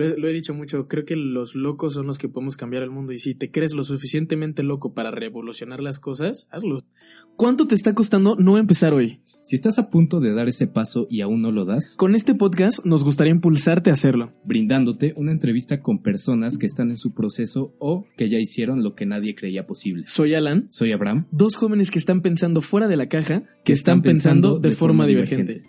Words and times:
Lo 0.00 0.06
he, 0.06 0.16
lo 0.18 0.28
he 0.28 0.32
dicho 0.32 0.54
mucho, 0.54 0.88
creo 0.88 1.04
que 1.04 1.14
los 1.14 1.54
locos 1.54 1.92
son 1.92 2.06
los 2.06 2.16
que 2.16 2.30
podemos 2.30 2.56
cambiar 2.56 2.82
el 2.82 2.90
mundo 2.90 3.12
y 3.12 3.18
si 3.18 3.34
te 3.34 3.50
crees 3.50 3.74
lo 3.74 3.84
suficientemente 3.84 4.62
loco 4.62 4.94
para 4.94 5.10
revolucionar 5.10 5.80
las 5.80 5.98
cosas, 5.98 6.48
hazlo. 6.50 6.80
¿Cuánto 7.36 7.66
te 7.66 7.74
está 7.74 7.94
costando 7.94 8.34
no 8.36 8.56
empezar 8.56 8.94
hoy? 8.94 9.20
Si 9.42 9.56
estás 9.56 9.78
a 9.78 9.90
punto 9.90 10.20
de 10.20 10.32
dar 10.32 10.48
ese 10.48 10.66
paso 10.66 11.06
y 11.10 11.20
aún 11.20 11.42
no 11.42 11.52
lo 11.52 11.66
das, 11.66 11.96
Con 11.98 12.14
este 12.14 12.34
podcast 12.34 12.82
nos 12.86 13.04
gustaría 13.04 13.32
impulsarte 13.34 13.90
a 13.90 13.92
hacerlo. 13.92 14.32
brindándote 14.44 15.12
una 15.16 15.32
entrevista 15.32 15.82
con 15.82 16.00
personas 16.02 16.56
que 16.56 16.64
están 16.64 16.88
en 16.90 16.96
su 16.96 17.12
proceso 17.12 17.74
o 17.78 18.06
que 18.16 18.30
ya 18.30 18.38
hicieron 18.38 18.82
lo 18.82 18.94
que 18.94 19.04
nadie 19.04 19.34
creía 19.34 19.66
posible. 19.66 20.04
Soy 20.06 20.32
Alan, 20.32 20.68
Soy 20.70 20.92
Abraham. 20.92 21.26
dos 21.30 21.56
jóvenes 21.56 21.90
que 21.90 21.98
están 21.98 22.22
pensando 22.22 22.62
fuera 22.62 22.88
de 22.88 22.96
la 22.96 23.08
caja, 23.10 23.42
que 23.64 23.74
están 23.74 24.00
pensando 24.00 24.58
de 24.58 24.72
forma 24.72 25.06
divergente. 25.06 25.62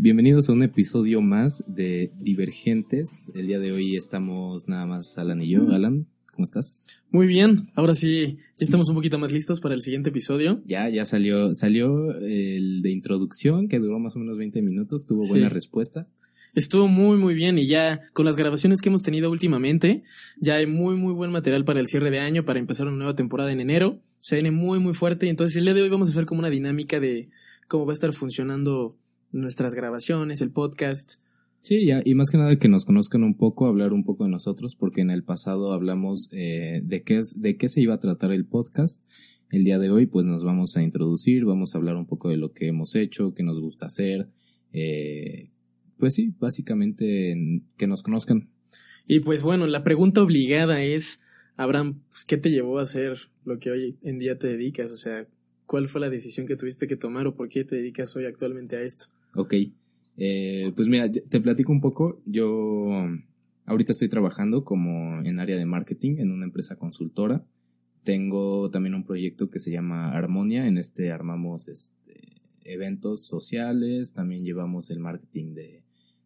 Bienvenidos 0.00 0.48
a 0.48 0.52
un 0.52 0.62
episodio 0.62 1.20
más 1.20 1.64
de 1.66 2.12
Divergentes. 2.20 3.32
El 3.34 3.48
día 3.48 3.58
de 3.58 3.72
hoy 3.72 3.96
estamos 3.96 4.68
nada 4.68 4.86
más 4.86 5.18
Alan 5.18 5.42
y 5.42 5.48
yo. 5.48 5.72
Alan, 5.72 6.06
¿cómo 6.32 6.44
estás? 6.44 6.84
Muy 7.10 7.26
bien, 7.26 7.68
ahora 7.74 7.96
sí, 7.96 8.36
ya 8.56 8.64
estamos 8.64 8.88
un 8.88 8.94
poquito 8.94 9.18
más 9.18 9.32
listos 9.32 9.60
para 9.60 9.74
el 9.74 9.80
siguiente 9.80 10.10
episodio. 10.10 10.62
Ya, 10.66 10.88
ya 10.88 11.04
salió, 11.04 11.52
salió 11.52 12.12
el 12.20 12.80
de 12.82 12.90
introducción 12.90 13.66
que 13.66 13.80
duró 13.80 13.98
más 13.98 14.14
o 14.14 14.20
menos 14.20 14.38
20 14.38 14.62
minutos, 14.62 15.04
tuvo 15.04 15.22
Sí. 15.22 15.30
buena 15.30 15.48
respuesta. 15.48 16.06
Estuvo 16.54 16.86
muy 16.86 17.18
muy 17.18 17.34
bien 17.34 17.58
y 17.58 17.66
ya 17.66 18.00
con 18.12 18.24
las 18.24 18.36
grabaciones 18.36 18.80
que 18.80 18.88
hemos 18.90 19.02
tenido 19.02 19.30
últimamente, 19.32 20.04
ya 20.40 20.54
hay 20.56 20.66
muy 20.66 20.94
muy 20.94 21.12
buen 21.12 21.32
material 21.32 21.64
para 21.64 21.80
el 21.80 21.88
cierre 21.88 22.10
de 22.12 22.20
año, 22.20 22.44
para 22.44 22.60
empezar 22.60 22.86
una 22.86 22.96
nueva 22.96 23.16
temporada 23.16 23.50
en 23.50 23.60
enero. 23.60 23.98
Se 24.20 24.36
viene 24.36 24.52
muy 24.52 24.78
muy 24.78 24.94
fuerte, 24.94 25.28
entonces 25.28 25.56
el 25.56 25.64
día 25.64 25.74
de 25.74 25.82
hoy 25.82 25.88
vamos 25.88 26.06
a 26.08 26.12
hacer 26.12 26.24
como 26.24 26.38
una 26.38 26.50
dinámica 26.50 27.00
de 27.00 27.28
cómo 27.66 27.84
va 27.84 27.92
a 27.92 27.94
estar 27.94 28.12
funcionando 28.12 28.96
nuestras 29.32 29.74
grabaciones, 29.74 30.40
el 30.42 30.50
podcast. 30.50 31.20
Sí, 31.60 31.84
ya, 31.86 32.00
y 32.04 32.14
más 32.14 32.30
que 32.30 32.38
nada 32.38 32.56
que 32.56 32.68
nos 32.68 32.84
conozcan 32.84 33.24
un 33.24 33.36
poco, 33.36 33.66
hablar 33.66 33.92
un 33.92 34.04
poco 34.04 34.24
de 34.24 34.30
nosotros, 34.30 34.76
porque 34.76 35.00
en 35.00 35.10
el 35.10 35.24
pasado 35.24 35.72
hablamos 35.72 36.28
eh, 36.32 36.80
de 36.84 37.02
qué 37.02 37.18
es, 37.18 37.40
de 37.42 37.56
qué 37.56 37.68
se 37.68 37.80
iba 37.80 37.94
a 37.94 38.00
tratar 38.00 38.32
el 38.32 38.46
podcast. 38.46 39.02
El 39.50 39.64
día 39.64 39.78
de 39.78 39.90
hoy, 39.90 40.06
pues 40.06 40.24
nos 40.26 40.44
vamos 40.44 40.76
a 40.76 40.82
introducir, 40.82 41.44
vamos 41.44 41.74
a 41.74 41.78
hablar 41.78 41.96
un 41.96 42.06
poco 42.06 42.28
de 42.28 42.36
lo 42.36 42.52
que 42.52 42.68
hemos 42.68 42.94
hecho, 42.94 43.34
qué 43.34 43.42
nos 43.42 43.60
gusta 43.60 43.86
hacer. 43.86 44.28
eh, 44.72 45.50
pues 45.96 46.14
sí, 46.14 46.32
básicamente 46.38 47.30
en- 47.32 47.66
que 47.76 47.86
nos 47.88 48.02
conozcan. 48.04 48.50
Y 49.06 49.20
pues 49.20 49.42
bueno, 49.42 49.66
la 49.66 49.82
pregunta 49.82 50.22
obligada 50.22 50.82
es, 50.84 51.22
Abraham, 51.56 52.02
pues, 52.10 52.24
¿qué 52.24 52.36
te 52.36 52.50
llevó 52.50 52.78
a 52.78 52.82
hacer 52.82 53.16
lo 53.44 53.58
que 53.58 53.70
hoy 53.70 53.98
en 54.02 54.18
día 54.20 54.38
te 54.38 54.46
dedicas? 54.46 54.92
O 54.92 54.96
sea, 54.96 55.26
¿cuál 55.68 55.86
fue 55.86 56.00
la 56.00 56.08
decisión 56.08 56.46
que 56.46 56.56
tuviste 56.56 56.88
que 56.88 56.96
tomar 56.96 57.26
o 57.26 57.36
por 57.36 57.50
qué 57.50 57.62
te 57.62 57.76
dedicas 57.76 58.16
hoy 58.16 58.24
actualmente 58.24 58.76
a 58.76 58.80
esto? 58.80 59.06
Ok. 59.34 59.54
Eh, 60.16 60.72
pues 60.74 60.88
mira, 60.88 61.12
te 61.12 61.40
platico 61.40 61.70
un 61.70 61.82
poco. 61.82 62.20
Yo 62.24 63.06
ahorita 63.66 63.92
estoy 63.92 64.08
trabajando 64.08 64.64
como 64.64 65.20
en 65.22 65.38
área 65.38 65.56
de 65.56 65.66
marketing 65.66 66.16
en 66.18 66.32
una 66.32 66.46
empresa 66.46 66.76
consultora. 66.76 67.44
Tengo 68.02 68.70
también 68.70 68.94
un 68.94 69.04
proyecto 69.04 69.50
que 69.50 69.60
se 69.60 69.70
llama 69.70 70.10
Armonia. 70.12 70.66
En 70.66 70.78
este 70.78 71.12
armamos 71.12 71.68
este, 71.68 72.40
eventos 72.64 73.26
sociales. 73.26 74.14
También 74.14 74.44
llevamos 74.44 74.90
el 74.90 75.00
marketing 75.00 75.52
de, 75.52 75.84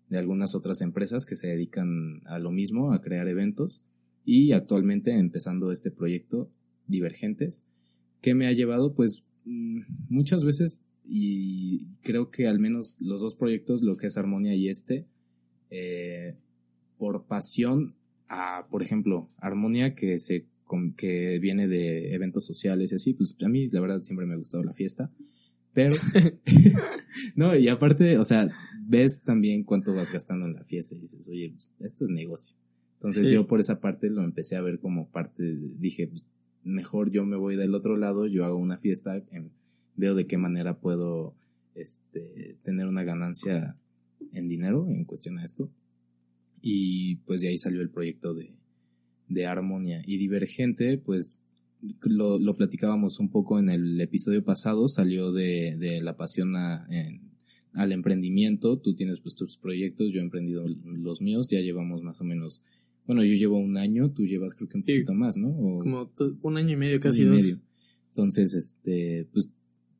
de 0.09 0.19
algunas 0.19 0.55
otras 0.55 0.83
empresas 0.83 1.27
que 1.27 1.34
se 1.34 1.49
dedican 1.49 2.23
a 2.27 2.39
lo 2.39 2.53
mismo, 2.53 2.93
a 2.93 3.03
crear 3.03 3.27
eventos. 3.27 3.84
Y 4.25 4.53
actualmente 4.53 5.11
empezando 5.19 5.73
este 5.73 5.91
proyecto, 5.91 6.49
Divergentes, 6.87 7.65
que 8.21 8.34
me 8.34 8.47
ha 8.47 8.53
llevado 8.53 8.95
pues 8.95 9.25
muchas 9.45 10.45
veces 10.45 10.83
y 11.05 11.87
creo 12.03 12.31
que 12.31 12.47
al 12.47 12.59
menos 12.59 12.97
los 13.01 13.21
dos 13.21 13.35
proyectos, 13.37 13.83
lo 13.83 13.97
que 13.97 14.07
es 14.07 14.17
Armonia 14.17 14.55
y 14.55 14.69
este, 14.69 15.07
eh, 15.71 16.37
por 16.99 17.25
pasión 17.25 17.95
a, 18.29 18.67
por 18.71 18.83
ejemplo, 18.83 19.29
Armonia 19.39 19.95
que 19.95 20.19
se 20.19 20.47
que 20.97 21.39
viene 21.39 21.69
de 21.69 22.15
eventos 22.15 22.47
sociales 22.47 22.93
y 22.93 22.95
así, 22.95 23.12
pues 23.12 23.37
a 23.45 23.49
mí 23.51 23.67
la 23.67 23.81
verdad 23.83 24.03
siempre 24.03 24.25
me 24.25 24.33
ha 24.33 24.39
gustado 24.39 24.65
la 24.65 24.72
fiesta, 24.72 25.11
pero 25.75 25.95
no, 27.37 27.55
y 27.56 27.69
aparte, 27.69 28.16
o 28.19 28.25
sea, 28.25 28.49
ves 28.87 29.21
también 29.22 29.65
cuánto 29.65 29.93
vas 29.95 30.11
gastando 30.11 30.47
en 30.47 30.55
la 30.55 30.65
fiesta 30.65 30.95
y 30.95 31.00
dices, 31.00 31.28
oye, 31.28 31.50
pues, 31.50 31.71
esto 31.81 32.05
es 32.06 32.11
negocio. 32.11 32.56
Entonces 32.95 33.27
Sí. 33.27 33.33
yo 33.34 33.47
por 33.47 33.61
esa 33.61 33.81
parte 33.81 34.09
lo 34.09 34.22
empecé 34.22 34.56
a 34.56 34.62
ver 34.62 34.78
como 34.78 35.09
parte, 35.11 35.43
de- 35.43 35.75
dije, 35.78 36.06
pues, 36.09 36.25
mejor 36.65 37.11
yo 37.11 37.25
me 37.25 37.37
voy 37.37 37.56
del 37.56 37.75
otro 37.75 37.97
lado, 37.97 38.27
yo 38.27 38.45
hago 38.45 38.56
una 38.56 38.78
fiesta, 38.78 39.17
em, 39.31 39.50
veo 39.97 40.15
de 40.15 40.27
qué 40.27 40.37
manera 40.39 40.78
puedo 40.81 41.34
este, 41.75 42.56
tener 42.62 42.87
una 42.87 43.03
ganancia 43.05 43.77
en 44.33 44.49
dinero 44.49 44.87
en 44.89 45.05
cuestión 45.05 45.39
a 45.39 45.45
esto. 45.45 45.71
Y 46.61 47.17
pues 47.27 47.41
de 47.41 47.49
ahí 47.49 47.59
salió 47.59 47.81
el 47.81 47.91
proyecto 47.91 48.34
de, 48.34 48.51
de 49.28 49.47
Armonia. 49.47 50.03
Y 50.06 50.17
Divergente, 50.19 50.99
pues 50.99 51.41
lo, 52.03 52.39
lo 52.39 52.56
platicábamos 52.56 53.19
un 53.19 53.28
poco 53.31 53.59
en 53.59 53.69
el 53.69 54.01
episodio 54.01 54.45
pasado, 54.45 54.89
salió 54.89 55.33
de, 55.33 55.77
de 55.77 56.01
la 56.01 56.17
pasión 56.17 56.55
en- 56.89 57.33
al 57.72 57.91
emprendimiento. 57.91 58.78
Tú 58.78 58.95
tienes 58.95 59.21
pues 59.21 59.34
tus 59.34 59.56
proyectos, 59.59 60.12
yo 60.12 60.21
he 60.21 60.22
emprendido 60.22 60.65
los 60.84 61.21
míos, 61.21 61.49
ya 61.51 61.61
llevamos 61.61 62.03
más 62.03 62.21
o 62.21 62.25
menos, 62.25 62.62
bueno, 63.07 63.25
yo 63.25 63.35
llevo 63.35 63.59
un 63.59 63.77
año, 63.77 64.11
tú 64.13 64.27
llevas 64.27 64.55
creo 64.55 64.69
que 64.69 64.77
un 64.79 64.83
poquito 64.83 65.15
más, 65.15 65.37
¿no? 65.37 65.49
O- 65.49 65.79
Como 65.79 66.11
un 66.43 66.57
año 66.57 66.71
y 66.73 66.77
medio, 66.77 67.01
casi 67.01 67.25
dos. 67.25 67.37
medio. 67.43 67.61
Entonces, 68.09 68.55
este, 68.55 69.27
pues 69.33 69.51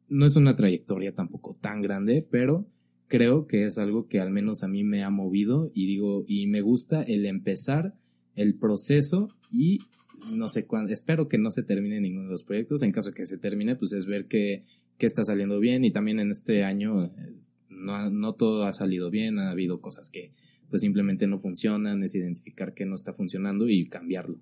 no 0.09 0.27
es 0.27 0.37
una 0.37 0.55
trayectoria 0.55 1.15
tampoco 1.15 1.57
tan 1.61 1.81
grande, 1.83 2.27
pero 2.31 2.67
creo 3.09 3.47
que 3.47 3.65
es 3.65 3.79
algo 3.79 4.07
que 4.09 4.21
al 4.21 4.31
menos 4.31 4.63
a 4.63 4.69
mí 4.69 4.85
me 4.85 5.03
ha 5.05 5.11
movido 5.11 5.71
y 5.75 5.87
digo, 5.87 6.25
y 6.27 6.47
me 6.47 6.61
gusta 6.61 7.03
el 7.03 7.27
empezar 7.27 7.95
el 8.35 8.55
proceso 8.55 9.29
y 9.51 9.81
no 10.35 10.49
sé 10.49 10.67
cuándo, 10.67 10.93
espero 10.93 11.29
que 11.29 11.37
no 11.39 11.51
se 11.51 11.63
termine 11.63 12.01
ninguno 12.01 12.27
de 12.27 12.33
los 12.33 12.45
proyectos. 12.45 12.83
En 12.83 12.93
caso 12.93 13.11
de 13.11 13.15
que 13.17 13.27
se 13.27 13.39
termine, 13.39 13.77
pues 13.77 13.93
es 13.93 14.07
ver 14.07 14.27
que, 14.29 14.65
que 14.99 15.07
está 15.07 15.25
saliendo 15.25 15.59
bien 15.59 15.85
y 15.85 15.91
también 15.91 16.21
en 16.21 16.31
este 16.31 16.65
año 16.65 17.05
eh, 17.05 17.11
no, 17.71 18.11
no 18.11 18.35
todo 18.35 18.65
ha 18.65 18.73
salido 18.75 19.11
bien, 19.11 19.39
ha 19.39 19.51
habido 19.51 19.81
cosas 19.81 20.09
que 20.11 20.33
pues 20.73 20.83
simplemente 20.83 21.29
no 21.29 21.39
funcionan, 21.39 22.03
es 22.03 22.17
identificar 22.17 22.75
qué 22.75 22.85
no 22.85 22.97
está 22.97 23.13
funcionando 23.13 23.69
y 23.69 23.87
cambiarlo 23.87 24.41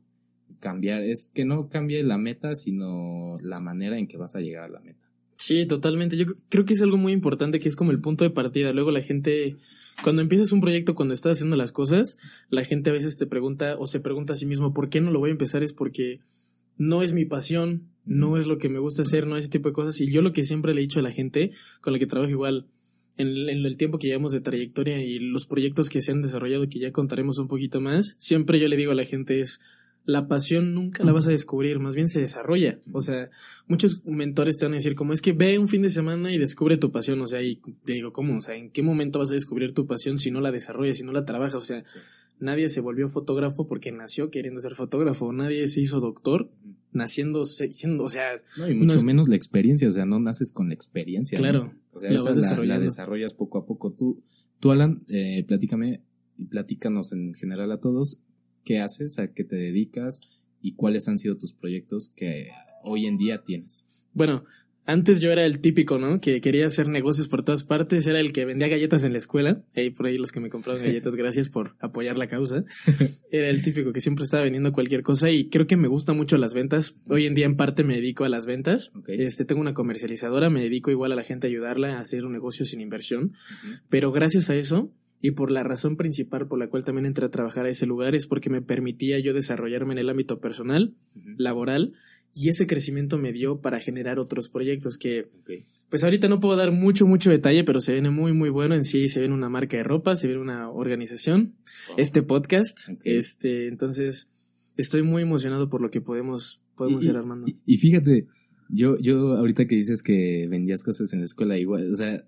cambiar, 0.60 1.02
es 1.02 1.30
que 1.34 1.44
no 1.44 1.68
cambie 1.68 2.02
la 2.04 2.18
meta, 2.18 2.54
sino 2.54 3.38
la 3.42 3.60
manera 3.60 3.98
en 3.98 4.06
que 4.06 4.16
vas 4.16 4.36
a 4.36 4.40
llegar 4.40 4.64
a 4.64 4.68
la 4.68 4.80
meta. 4.80 5.10
Sí, 5.36 5.66
totalmente. 5.66 6.16
Yo 6.16 6.26
creo 6.50 6.66
que 6.66 6.74
es 6.74 6.82
algo 6.82 6.98
muy 6.98 7.12
importante 7.12 7.58
que 7.58 7.68
es 7.68 7.74
como 7.74 7.90
el 7.90 8.00
punto 8.00 8.24
de 8.24 8.30
partida. 8.30 8.72
Luego 8.72 8.90
la 8.90 9.00
gente, 9.00 9.56
cuando 10.04 10.20
empiezas 10.20 10.52
un 10.52 10.60
proyecto, 10.60 10.94
cuando 10.94 11.14
estás 11.14 11.38
haciendo 11.38 11.56
las 11.56 11.72
cosas, 11.72 12.18
la 12.50 12.62
gente 12.62 12.90
a 12.90 12.92
veces 12.92 13.16
te 13.16 13.26
pregunta 13.26 13.76
o 13.78 13.86
se 13.86 14.00
pregunta 14.00 14.34
a 14.34 14.36
sí 14.36 14.44
mismo, 14.44 14.74
¿por 14.74 14.90
qué 14.90 15.00
no 15.00 15.10
lo 15.10 15.18
voy 15.18 15.30
a 15.30 15.32
empezar? 15.32 15.62
Es 15.62 15.72
porque 15.72 16.20
no 16.76 17.02
es 17.02 17.14
mi 17.14 17.24
pasión, 17.24 17.88
no 18.04 18.36
es 18.36 18.46
lo 18.46 18.58
que 18.58 18.68
me 18.68 18.78
gusta 18.78 19.00
hacer, 19.00 19.26
no 19.26 19.36
es 19.36 19.44
ese 19.44 19.52
tipo 19.52 19.70
de 19.70 19.72
cosas. 19.72 19.98
Y 20.02 20.12
yo 20.12 20.20
lo 20.20 20.32
que 20.32 20.44
siempre 20.44 20.74
le 20.74 20.80
he 20.80 20.82
dicho 20.82 21.00
a 21.00 21.02
la 21.02 21.10
gente 21.10 21.52
con 21.80 21.94
la 21.94 21.98
que 21.98 22.06
trabajo 22.06 22.30
igual 22.30 22.66
en, 23.20 23.48
en 23.48 23.64
el 23.64 23.76
tiempo 23.76 23.98
que 23.98 24.08
llevamos 24.08 24.32
de 24.32 24.40
trayectoria 24.40 25.02
y 25.02 25.18
los 25.18 25.46
proyectos 25.46 25.88
que 25.88 26.00
se 26.00 26.12
han 26.12 26.22
desarrollado, 26.22 26.68
que 26.68 26.78
ya 26.78 26.92
contaremos 26.92 27.38
un 27.38 27.48
poquito 27.48 27.80
más, 27.80 28.16
siempre 28.18 28.58
yo 28.58 28.68
le 28.68 28.76
digo 28.76 28.92
a 28.92 28.96
la 28.96 29.04
gente 29.04 29.40
es, 29.40 29.60
la 30.04 30.28
pasión 30.28 30.74
nunca 30.74 31.04
la 31.04 31.12
vas 31.12 31.28
a 31.28 31.30
descubrir, 31.30 31.78
más 31.78 31.94
bien 31.94 32.08
se 32.08 32.20
desarrolla. 32.20 32.78
O 32.92 33.00
sea, 33.00 33.30
muchos 33.66 34.04
mentores 34.04 34.58
te 34.58 34.64
van 34.64 34.72
a 34.72 34.76
decir 34.76 34.94
como 34.94 35.12
es 35.12 35.22
que 35.22 35.32
ve 35.32 35.58
un 35.58 35.68
fin 35.68 35.82
de 35.82 35.88
semana 35.88 36.32
y 36.32 36.38
descubre 36.38 36.76
tu 36.76 36.90
pasión, 36.90 37.20
o 37.20 37.26
sea, 37.26 37.42
y 37.42 37.56
te 37.56 37.92
digo, 37.92 38.12
¿cómo? 38.12 38.38
O 38.38 38.42
sea, 38.42 38.56
¿en 38.56 38.70
qué 38.70 38.82
momento 38.82 39.18
vas 39.18 39.30
a 39.30 39.34
descubrir 39.34 39.72
tu 39.72 39.86
pasión 39.86 40.18
si 40.18 40.30
no 40.30 40.40
la 40.40 40.50
desarrollas, 40.50 40.96
si 40.96 41.04
no 41.04 41.12
la 41.12 41.24
trabajas? 41.24 41.54
O 41.54 41.60
sea, 41.64 41.84
nadie 42.38 42.68
se 42.68 42.80
volvió 42.80 43.08
fotógrafo 43.08 43.66
porque 43.66 43.92
nació 43.92 44.30
queriendo 44.30 44.60
ser 44.60 44.74
fotógrafo, 44.74 45.32
nadie 45.32 45.68
se 45.68 45.80
hizo 45.80 46.00
doctor 46.00 46.50
naciendo, 46.92 47.44
siendo, 47.44 48.04
o 48.04 48.08
sea, 48.08 48.40
No, 48.58 48.68
y 48.68 48.74
mucho 48.74 48.86
No 48.94 48.98
es- 48.98 49.04
menos 49.04 49.28
la 49.28 49.36
experiencia, 49.36 49.88
o 49.88 49.92
sea, 49.92 50.06
no 50.06 50.18
naces 50.20 50.52
con 50.52 50.68
la 50.68 50.74
experiencia. 50.74 51.38
¿no? 51.38 51.42
Claro, 51.42 51.74
O 51.92 52.00
sea, 52.00 52.10
la 52.10 52.16
esa 52.16 52.24
vas 52.30 52.36
la, 52.36 52.40
la 52.42 52.48
desarrollando. 52.48 52.84
desarrollas 52.84 53.34
poco 53.34 53.58
a 53.58 53.66
poco. 53.66 53.92
Tú, 53.92 54.22
tú 54.58 54.70
Alan, 54.70 55.04
eh, 55.08 55.44
platícame 55.46 56.02
y 56.38 56.46
platícanos 56.46 57.12
en 57.12 57.34
general 57.34 57.70
a 57.72 57.80
todos 57.80 58.18
qué 58.64 58.78
haces, 58.80 59.18
a 59.18 59.32
qué 59.32 59.44
te 59.44 59.56
dedicas 59.56 60.20
y 60.62 60.72
cuáles 60.74 61.08
han 61.08 61.18
sido 61.18 61.36
tus 61.36 61.52
proyectos 61.54 62.10
que 62.14 62.48
hoy 62.82 63.06
en 63.06 63.16
día 63.18 63.42
tienes. 63.44 64.06
Bueno, 64.12 64.44
antes 64.90 65.20
yo 65.20 65.30
era 65.30 65.44
el 65.44 65.60
típico, 65.60 65.98
¿no? 65.98 66.20
Que 66.20 66.40
quería 66.40 66.66
hacer 66.66 66.88
negocios 66.88 67.28
por 67.28 67.44
todas 67.44 67.64
partes, 67.64 68.06
era 68.06 68.20
el 68.20 68.32
que 68.32 68.44
vendía 68.44 68.68
galletas 68.68 69.04
en 69.04 69.12
la 69.12 69.18
escuela. 69.18 69.62
Ahí 69.76 69.90
por 69.90 70.06
ahí 70.06 70.18
los 70.18 70.32
que 70.32 70.40
me 70.40 70.50
compraron 70.50 70.82
galletas, 70.82 71.14
gracias 71.14 71.48
por 71.48 71.76
apoyar 71.80 72.18
la 72.18 72.26
causa. 72.26 72.64
Era 73.30 73.48
el 73.48 73.62
típico 73.62 73.92
que 73.92 74.00
siempre 74.00 74.24
estaba 74.24 74.42
vendiendo 74.42 74.72
cualquier 74.72 75.02
cosa 75.02 75.30
y 75.30 75.48
creo 75.48 75.66
que 75.66 75.76
me 75.76 75.88
gustan 75.88 76.16
mucho 76.16 76.36
las 76.38 76.54
ventas. 76.54 76.96
Hoy 77.08 77.26
en 77.26 77.34
día 77.34 77.46
en 77.46 77.56
parte 77.56 77.84
me 77.84 77.94
dedico 77.94 78.24
a 78.24 78.28
las 78.28 78.46
ventas. 78.46 78.92
Este 79.06 79.44
tengo 79.44 79.60
una 79.60 79.74
comercializadora, 79.74 80.50
me 80.50 80.62
dedico 80.62 80.90
igual 80.90 81.12
a 81.12 81.16
la 81.16 81.22
gente 81.22 81.46
a 81.46 81.50
ayudarla 81.50 81.96
a 81.96 82.00
hacer 82.00 82.26
un 82.26 82.32
negocio 82.32 82.64
sin 82.64 82.80
inversión. 82.80 83.32
Pero 83.88 84.10
gracias 84.10 84.50
a 84.50 84.56
eso 84.56 84.92
y 85.22 85.32
por 85.32 85.50
la 85.50 85.62
razón 85.62 85.96
principal 85.96 86.48
por 86.48 86.58
la 86.58 86.68
cual 86.68 86.84
también 86.84 87.06
entré 87.06 87.26
a 87.26 87.30
trabajar 87.30 87.66
a 87.66 87.68
ese 87.68 87.86
lugar 87.86 88.14
es 88.14 88.26
porque 88.26 88.50
me 88.50 88.62
permitía 88.62 89.18
yo 89.20 89.34
desarrollarme 89.34 89.92
en 89.92 89.98
el 89.98 90.08
ámbito 90.08 90.40
personal, 90.40 90.94
laboral 91.36 91.92
y 92.34 92.48
ese 92.48 92.66
crecimiento 92.66 93.18
me 93.18 93.32
dio 93.32 93.60
para 93.60 93.80
generar 93.80 94.18
otros 94.18 94.48
proyectos 94.48 94.98
que, 94.98 95.28
pues 95.88 96.04
ahorita 96.04 96.28
no 96.28 96.40
puedo 96.40 96.56
dar 96.56 96.70
mucho, 96.70 97.06
mucho 97.06 97.30
detalle, 97.30 97.64
pero 97.64 97.80
se 97.80 97.92
viene 97.92 98.10
muy, 98.10 98.32
muy 98.32 98.50
bueno. 98.50 98.74
En 98.74 98.84
sí, 98.84 99.08
se 99.08 99.20
viene 99.20 99.34
una 99.34 99.48
marca 99.48 99.76
de 99.76 99.82
ropa, 99.82 100.16
se 100.16 100.28
viene 100.28 100.40
una 100.40 100.70
organización, 100.70 101.54
este 101.96 102.22
podcast, 102.22 102.90
este, 103.04 103.66
entonces 103.66 104.28
estoy 104.76 105.02
muy 105.02 105.22
emocionado 105.22 105.68
por 105.68 105.82
lo 105.82 105.90
que 105.90 106.00
podemos, 106.00 106.62
podemos 106.76 107.04
ir 107.04 107.16
armando. 107.16 107.46
Y, 107.66 107.76
fíjate, 107.76 108.26
yo, 108.68 108.98
yo 108.98 109.34
ahorita 109.36 109.66
que 109.66 109.74
dices 109.74 110.02
que 110.02 110.46
vendías 110.48 110.84
cosas 110.84 111.12
en 111.12 111.20
la 111.20 111.24
escuela 111.24 111.58
igual, 111.58 111.92
o 111.92 111.96
sea, 111.96 112.24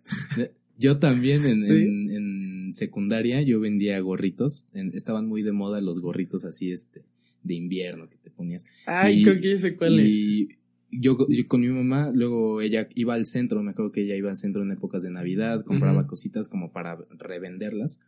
yo 0.76 0.98
también 0.98 1.44
en, 1.46 1.64
en, 1.64 2.72
secundaria 2.72 3.42
yo 3.42 3.60
vendía 3.60 4.00
gorritos, 4.00 4.66
estaban 4.94 5.28
muy 5.28 5.42
de 5.42 5.52
moda 5.52 5.80
los 5.82 6.00
gorritos 6.00 6.44
así, 6.46 6.72
este, 6.72 7.04
de 7.42 7.54
invierno 7.54 8.08
que 8.08 8.16
te 8.16 8.30
ponías. 8.30 8.64
Ay, 8.86 9.22
creo 9.22 9.40
que 9.40 9.50
ya 9.50 9.58
sé 9.58 9.76
cuál 9.76 10.00
y 10.00 10.58
Yo, 10.90 11.16
yo, 11.28 11.48
con 11.48 11.62
mi 11.62 11.68
mamá, 11.68 12.10
luego 12.14 12.60
ella 12.60 12.88
iba 12.94 13.14
al 13.14 13.24
centro, 13.26 13.62
me 13.62 13.70
acuerdo 13.70 13.92
que 13.92 14.02
ella 14.02 14.14
iba 14.14 14.30
al 14.30 14.36
centro 14.36 14.62
en 14.62 14.72
épocas 14.72 15.02
de 15.02 15.10
Navidad, 15.10 15.64
compraba 15.64 16.06
cositas 16.06 16.48
como 16.48 16.72
para 16.72 16.98
revenderlas. 17.18 18.00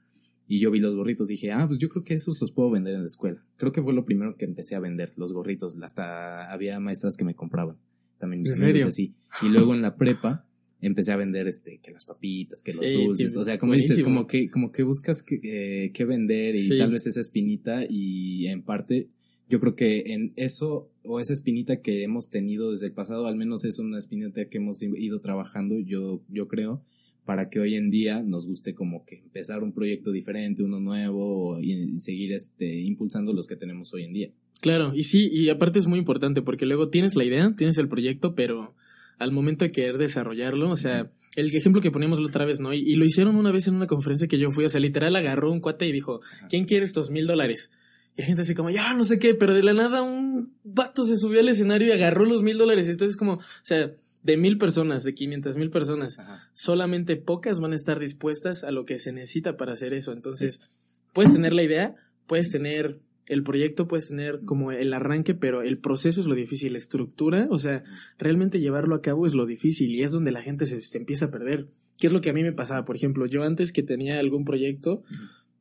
Y 0.47 0.59
yo 0.59 0.71
vi 0.71 0.79
los 0.79 0.95
gorritos, 0.95 1.29
dije, 1.29 1.53
ah, 1.53 1.67
pues 1.67 1.79
yo 1.79 1.89
creo 1.89 2.05
que 2.05 2.13
esos 2.13 2.39
los 2.41 2.53
puedo 2.53 2.71
vender 2.71 2.95
en 2.95 3.01
la 3.01 3.07
escuela. 3.07 3.43
Creo 3.57 3.73
que 3.73 3.81
fue 3.81 3.95
lo 3.95 4.05
primero 4.05 4.37
que 4.37 4.45
empecé 4.45 4.75
a 4.75 4.81
vender, 4.81 5.15
los 5.17 5.33
gorritos. 5.33 5.81
Hasta 5.83 6.53
había 6.53 6.79
maestras 6.81 7.17
que 7.17 7.25
me 7.25 7.35
compraban. 7.35 7.79
También 8.19 8.43
mis 8.43 8.51
¿En 8.51 8.57
serio? 8.57 8.87
así. 8.87 9.15
Y 9.43 9.49
luego 9.49 9.75
en 9.75 9.81
la 9.81 9.97
prepa 9.97 10.47
empecé 10.87 11.13
a 11.13 11.17
vender 11.17 11.49
este, 11.49 11.79
que 11.83 11.91
las 11.91 12.05
papitas, 12.05 12.63
que 12.63 12.73
los 12.73 12.83
dulces. 12.83 13.37
O 13.37 13.45
sea, 13.45 13.59
como 13.59 13.73
dices, 13.73 14.03
como 14.03 14.27
que, 14.27 14.51
como 14.51 14.71
que 14.71 14.83
buscas 14.83 15.23
que, 15.23 15.41
eh, 15.43 16.05
vender 16.05 16.57
y 16.57 16.79
tal 16.79 16.93
vez 16.93 17.07
esa 17.07 17.21
espinita 17.21 17.85
y 17.89 18.47
en 18.49 18.63
parte 18.63 19.09
yo 19.49 19.61
creo 19.61 19.75
que 19.75 20.13
en 20.13 20.33
eso 20.37 20.91
o 21.03 21.21
esa 21.21 21.33
espinita 21.33 21.81
que 21.81 22.03
hemos 22.03 22.31
tenido 22.31 22.71
desde 22.71 22.87
el 22.87 22.93
pasado, 22.93 23.27
al 23.27 23.37
menos 23.37 23.65
es 23.65 23.79
una 23.79 23.99
espinita 23.99 24.47
que 24.47 24.59
hemos 24.59 24.83
ido 24.83 25.21
trabajando, 25.21 25.79
yo, 25.81 26.23
yo 26.29 26.49
creo, 26.49 26.83
para 27.25 27.49
que 27.49 27.61
hoy 27.61 27.75
en 27.75 27.91
día 27.91 28.23
nos 28.23 28.47
guste 28.47 28.75
como 28.75 29.05
que 29.05 29.17
empezar 29.17 29.63
un 29.63 29.73
proyecto 29.73 30.13
diferente, 30.13 30.63
uno 30.63 30.81
nuevo 30.81 31.61
y, 31.61 31.99
seguir 31.99 32.33
este, 32.33 32.81
impulsando 32.83 33.33
los 33.33 33.47
que 33.47 33.57
tenemos 33.57 33.93
hoy 33.95 34.05
en 34.05 34.13
día. 34.13 34.31
Claro, 34.61 34.93
y 34.95 35.05
sí, 35.05 35.29
y 35.31 35.49
aparte 35.51 35.79
es 35.79 35.87
muy 35.87 35.99
importante 35.99 36.43
porque 36.43 36.67
luego 36.67 36.89
tienes 36.89 37.17
la 37.17 37.25
idea, 37.25 37.55
tienes 37.57 37.79
el 37.79 37.89
proyecto, 37.89 38.35
pero 38.35 38.75
al 39.19 39.33
momento 39.33 39.65
de 39.65 39.71
querer 39.71 39.99
desarrollarlo, 39.99 40.71
o 40.71 40.77
sea, 40.77 41.11
el 41.37 41.55
ejemplo 41.55 41.83
que 41.83 41.91
poníamos 41.91 42.21
la 42.21 42.29
otra 42.29 42.45
vez, 42.45 42.61
¿no? 42.61 42.73
Y, 42.73 42.95
lo 42.97 43.05
hicieron 43.05 43.37
una 43.37 43.53
vez 43.53 43.69
en 43.69 43.75
una 43.75 43.87
conferencia 43.87 44.29
que 44.29 44.39
yo 44.39 44.51
fui, 44.51 44.65
o 44.65 44.69
sea, 44.69 44.81
literal 44.81 45.17
agarró 45.17 45.53
un 45.53 45.61
cuate 45.61 45.87
y 45.87 45.93
dijo, 45.93 46.21
¿quién 46.49 46.65
quiere 46.65 46.85
estos 46.85 47.11
mil 47.11 47.27
dólares? 47.27 47.73
Y 48.17 48.23
la 48.23 48.27
gente 48.27 48.43
así 48.43 48.55
como, 48.55 48.71
ya, 48.71 48.95
no 48.95 49.05
sé 49.05 49.19
qué, 49.19 49.35
pero 49.35 49.55
de 49.55 49.63
la 49.63 49.75
nada 49.75 50.03
un 50.03 50.53
vato 50.63 51.05
se 51.05 51.17
subió 51.17 51.41
al 51.41 51.49
escenario 51.49 51.89
y 51.89 51.93
agarró 51.93 52.25
los 52.25 52.43
mil 52.43 52.59
dólares. 52.59 52.89
Entonces 52.89 53.17
como, 53.17 53.35
o 53.35 53.41
sea, 53.63 53.93
de 54.25 54.37
mil 54.37 54.57
personas, 54.57 55.05
de 55.05 55.15
quinientas 55.15 55.57
mil 55.57 55.71
personas, 55.71 56.19
solamente 56.55 57.17
pocas 57.17 57.61
van 57.61 57.73
a 57.73 57.77
estar 57.77 57.99
dispuestas 57.99 58.65
a 58.65 58.71
lo 58.71 58.85
que 58.85 58.99
se 58.99 59.13
necesita 59.13 59.57
para 59.57 59.75
hacer 59.75 59.93
eso. 59.93 60.13
Entonces, 60.13 60.71
puedes 61.13 61.33
tener 61.33 61.53
la 61.53 61.63
idea, 61.63 61.95
puedes 62.27 62.51
tener 62.51 63.01
el 63.27 63.43
proyecto, 63.43 63.87
puedes 63.87 64.09
tener 64.09 64.41
como 64.45 64.73
el 64.73 64.93
arranque, 64.93 65.35
pero 65.35 65.63
el 65.63 65.79
proceso 65.79 66.21
es 66.21 66.27
lo 66.27 66.35
difícil, 66.35 66.73
la 66.73 66.79
estructura, 66.79 67.49
o 67.51 67.59
sea, 67.59 67.85
realmente 68.19 68.61
llevarlo 68.61 68.95
a 68.95 69.03
cabo 69.03 69.27
es 69.27 69.35
lo 69.35 69.47
difícil 69.47 69.95
y 69.95 70.03
es 70.03 70.13
donde 70.13 70.31
la 70.31 70.43
gente 70.43 70.67
se, 70.67 70.83
se 70.83 70.99
empieza 70.99 71.27
a 71.27 71.31
perder. 71.31 71.69
¿Qué 71.99 72.07
es 72.07 72.13
lo 72.13 72.21
que 72.21 72.31
a 72.31 72.33
mí 72.33 72.43
me 72.43 72.53
pasaba? 72.53 72.85
Por 72.85 72.97
ejemplo, 72.97 73.27
yo 73.27 73.43
antes 73.45 73.73
que 73.73 73.83
tenía 73.83 74.19
algún 74.19 74.45
proyecto, 74.45 75.05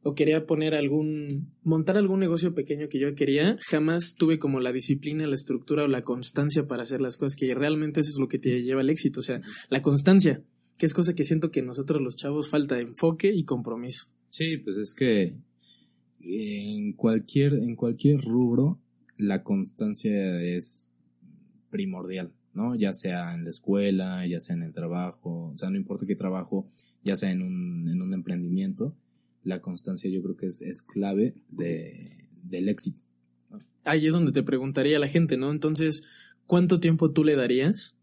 o 0.04 0.16
quería 0.16 0.46
poner 0.46 0.76
algún, 0.76 1.54
montar 1.64 1.98
algún 1.98 2.20
negocio 2.20 2.54
pequeño 2.54 2.90
que 2.90 3.00
yo 3.00 3.16
quería, 3.16 3.58
jamás 3.62 4.16
tuve 4.18 4.38
como 4.38 4.60
la 4.60 4.74
disciplina, 4.74 5.26
la 5.26 5.36
estructura 5.36 5.84
o 5.84 5.88
la 5.88 6.04
constancia 6.04 6.68
para 6.68 6.84
hacer 6.84 7.02
las 7.02 7.16
cosas, 7.16 7.38
que 7.38 7.56
realmente 7.56 8.02
eso 8.02 8.10
es 8.10 8.20
lo 8.20 8.28
que 8.28 8.38
te 8.38 8.62
lleva 8.62 8.82
al 8.82 8.90
éxito, 8.90 9.22
o 9.22 9.24
sea, 9.24 9.42
la 9.70 9.82
constancia, 9.82 10.44
que 10.78 10.86
es 10.86 10.94
cosa 10.94 11.16
que 11.16 11.24
siento 11.24 11.52
que 11.52 11.62
nosotros 11.62 12.02
los 12.02 12.18
chavos 12.18 12.50
falta 12.50 12.80
enfoque 12.80 13.32
y 13.34 13.46
compromiso. 13.46 14.08
Sí, 14.30 14.58
pues 14.58 14.76
es 14.78 14.94
que 14.94 15.34
en 16.20 16.94
cualquier, 16.94 17.54
en 17.54 17.76
cualquier 17.76 18.20
rubro, 18.20 18.80
la 19.18 19.44
constancia 19.44 20.42
es 20.42 20.92
primordial, 21.70 22.34
¿no? 22.54 22.76
Ya 22.76 22.92
sea 22.92 23.34
en 23.36 23.46
la 23.46 23.52
escuela, 23.52 24.26
ya 24.28 24.42
sea 24.42 24.56
en 24.56 24.64
el 24.64 24.74
trabajo, 24.74 25.54
o 25.54 25.58
sea, 25.58 25.70
no 25.70 25.78
importa 25.78 26.06
qué 26.06 26.16
trabajo, 26.16 26.68
ya 27.04 27.16
sea 27.16 27.32
en 27.32 27.42
un, 27.42 27.88
en 27.88 28.02
un 28.02 28.14
emprendimiento, 28.14 28.98
la 29.44 29.62
constancia 29.62 30.10
yo 30.10 30.22
creo 30.22 30.38
que 30.38 30.48
es, 30.48 30.62
es 30.62 30.82
clave 30.82 31.36
de, 31.50 32.10
del 32.44 32.70
éxito. 32.70 33.04
Ahí 33.84 34.08
es 34.08 34.14
donde 34.14 34.32
te 34.32 34.44
preguntaría 34.44 35.00
la 35.00 35.08
gente, 35.08 35.38
¿no? 35.38 35.52
Entonces, 35.52 36.04
¿cuánto 36.46 36.80
tiempo 36.80 37.12
tú 37.12 37.24
le 37.24 37.36
darías 37.36 37.96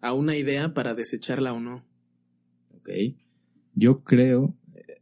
a 0.00 0.12
una 0.12 0.36
idea 0.36 0.74
para 0.74 0.94
desecharla 0.94 1.52
o 1.52 1.60
no? 1.60 1.84
Ok. 2.74 2.90
Yo 3.74 4.02
creo, 4.02 4.56
eh, 4.74 5.00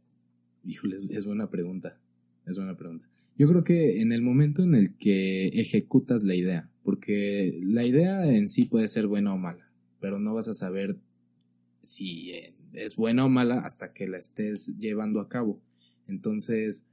híjole, 0.63 0.97
es 1.09 1.25
buena 1.25 1.49
pregunta, 1.49 1.99
es 2.45 2.57
buena 2.57 2.77
pregunta. 2.77 3.09
Yo 3.37 3.47
creo 3.47 3.63
que 3.63 4.01
en 4.01 4.11
el 4.11 4.21
momento 4.21 4.63
en 4.63 4.75
el 4.75 4.95
que 4.97 5.47
ejecutas 5.47 6.23
la 6.25 6.35
idea, 6.35 6.69
porque 6.83 7.57
la 7.63 7.85
idea 7.85 8.27
en 8.27 8.47
sí 8.47 8.65
puede 8.65 8.87
ser 8.87 9.07
buena 9.07 9.33
o 9.33 9.37
mala, 9.37 9.71
pero 9.99 10.19
no 10.19 10.33
vas 10.33 10.49
a 10.49 10.53
saber 10.53 10.97
si 11.81 12.31
eh, 12.31 12.53
es 12.73 12.97
buena 12.97 13.25
o 13.25 13.29
mala 13.29 13.59
hasta 13.59 13.93
que 13.93 14.07
la 14.07 14.17
estés 14.17 14.75
llevando 14.77 15.21
a 15.21 15.29
cabo. 15.29 15.61
Entonces, 16.09 16.87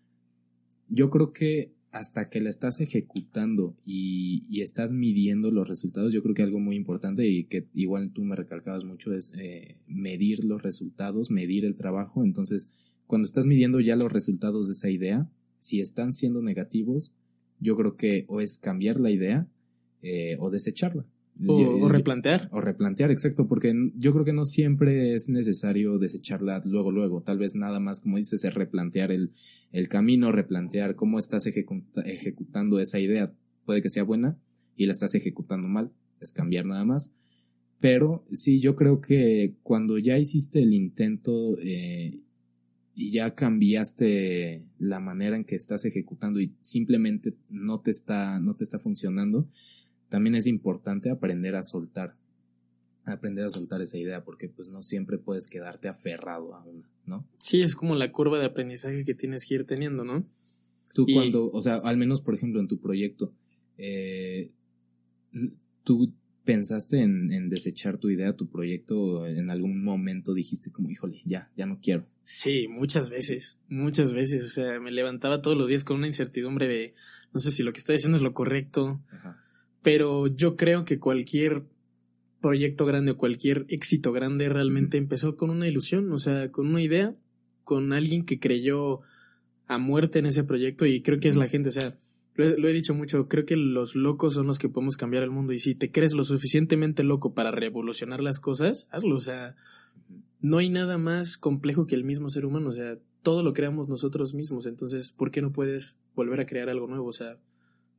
yo 0.88 1.10
creo 1.10 1.32
que 1.32 1.72
hasta 1.92 2.28
que 2.28 2.40
la 2.40 2.50
estás 2.50 2.80
ejecutando 2.80 3.76
y, 3.84 4.60
estás 4.60 4.92
midiendo 4.92 5.50
los 5.50 5.68
resultados, 5.68 6.12
yo 6.12 6.22
creo 6.22 6.34
que 6.34 6.42
algo 6.42 6.58
muy 6.58 6.76
importante 6.76 7.28
y 7.28 7.44
que 7.44 7.66
igual 7.74 8.12
tú 8.12 8.24
me 8.24 8.36
recalcabas 8.36 8.84
mucho 8.84 9.14
es 9.14 9.32
eh, 9.38 9.76
medir 9.86 10.44
los 10.44 10.62
resultados, 10.62 11.30
medir 11.30 11.64
el 11.64 11.76
trabajo. 11.76 12.24
Entonces, 12.24 12.70
cuando 13.06 13.26
estás 13.26 13.46
midiendo 13.46 13.80
ya 13.80 13.96
los 13.96 14.12
resultados 14.12 14.66
de 14.66 14.72
esa 14.72 14.90
idea, 14.90 15.30
si 15.58 15.80
están 15.80 16.12
siendo 16.12 16.42
negativos, 16.42 17.12
yo 17.60 17.76
creo 17.76 17.96
que 17.96 18.24
o 18.28 18.40
es 18.40 18.58
cambiar 18.58 18.98
la 18.98 19.10
idea 19.10 19.48
eh, 20.02 20.36
o 20.38 20.50
desecharla. 20.50 21.06
O, 21.46 21.88
replantear. 21.88 22.48
O 22.50 22.60
replantear, 22.60 23.10
exacto, 23.10 23.46
porque 23.46 23.74
yo 23.96 24.12
creo 24.12 24.24
que 24.24 24.32
no 24.32 24.46
siempre 24.46 25.14
es 25.14 25.28
necesario 25.28 25.98
desecharla 25.98 26.60
luego, 26.64 26.90
luego. 26.90 27.22
Tal 27.22 27.38
vez 27.38 27.54
nada 27.54 27.78
más, 27.78 28.00
como 28.00 28.16
dices, 28.16 28.44
es 28.44 28.54
replantear 28.54 29.12
el, 29.12 29.32
el 29.70 29.88
camino, 29.88 30.32
replantear 30.32 30.96
cómo 30.96 31.18
estás 31.18 31.46
ejecutando 31.46 32.80
esa 32.80 32.98
idea. 32.98 33.32
Puede 33.66 33.82
que 33.82 33.90
sea 33.90 34.04
buena 34.04 34.38
y 34.76 34.86
la 34.86 34.92
estás 34.92 35.14
ejecutando 35.14 35.68
mal, 35.68 35.92
es 36.20 36.32
cambiar 36.32 36.64
nada 36.64 36.84
más. 36.84 37.12
Pero 37.80 38.24
sí, 38.30 38.60
yo 38.60 38.74
creo 38.74 39.00
que 39.00 39.56
cuando 39.62 39.98
ya 39.98 40.18
hiciste 40.18 40.60
el 40.62 40.72
intento 40.72 41.58
eh, 41.62 42.22
y 42.94 43.10
ya 43.10 43.34
cambiaste 43.34 44.62
la 44.78 45.00
manera 45.00 45.36
en 45.36 45.44
que 45.44 45.56
estás 45.56 45.84
ejecutando 45.84 46.40
y 46.40 46.54
simplemente 46.62 47.34
no 47.50 47.80
te 47.80 47.90
está, 47.90 48.40
no 48.40 48.56
te 48.56 48.64
está 48.64 48.78
funcionando, 48.78 49.48
también 50.08 50.34
es 50.34 50.46
importante 50.46 51.10
aprender 51.10 51.56
a 51.56 51.62
soltar, 51.62 52.16
aprender 53.04 53.44
a 53.44 53.50
soltar 53.50 53.80
esa 53.82 53.98
idea, 53.98 54.24
porque 54.24 54.48
pues 54.48 54.68
no 54.68 54.82
siempre 54.82 55.18
puedes 55.18 55.48
quedarte 55.48 55.88
aferrado 55.88 56.54
a 56.54 56.64
una, 56.64 56.88
¿no? 57.04 57.26
Sí, 57.38 57.62
es 57.62 57.74
como 57.74 57.94
la 57.94 58.12
curva 58.12 58.38
de 58.38 58.46
aprendizaje 58.46 59.04
que 59.04 59.14
tienes 59.14 59.44
que 59.44 59.54
ir 59.56 59.64
teniendo, 59.64 60.04
¿no? 60.04 60.26
Tú 60.94 61.06
cuando, 61.12 61.50
o 61.50 61.62
sea, 61.62 61.76
al 61.76 61.98
menos 61.98 62.22
por 62.22 62.34
ejemplo 62.34 62.60
en 62.60 62.68
tu 62.68 62.80
proyecto, 62.80 63.34
eh, 63.76 64.50
tú 65.84 66.12
pensaste 66.44 67.02
en, 67.02 67.32
en, 67.32 67.50
desechar 67.50 67.98
tu 67.98 68.08
idea, 68.08 68.32
tu 68.32 68.48
proyecto, 68.48 69.26
en 69.26 69.50
algún 69.50 69.82
momento 69.82 70.32
dijiste 70.32 70.70
como, 70.70 70.88
híjole, 70.88 71.20
ya, 71.24 71.50
ya 71.56 71.66
no 71.66 71.80
quiero. 71.82 72.06
Sí, 72.22 72.68
muchas 72.68 73.10
veces, 73.10 73.58
muchas 73.68 74.14
veces, 74.14 74.44
o 74.44 74.48
sea, 74.48 74.78
me 74.80 74.92
levantaba 74.92 75.42
todos 75.42 75.58
los 75.58 75.68
días 75.68 75.82
con 75.84 75.96
una 75.96 76.06
incertidumbre 76.06 76.68
de, 76.68 76.94
no 77.34 77.40
sé 77.40 77.50
si 77.50 77.64
lo 77.64 77.72
que 77.72 77.80
estoy 77.80 77.96
haciendo 77.96 78.16
es 78.16 78.22
lo 78.22 78.32
correcto. 78.32 79.02
Ajá 79.10 79.35
pero 79.86 80.26
yo 80.26 80.56
creo 80.56 80.84
que 80.84 80.98
cualquier 80.98 81.62
proyecto 82.40 82.86
grande 82.86 83.12
o 83.12 83.16
cualquier 83.16 83.66
éxito 83.68 84.10
grande 84.10 84.48
realmente 84.48 84.98
empezó 84.98 85.36
con 85.36 85.48
una 85.48 85.68
ilusión, 85.68 86.10
o 86.10 86.18
sea, 86.18 86.50
con 86.50 86.66
una 86.66 86.82
idea, 86.82 87.14
con 87.62 87.92
alguien 87.92 88.24
que 88.24 88.40
creyó 88.40 89.02
a 89.68 89.78
muerte 89.78 90.18
en 90.18 90.26
ese 90.26 90.42
proyecto 90.42 90.86
y 90.86 91.02
creo 91.02 91.20
que 91.20 91.28
es 91.28 91.36
la 91.36 91.46
gente, 91.46 91.68
o 91.68 91.72
sea, 91.72 91.96
lo 92.34 92.68
he, 92.68 92.72
dicho 92.72 92.96
mucho, 92.96 93.28
creo 93.28 93.46
que 93.46 93.54
los 93.54 93.94
locos 93.94 94.34
son 94.34 94.48
los 94.48 94.58
que 94.58 94.68
podemos 94.68 94.96
cambiar 94.96 95.22
el 95.22 95.30
mundo 95.30 95.52
y 95.52 95.60
si 95.60 95.76
te 95.76 95.92
crees 95.92 96.14
lo 96.14 96.24
suficientemente 96.24 97.04
loco 97.04 97.32
para 97.32 97.52
revolucionar 97.52 98.20
las 98.20 98.40
cosas, 98.40 98.88
hazlo, 98.90 99.14
o 99.14 99.20
sea, 99.20 99.54
no 100.40 100.58
hay 100.58 100.68
nada 100.68 100.98
más 100.98 101.38
complejo 101.38 101.86
que 101.86 101.94
el 101.94 102.02
mismo 102.02 102.28
ser 102.28 102.44
humano, 102.44 102.70
o 102.70 102.72
sea, 102.72 102.98
todo 103.22 103.44
lo 103.44 103.52
creamos 103.52 103.88
nosotros 103.88 104.34
mismos, 104.34 104.66
entonces, 104.66 105.12
¿por 105.12 105.30
qué 105.30 105.42
no 105.42 105.52
puedes 105.52 105.96
volver 106.16 106.40
a 106.40 106.46
crear 106.46 106.70
algo 106.70 106.88
nuevo? 106.88 107.06
O 107.06 107.12
sea, 107.12 107.38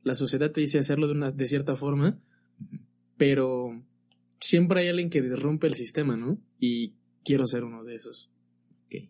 la 0.08 0.14
sociedad 0.14 0.50
te 0.50 0.60
dice 0.60 0.78
hacerlo 0.78 1.06
de, 1.06 1.12
una, 1.12 1.30
de 1.30 1.46
cierta 1.46 1.74
forma, 1.74 2.18
pero 3.16 3.82
siempre 4.40 4.80
hay 4.80 4.88
alguien 4.88 5.10
que 5.10 5.20
rompe 5.20 5.66
el 5.66 5.74
sistema, 5.74 6.16
¿no? 6.16 6.38
Y 6.58 6.94
quiero 7.24 7.46
ser 7.46 7.64
uno 7.64 7.84
de 7.84 7.94
esos. 7.94 8.30
Ok. 8.86 9.02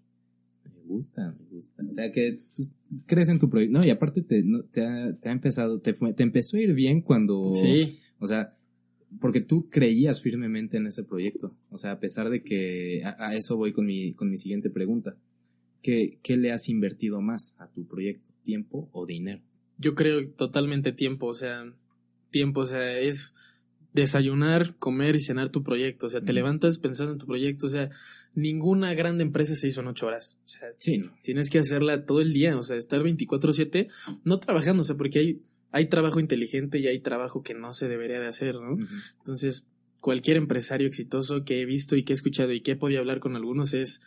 Me 0.65 0.83
gusta, 0.87 1.37
me 1.39 1.47
gusta. 1.47 1.85
O 1.89 1.93
sea 1.93 2.11
que 2.11 2.41
pues, 2.57 2.75
crees 3.07 3.29
en 3.29 3.39
tu 3.39 3.49
proyecto. 3.49 3.79
No, 3.79 3.87
y 3.87 3.91
aparte 3.91 4.23
te, 4.23 4.45
te, 4.73 4.85
ha, 4.85 5.13
te 5.15 5.29
ha 5.29 5.33
empezado, 5.33 5.81
te, 5.81 5.93
te 5.93 6.23
empezó 6.23 6.57
a 6.57 6.61
ir 6.61 6.75
bien 6.75 7.01
cuando. 7.01 7.55
Sí. 7.55 7.99
O 8.19 8.27
sea, 8.27 8.57
porque 9.21 9.41
tú 9.41 9.69
creías 9.71 10.21
firmemente 10.21 10.77
en 10.77 10.87
ese 10.87 11.05
proyecto. 11.05 11.55
O 11.71 11.79
sea, 11.79 11.93
a 11.93 12.01
pesar 12.01 12.29
de 12.29 12.43
que 12.43 13.03
a, 13.05 13.37
eso 13.37 13.57
voy 13.57 13.73
con 13.73 13.87
mi, 13.87 14.15
con 14.15 14.31
mi 14.31 14.37
siguiente 14.37 14.69
pregunta. 14.69 15.17
¿Qué, 15.81 16.19
¿Qué 16.23 16.37
le 16.37 16.51
has 16.51 16.69
invertido 16.69 17.21
más 17.21 17.55
a 17.59 17.69
tu 17.69 17.87
proyecto? 17.87 18.31
¿Tiempo 18.43 18.89
o 18.93 19.07
dinero? 19.07 19.41
Yo 19.79 19.95
creo 19.95 20.29
totalmente 20.31 20.93
tiempo, 20.93 21.27
o 21.27 21.35
sea, 21.35 21.65
tiempo, 22.31 22.61
o 22.61 22.67
sea, 22.67 22.99
es 22.99 23.35
desayunar, 23.93 24.77
comer 24.79 25.17
y 25.17 25.21
cenar 25.21 25.49
tu 25.49 25.63
proyecto. 25.63 26.07
O 26.07 26.11
sea, 26.11 26.21
te 26.21 26.33
levantas 26.33 26.79
pensando 26.79 27.13
en 27.13 27.19
tu 27.19 27.27
proyecto. 27.27 27.67
O 27.67 27.69
sea, 27.69 27.91
ninguna 28.35 28.95
grande 28.95 29.23
empresa 29.23 29.55
se 29.55 29.69
hizo 29.69 29.81
en 29.81 29.89
ocho 29.89 30.07
horas. 30.07 30.39
O 30.45 30.49
sea, 30.49 30.69
tienes 31.23 31.51
que 31.51 31.59
hacerla 31.59 32.05
todo 32.05 32.21
el 32.21 32.33
día. 32.33 32.57
O 32.57 32.63
sea, 32.63 32.77
estar 32.77 33.01
24-7, 33.01 33.89
no 34.25 34.39
trabajando. 34.39 34.83
O 34.83 34.85
sea, 34.85 34.97
porque 34.97 35.19
hay, 35.19 35.43
hay 35.73 35.89
trabajo 35.89 36.21
inteligente 36.21 36.79
y 36.79 36.87
hay 36.87 37.01
trabajo 37.01 37.43
que 37.43 37.55
no 37.55 37.73
se 37.73 37.89
debería 37.89 38.21
de 38.21 38.27
hacer, 38.27 38.57
¿no? 38.57 38.79
Entonces, 39.19 39.67
cualquier 40.01 40.37
empresario 40.37 40.87
exitoso 40.87 41.45
que 41.45 41.61
he 41.61 41.65
visto 41.65 41.97
y 41.97 42.05
que 42.05 42.13
he 42.13 42.17
escuchado 42.17 42.53
y 42.53 42.61
que 42.61 42.73
he 42.73 42.77
podido 42.77 43.01
hablar 43.01 43.21
con 43.21 43.37
algunos 43.37 43.75
es. 43.75 44.03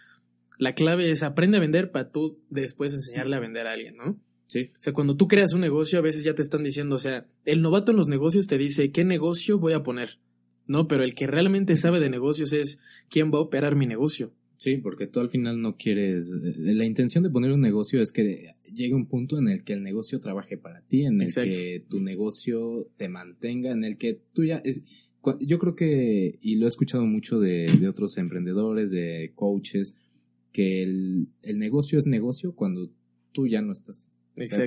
La 0.58 0.76
clave 0.76 1.10
es 1.10 1.24
aprende 1.24 1.58
a 1.58 1.60
vender 1.60 1.90
para 1.90 2.12
tú 2.12 2.40
después 2.50 2.94
enseñarle 2.94 3.36
a 3.36 3.40
vender 3.40 3.66
a 3.66 3.72
alguien, 3.72 3.96
¿no? 3.96 4.20
Sí. 4.52 4.70
O 4.78 4.82
sea, 4.82 4.92
cuando 4.92 5.16
tú 5.16 5.30
creas 5.30 5.54
un 5.54 5.62
negocio, 5.62 5.98
a 5.98 6.02
veces 6.02 6.26
ya 6.26 6.36
te 6.36 6.42
están 6.42 6.62
diciendo, 6.62 6.98
o 6.98 7.00
sea, 7.00 7.26
el 7.46 7.62
novato 7.62 7.92
en 7.92 7.98
los 7.98 8.10
negocios 8.10 8.48
te 8.48 8.58
dice, 8.58 8.92
¿qué 8.92 9.06
negocio 9.06 9.60
voy 9.60 9.72
a 9.72 9.82
poner? 9.82 10.20
No, 10.68 10.90
pero 10.90 11.06
el 11.06 11.16
que 11.16 11.26
realmente 11.26 11.78
sabe 11.78 12.02
de 12.02 12.10
negocios 12.10 12.52
es 12.52 12.80
quién 13.10 13.32
va 13.32 13.38
a 13.38 13.44
operar 13.44 13.78
mi 13.78 13.88
negocio. 13.88 14.34
Sí, 14.58 14.76
porque 14.76 15.08
tú 15.08 15.22
al 15.22 15.30
final 15.30 15.62
no 15.62 15.78
quieres. 15.78 16.34
Eh, 16.34 16.54
la 16.58 16.84
intención 16.84 17.24
de 17.24 17.30
poner 17.30 17.54
un 17.54 17.62
negocio 17.62 18.02
es 18.02 18.12
que 18.12 18.48
llegue 18.76 18.94
un 18.94 19.06
punto 19.06 19.40
en 19.40 19.48
el 19.48 19.64
que 19.64 19.72
el 19.72 19.84
negocio 19.84 20.20
trabaje 20.20 20.58
para 20.58 20.82
ti, 20.82 21.06
en 21.06 21.22
el 21.22 21.34
que 21.34 21.86
tu 21.88 22.02
negocio 22.02 22.90
te 22.98 23.08
mantenga, 23.08 23.72
en 23.72 23.86
el 23.86 23.98
que 23.98 24.20
tú 24.34 24.44
ya. 24.44 24.58
Es, 24.66 24.84
yo 25.40 25.60
creo 25.60 25.76
que, 25.78 26.38
y 26.42 26.58
lo 26.58 26.66
he 26.66 26.68
escuchado 26.68 27.06
mucho 27.06 27.40
de, 27.40 27.72
de 27.72 27.88
otros 27.88 28.18
emprendedores, 28.18 28.92
de 28.92 29.32
coaches, 29.34 29.96
que 30.52 30.84
el, 30.84 31.30
el 31.42 31.58
negocio 31.58 31.98
es 31.98 32.06
negocio 32.06 32.54
cuando 32.54 32.92
tú 33.32 33.48
ya 33.48 33.62
no 33.62 33.72
estás 33.72 34.12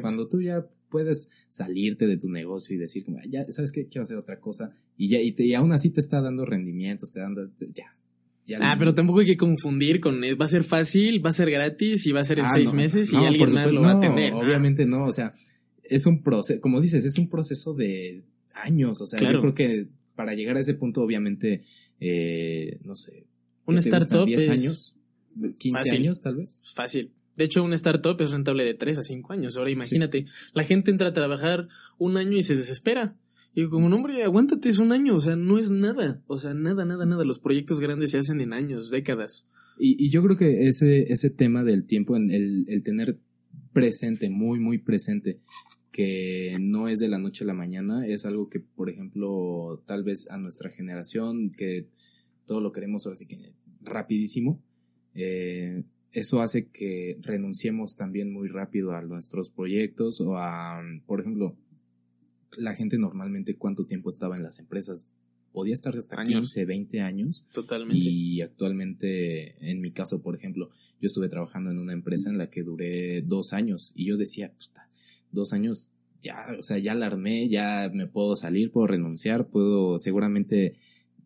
cuando 0.00 0.28
tú 0.28 0.40
ya 0.40 0.66
puedes 0.90 1.30
salirte 1.48 2.06
de 2.06 2.16
tu 2.16 2.28
negocio 2.28 2.76
y 2.76 2.78
decir 2.78 3.04
como, 3.04 3.18
ya, 3.28 3.44
¿sabes 3.50 3.72
qué? 3.72 3.88
Quiero 3.88 4.04
hacer 4.04 4.16
otra 4.16 4.38
cosa. 4.38 4.72
Y 4.96 5.08
ya, 5.08 5.20
y, 5.20 5.32
te, 5.32 5.44
y 5.44 5.54
aún 5.54 5.72
así 5.72 5.90
te 5.90 6.00
está 6.00 6.20
dando 6.20 6.44
rendimientos, 6.44 7.10
te 7.10 7.20
dando, 7.20 7.42
ya. 7.74 7.96
ya 8.46 8.58
ah, 8.60 8.76
pero 8.78 8.94
tampoco 8.94 9.20
hay 9.20 9.26
que 9.26 9.36
confundir 9.36 10.00
con, 10.00 10.22
eh, 10.22 10.34
va 10.34 10.44
a 10.44 10.48
ser 10.48 10.62
fácil, 10.62 11.24
va 11.24 11.30
a 11.30 11.32
ser 11.32 11.50
gratis 11.50 12.06
y 12.06 12.12
va 12.12 12.20
a 12.20 12.24
ser 12.24 12.38
en 12.38 12.44
ah, 12.44 12.52
seis 12.54 12.72
meses 12.72 13.12
y 13.12 13.16
alguien 13.16 13.52
más 13.52 13.72
lo 13.72 13.80
va 13.80 13.92
a 13.92 14.00
tener. 14.00 14.34
Obviamente 14.34 14.86
no, 14.86 15.06
o 15.06 15.12
sea, 15.12 15.34
es 15.82 16.06
un 16.06 16.22
proceso, 16.22 16.60
como 16.60 16.80
dices, 16.80 17.04
es 17.04 17.18
un 17.18 17.28
proceso 17.28 17.74
de 17.74 18.22
años, 18.52 19.00
o 19.00 19.06
sea, 19.06 19.18
yo 19.18 19.40
creo 19.40 19.54
que 19.54 19.88
para 20.14 20.34
llegar 20.34 20.56
a 20.56 20.60
ese 20.60 20.74
punto, 20.74 21.02
obviamente, 21.02 21.62
eh, 22.00 22.78
no 22.84 22.96
sé. 22.96 23.26
Un 23.66 23.78
startup. 23.78 24.28
¿10 24.28 24.48
años? 24.50 24.94
¿15 25.36 25.92
años 25.92 26.20
tal 26.20 26.36
vez? 26.36 26.62
Fácil. 26.74 27.12
De 27.36 27.44
hecho, 27.44 27.62
una 27.62 27.74
startup 27.74 28.20
es 28.20 28.30
rentable 28.30 28.64
de 28.64 28.74
3 28.74 28.98
a 28.98 29.02
5 29.02 29.32
años. 29.32 29.56
Ahora 29.56 29.70
imagínate, 29.70 30.24
la 30.52 30.64
gente 30.64 30.90
entra 30.90 31.08
a 31.08 31.12
trabajar 31.12 31.68
un 31.98 32.16
año 32.16 32.36
y 32.36 32.42
se 32.42 32.56
desespera. 32.56 33.16
Y 33.54 33.66
como, 33.66 33.88
no, 33.88 33.96
hombre, 33.96 34.22
aguántate, 34.22 34.68
es 34.68 34.78
un 34.78 34.92
año. 34.92 35.16
O 35.16 35.20
sea, 35.20 35.36
no 35.36 35.58
es 35.58 35.70
nada. 35.70 36.22
O 36.26 36.36
sea, 36.36 36.54
nada, 36.54 36.84
nada, 36.84 37.06
nada. 37.06 37.24
Los 37.24 37.38
proyectos 37.38 37.80
grandes 37.80 38.12
se 38.12 38.18
hacen 38.18 38.40
en 38.40 38.52
años, 38.52 38.90
décadas. 38.90 39.46
Y, 39.78 40.08
yo 40.10 40.22
creo 40.22 40.36
que 40.36 40.68
ese, 40.68 41.12
ese 41.12 41.30
tema 41.30 41.64
del 41.64 41.84
tiempo, 41.84 42.16
el, 42.16 42.64
el 42.68 42.82
tener 42.82 43.18
presente, 43.72 44.30
muy, 44.30 44.60
muy 44.60 44.78
presente, 44.78 45.40
que 45.94 46.56
no 46.60 46.88
es 46.88 46.98
de 46.98 47.08
la 47.08 47.18
noche 47.18 47.44
a 47.44 47.46
la 47.46 47.54
mañana, 47.54 48.06
es 48.06 48.24
algo 48.26 48.48
que, 48.48 48.58
por 48.60 48.90
ejemplo, 48.90 49.82
tal 49.86 50.02
vez 50.02 50.28
a 50.30 50.38
nuestra 50.38 50.70
generación, 50.70 51.52
que 51.52 51.88
todo 52.46 52.60
lo 52.60 52.72
queremos 52.72 53.06
ahora 53.06 53.16
sí 53.16 53.26
que 53.26 53.38
rapidísimo, 53.80 54.60
eh, 55.14 55.84
eso 56.14 56.40
hace 56.40 56.68
que 56.68 57.18
renunciemos 57.22 57.96
también 57.96 58.32
muy 58.32 58.48
rápido 58.48 58.92
a 58.92 59.02
nuestros 59.02 59.50
proyectos 59.50 60.20
o 60.20 60.38
a, 60.38 60.80
por 61.06 61.20
ejemplo, 61.20 61.56
la 62.56 62.74
gente 62.74 62.98
normalmente 62.98 63.56
cuánto 63.56 63.84
tiempo 63.84 64.10
estaba 64.10 64.36
en 64.36 64.44
las 64.44 64.60
empresas. 64.60 65.10
Podía 65.52 65.74
estar 65.74 65.96
hasta 65.96 66.22
15, 66.22 66.64
20 66.64 67.00
años. 67.00 67.44
Totalmente. 67.52 68.08
Y 68.08 68.40
actualmente, 68.40 69.70
en 69.70 69.80
mi 69.80 69.92
caso, 69.92 70.22
por 70.22 70.34
ejemplo, 70.36 70.70
yo 71.00 71.06
estuve 71.06 71.28
trabajando 71.28 71.70
en 71.70 71.78
una 71.78 71.92
empresa 71.92 72.30
en 72.30 72.38
la 72.38 72.48
que 72.48 72.62
duré 72.62 73.22
dos 73.22 73.52
años 73.52 73.92
y 73.94 74.06
yo 74.06 74.16
decía, 74.16 74.52
dos 75.30 75.52
años 75.52 75.92
ya, 76.20 76.46
o 76.58 76.62
sea, 76.62 76.78
ya 76.78 76.94
la 76.94 77.06
armé, 77.06 77.48
ya 77.48 77.90
me 77.92 78.06
puedo 78.06 78.36
salir, 78.36 78.70
puedo 78.70 78.86
renunciar, 78.86 79.48
puedo, 79.48 79.98
seguramente 79.98 80.74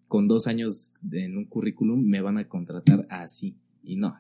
con 0.08 0.28
dos 0.28 0.46
años 0.46 0.92
en 1.12 1.36
un 1.36 1.44
currículum 1.44 2.02
me 2.02 2.22
van 2.22 2.38
a 2.38 2.48
contratar 2.48 3.06
así. 3.10 3.56
Y 3.82 3.96
no, 3.96 4.14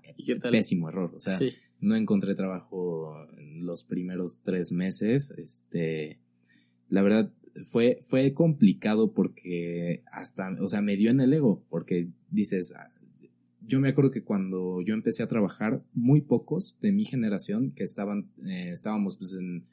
pésimo 0.50 0.88
error. 0.88 1.12
O 1.14 1.18
sea, 1.18 1.38
no 1.80 1.94
encontré 1.96 2.34
trabajo 2.34 3.14
en 3.36 3.66
los 3.66 3.84
primeros 3.84 4.42
tres 4.42 4.72
meses. 4.72 5.32
Este, 5.36 6.18
la 6.88 7.02
verdad, 7.02 7.32
fue, 7.64 8.00
fue 8.02 8.32
complicado 8.34 9.12
porque 9.12 10.02
hasta, 10.10 10.50
o 10.60 10.68
sea, 10.68 10.80
me 10.80 10.96
dio 10.96 11.10
en 11.10 11.20
el 11.20 11.32
ego, 11.32 11.64
porque 11.68 12.08
dices, 12.30 12.72
ah, 12.76 12.90
yo 13.68 13.80
me 13.80 13.88
acuerdo 13.88 14.10
que 14.10 14.24
cuando 14.24 14.80
yo 14.80 14.94
empecé 14.94 15.22
a 15.22 15.28
trabajar, 15.28 15.84
muy 15.92 16.22
pocos 16.22 16.78
de 16.80 16.92
mi 16.92 17.04
generación 17.04 17.72
que 17.72 17.84
estaban, 17.84 18.30
eh, 18.46 18.70
estábamos 18.72 19.16
pues 19.16 19.34
en, 19.34 19.66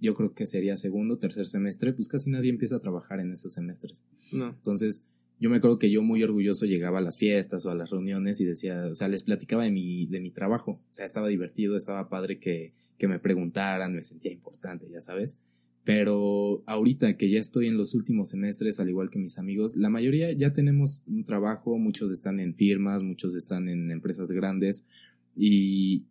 yo 0.00 0.14
creo 0.14 0.34
que 0.34 0.46
sería 0.46 0.76
segundo, 0.76 1.18
tercer 1.18 1.46
semestre, 1.46 1.92
pues 1.92 2.08
casi 2.08 2.30
nadie 2.30 2.50
empieza 2.50 2.76
a 2.76 2.80
trabajar 2.80 3.20
en 3.20 3.30
esos 3.30 3.52
semestres. 3.52 4.04
No. 4.32 4.48
Entonces, 4.48 5.04
yo 5.40 5.48
me 5.48 5.56
acuerdo 5.56 5.78
que 5.78 5.90
yo 5.90 6.02
muy 6.02 6.22
orgulloso 6.22 6.66
llegaba 6.66 6.98
a 6.98 7.02
las 7.02 7.16
fiestas 7.16 7.64
o 7.64 7.70
a 7.70 7.74
las 7.74 7.88
reuniones 7.88 8.42
y 8.42 8.44
decía, 8.44 8.86
o 8.90 8.94
sea, 8.94 9.08
les 9.08 9.22
platicaba 9.22 9.64
de 9.64 9.70
mi, 9.70 10.06
de 10.06 10.20
mi 10.20 10.30
trabajo. 10.30 10.72
O 10.72 10.94
sea, 10.94 11.06
estaba 11.06 11.28
divertido, 11.28 11.78
estaba 11.78 12.10
padre 12.10 12.38
que, 12.38 12.74
que 12.98 13.08
me 13.08 13.18
preguntaran, 13.18 13.94
me 13.94 14.04
sentía 14.04 14.30
importante, 14.32 14.86
ya 14.90 15.00
sabes. 15.00 15.38
Pero 15.82 16.62
ahorita 16.66 17.16
que 17.16 17.30
ya 17.30 17.40
estoy 17.40 17.68
en 17.68 17.78
los 17.78 17.94
últimos 17.94 18.28
semestres, 18.28 18.80
al 18.80 18.90
igual 18.90 19.08
que 19.08 19.18
mis 19.18 19.38
amigos, 19.38 19.76
la 19.76 19.88
mayoría 19.88 20.30
ya 20.32 20.52
tenemos 20.52 21.04
un 21.06 21.24
trabajo, 21.24 21.78
muchos 21.78 22.12
están 22.12 22.38
en 22.38 22.54
firmas, 22.54 23.02
muchos 23.02 23.34
están 23.34 23.70
en 23.70 23.90
empresas 23.90 24.30
grandes 24.32 24.86
y, 25.34 26.04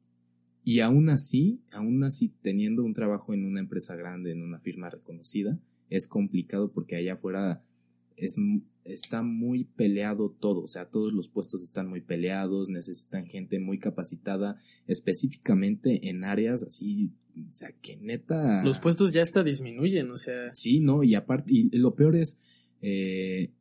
y 0.64 0.80
aún 0.80 1.10
así, 1.10 1.62
aún 1.72 2.04
así 2.04 2.34
teniendo 2.42 2.84
un 2.84 2.94
trabajo 2.94 3.36
en 3.36 3.46
una 3.46 3.60
empresa 3.60 3.96
grande, 3.96 4.32
en 4.32 4.42
una 4.42 4.60
firma 4.60 4.90
reconocida, 4.90 5.60
es 5.92 6.08
complicado 6.08 6.72
porque 6.72 6.96
allá 6.96 7.14
afuera 7.14 7.64
es, 8.20 8.38
está 8.84 9.24
muy 9.24 9.66
peleado 9.66 10.30
todo, 10.32 10.64
o 10.64 10.68
sea, 10.68 10.90
todos 10.90 11.14
los 11.14 11.30
puestos 11.30 11.62
están 11.62 11.88
muy 11.88 12.02
peleados, 12.02 12.70
necesitan 12.70 13.26
gente 13.26 13.60
muy 13.60 13.80
capacitada 13.80 14.58
específicamente 14.88 16.10
en 16.10 16.24
áreas 16.24 16.64
así, 16.64 17.14
o 17.50 17.54
sea, 17.54 17.72
que 17.82 17.98
neta... 17.98 18.64
Los 18.64 18.80
puestos 18.80 19.12
ya 19.12 19.22
hasta 19.22 19.44
disminuyen, 19.44 20.12
o 20.12 20.18
sea... 20.18 20.54
Sí, 20.54 20.80
no, 20.80 21.04
y 21.04 21.16
aparte, 21.16 21.54
y 21.54 21.78
lo 21.78 21.96
peor 21.96 22.16
es... 22.16 22.38
Eh, 22.82 23.52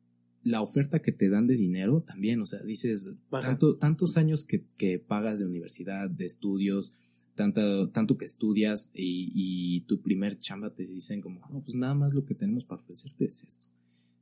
la 0.43 0.61
oferta 0.61 1.01
que 1.01 1.11
te 1.11 1.29
dan 1.29 1.47
de 1.47 1.57
dinero 1.57 2.01
también, 2.01 2.41
o 2.41 2.45
sea, 2.45 2.59
dices, 2.63 3.13
tanto, 3.29 3.75
tantos 3.77 4.15
años 4.17 4.45
que, 4.45 4.65
que, 4.77 4.97
pagas 4.97 5.39
de 5.39 5.45
universidad, 5.45 6.09
de 6.09 6.25
estudios, 6.25 6.93
tanto, 7.35 7.89
tanto 7.89 8.17
que 8.17 8.25
estudias 8.25 8.89
y, 8.93 9.31
y, 9.33 9.81
tu 9.81 10.01
primer 10.01 10.37
chamba 10.37 10.73
te 10.73 10.85
dicen 10.85 11.21
como, 11.21 11.41
no, 11.49 11.61
pues 11.61 11.75
nada 11.75 11.93
más 11.93 12.13
lo 12.13 12.25
que 12.25 12.35
tenemos 12.35 12.65
para 12.65 12.81
ofrecerte 12.81 13.25
es 13.25 13.43
esto. 13.43 13.69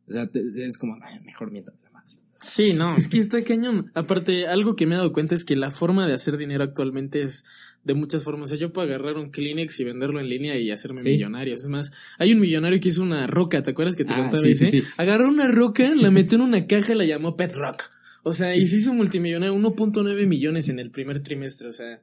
O 0.08 0.12
sea, 0.12 0.30
es 0.34 0.78
como, 0.78 0.98
mejor 1.26 1.52
mientras 1.52 1.78
la 1.84 1.90
madre. 1.92 2.18
Sí, 2.40 2.74
no, 2.74 2.96
es 2.98 3.08
que 3.08 3.20
está 3.20 3.42
cañón. 3.44 3.92
Aparte, 3.94 4.48
algo 4.48 4.76
que 4.76 4.86
me 4.86 4.96
he 4.96 4.98
dado 4.98 5.12
cuenta 5.12 5.36
es 5.36 5.44
que 5.44 5.56
la 5.56 5.72
forma 5.72 6.08
de 6.08 6.14
hacer 6.14 6.38
dinero 6.38 6.64
actualmente 6.64 7.22
es 7.22 7.44
de 7.84 7.94
muchas 7.94 8.24
formas. 8.24 8.46
O 8.46 8.50
sea, 8.50 8.58
yo 8.58 8.74
puedo 8.74 8.88
agarrar 8.88 9.16
un 9.18 9.32
Kleenex 9.32 9.80
y 9.80 9.84
venderlo 9.84 10.20
en 10.20 10.30
línea 10.30 10.58
y 10.58 10.72
hacerme 10.72 11.02
millonario. 11.02 11.54
Es 11.54 11.68
más, 11.68 11.92
hay 12.18 12.34
un 12.34 12.40
millonario 12.40 12.80
que 12.80 12.90
hizo 12.90 13.04
una 13.04 13.28
roca, 13.28 13.64
¿te 13.64 13.72
acuerdas 13.72 13.96
que 13.96 14.06
te 14.06 14.14
ah, 14.14 14.18
contaba? 14.18 14.42
Sí, 14.42 14.56
sí, 14.56 14.84
Agarró 14.98 15.28
una 15.28 15.48
roca, 15.48 15.90
la 15.96 16.12
metió 16.12 16.38
en 16.38 16.44
una 16.44 16.68
caja 16.68 16.94
y 16.94 16.98
la 16.98 17.06
llamó 17.06 17.36
Pet 17.36 17.54
Rock. 17.54 17.92
O 18.28 18.34
sea, 18.34 18.56
y 18.56 18.68
se 18.68 18.78
hizo 18.78 18.94
multimillonario, 18.94 19.56
1.9 19.56 20.28
millones 20.28 20.68
en 20.68 20.80
el 20.80 20.92
primer 20.92 21.24
trimestre, 21.24 21.70
o 21.70 21.72
sea. 21.72 22.02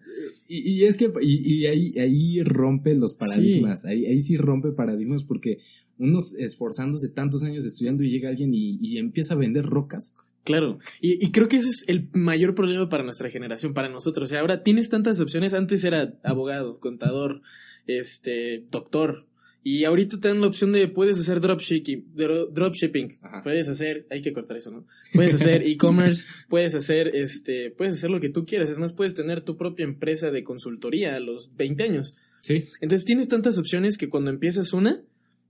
Y, 0.49 0.71
y 0.71 0.85
es 0.85 0.97
que, 0.97 1.13
y, 1.21 1.55
y, 1.55 1.67
ahí, 1.67 1.93
ahí 1.99 2.43
rompe 2.43 2.95
los 2.95 3.13
paradigmas, 3.15 3.85
ahí, 3.85 4.07
ahí 4.07 4.23
sí 4.23 4.39
rompe 4.39 4.73
paradigmas 4.73 5.23
porque 5.23 5.59
unos 5.99 6.35
esforzándose 6.35 7.11
tantos 7.11 7.43
años 7.43 7.67
estudiando 7.67 8.05
y 8.05 8.11
llega 8.11 8.31
alguien 8.31 8.55
y, 8.55 8.79
y 8.81 8.97
empieza 8.97 9.35
a 9.35 9.37
vender 9.37 9.67
rocas. 9.67 10.15
Claro, 10.45 10.79
y, 11.01 11.23
y, 11.25 11.31
creo 11.31 11.49
que 11.49 11.59
ese 11.59 11.69
es 11.69 11.85
el 11.89 12.09
mayor 12.13 12.55
problema 12.55 12.89
para 12.89 13.05
nuestra 13.05 13.29
generación, 13.29 13.75
para 13.75 13.91
nosotros. 13.91 14.25
O 14.25 14.31
sea, 14.31 14.41
ahora 14.41 14.63
tienes 14.63 14.89
tantas 14.89 15.21
opciones, 15.21 15.53
antes 15.53 15.85
era 15.85 16.19
abogado, 16.23 16.81
contador, 16.81 17.43
este, 17.87 18.65
doctor, 18.71 19.27
y 19.67 19.85
ahorita 19.85 20.21
te 20.21 20.29
dan 20.29 20.43
la 20.43 20.47
opción 20.47 20.73
de 20.73 20.87
puedes 20.89 21.19
hacer 21.19 21.41
dropshipping, 21.41 22.15
dropshipping. 22.53 23.19
Puedes 23.43 23.67
hacer, 23.67 24.07
hay 24.11 24.21
que 24.21 24.35
cortar 24.35 24.59
eso, 24.59 24.71
¿no? 24.71 24.87
Puedes 25.15 25.35
hacer 25.35 25.63
e-commerce, 25.67 26.29
puedes 26.51 26.75
hacer 26.75 27.17
este, 27.17 27.71
puedes 27.71 27.95
hacer 27.95 28.11
lo 28.11 28.21
que 28.21 28.29
tú 28.29 28.45
quieras. 28.45 28.69
Es 28.69 28.79
más, 28.79 28.93
puedes 28.93 29.15
tener 29.15 29.41
tu 29.41 29.57
propia 29.57 29.85
empresa 29.85 30.31
de 30.31 30.45
consultoría 30.45 31.17
a 31.17 31.21
los 31.21 31.57
20 31.57 31.83
años. 31.83 32.15
Sí. 32.43 32.65
Entonces 32.83 33.07
tienes 33.07 33.29
tantas 33.29 33.57
opciones 33.57 33.97
que 33.97 34.11
cuando 34.11 34.31
empiezas 34.31 34.75
una, 34.75 35.03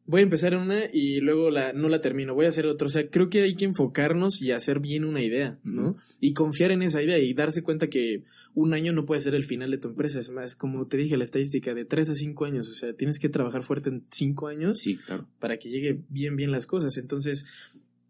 voy 0.06 0.20
a 0.20 0.24
empezar 0.24 0.52
en 0.52 0.60
una 0.60 0.80
y 0.92 1.20
luego 1.20 1.50
la, 1.50 1.72
no 1.72 1.88
la 1.88 2.00
termino, 2.00 2.34
voy 2.34 2.46
a 2.46 2.50
hacer 2.50 2.66
otra. 2.66 2.86
O 2.86 2.90
sea, 2.90 3.08
creo 3.08 3.30
que 3.30 3.42
hay 3.42 3.54
que 3.54 3.64
enfocarnos 3.64 4.42
y 4.42 4.50
hacer 4.52 4.80
bien 4.80 5.04
una 5.04 5.22
idea, 5.22 5.58
¿no? 5.64 5.96
Y 6.20 6.34
confiar 6.34 6.70
en 6.72 6.82
esa 6.82 7.02
idea 7.02 7.18
y 7.18 7.32
darse 7.34 7.62
cuenta 7.62 7.88
que 7.88 8.24
un 8.54 8.74
año 8.74 8.92
no 8.92 9.06
puede 9.06 9.20
ser 9.20 9.34
el 9.34 9.44
final 9.44 9.70
de 9.70 9.78
tu 9.78 9.88
empresa. 9.88 10.18
Es 10.20 10.30
más, 10.30 10.56
como 10.56 10.86
te 10.86 10.96
dije, 10.96 11.16
la 11.16 11.24
estadística 11.24 11.74
de 11.74 11.84
tres 11.84 12.10
a 12.10 12.14
cinco 12.14 12.44
años. 12.44 12.68
O 12.68 12.74
sea, 12.74 12.92
tienes 12.92 13.18
que 13.18 13.28
trabajar 13.28 13.62
fuerte 13.64 13.90
en 13.90 14.04
cinco 14.10 14.48
años 14.48 14.78
Sí, 14.78 14.96
claro. 14.96 15.26
para 15.40 15.58
que 15.58 15.70
llegue 15.70 16.00
bien, 16.10 16.36
bien 16.36 16.50
las 16.50 16.66
cosas. 16.66 16.96
Entonces, 16.98 17.46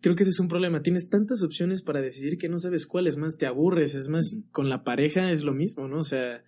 creo 0.00 0.16
que 0.16 0.24
ese 0.24 0.30
es 0.30 0.40
un 0.40 0.48
problema. 0.48 0.82
Tienes 0.82 1.08
tantas 1.08 1.42
opciones 1.42 1.82
para 1.82 2.02
decidir 2.02 2.38
que 2.38 2.48
no 2.48 2.58
sabes 2.58 2.86
cuál 2.86 3.06
es 3.06 3.16
más, 3.16 3.36
te 3.38 3.46
aburres. 3.46 3.94
Es 3.94 4.08
más, 4.08 4.36
con 4.50 4.68
la 4.68 4.84
pareja 4.84 5.30
es 5.32 5.42
lo 5.44 5.52
mismo, 5.52 5.88
¿no? 5.88 5.98
O 5.98 6.04
sea, 6.04 6.42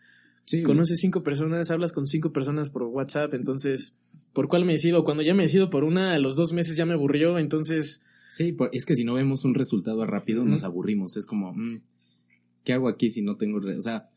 Sí, 0.47 0.63
conoces 0.63 1.01
cinco 1.01 1.23
personas, 1.23 1.71
hablas 1.71 1.93
con 1.93 2.07
cinco 2.07 2.33
personas 2.33 2.71
por 2.71 2.85
WhatsApp, 2.85 3.35
entonces, 3.35 3.97
¿por 4.33 4.49
cuál 4.49 4.65
me 4.65 4.73
decido? 4.73 5.05
Cuando 5.05 5.23
ya 5.23 5.35
me 5.35 5.43
decido 5.43 5.69
por 5.71 5.85
una, 5.85 6.15
a 6.15 6.19
los 6.19 6.37
dos 6.37 6.53
meses 6.55 6.77
ya 6.77 6.87
me 6.87 6.95
aburrió, 6.95 7.39
entonces, 7.39 8.03
Sí, 8.31 8.53
por- 8.53 8.71
es 8.73 8.85
que 8.87 8.95
si 8.97 9.05
no 9.05 9.15
vemos 9.15 9.45
un 9.45 9.55
resultado 9.55 10.05
rápido 10.07 10.45
nos 10.45 10.63
aburrimos. 10.65 11.17
Es 11.17 11.25
como, 11.27 11.53
mm, 11.55 11.81
¿qué 12.65 12.73
hago 12.75 12.89
aquí 12.89 13.09
si 13.11 13.23
no 13.23 13.37
tengo? 13.37 13.59
O 13.59 13.83
sea, 13.83 14.09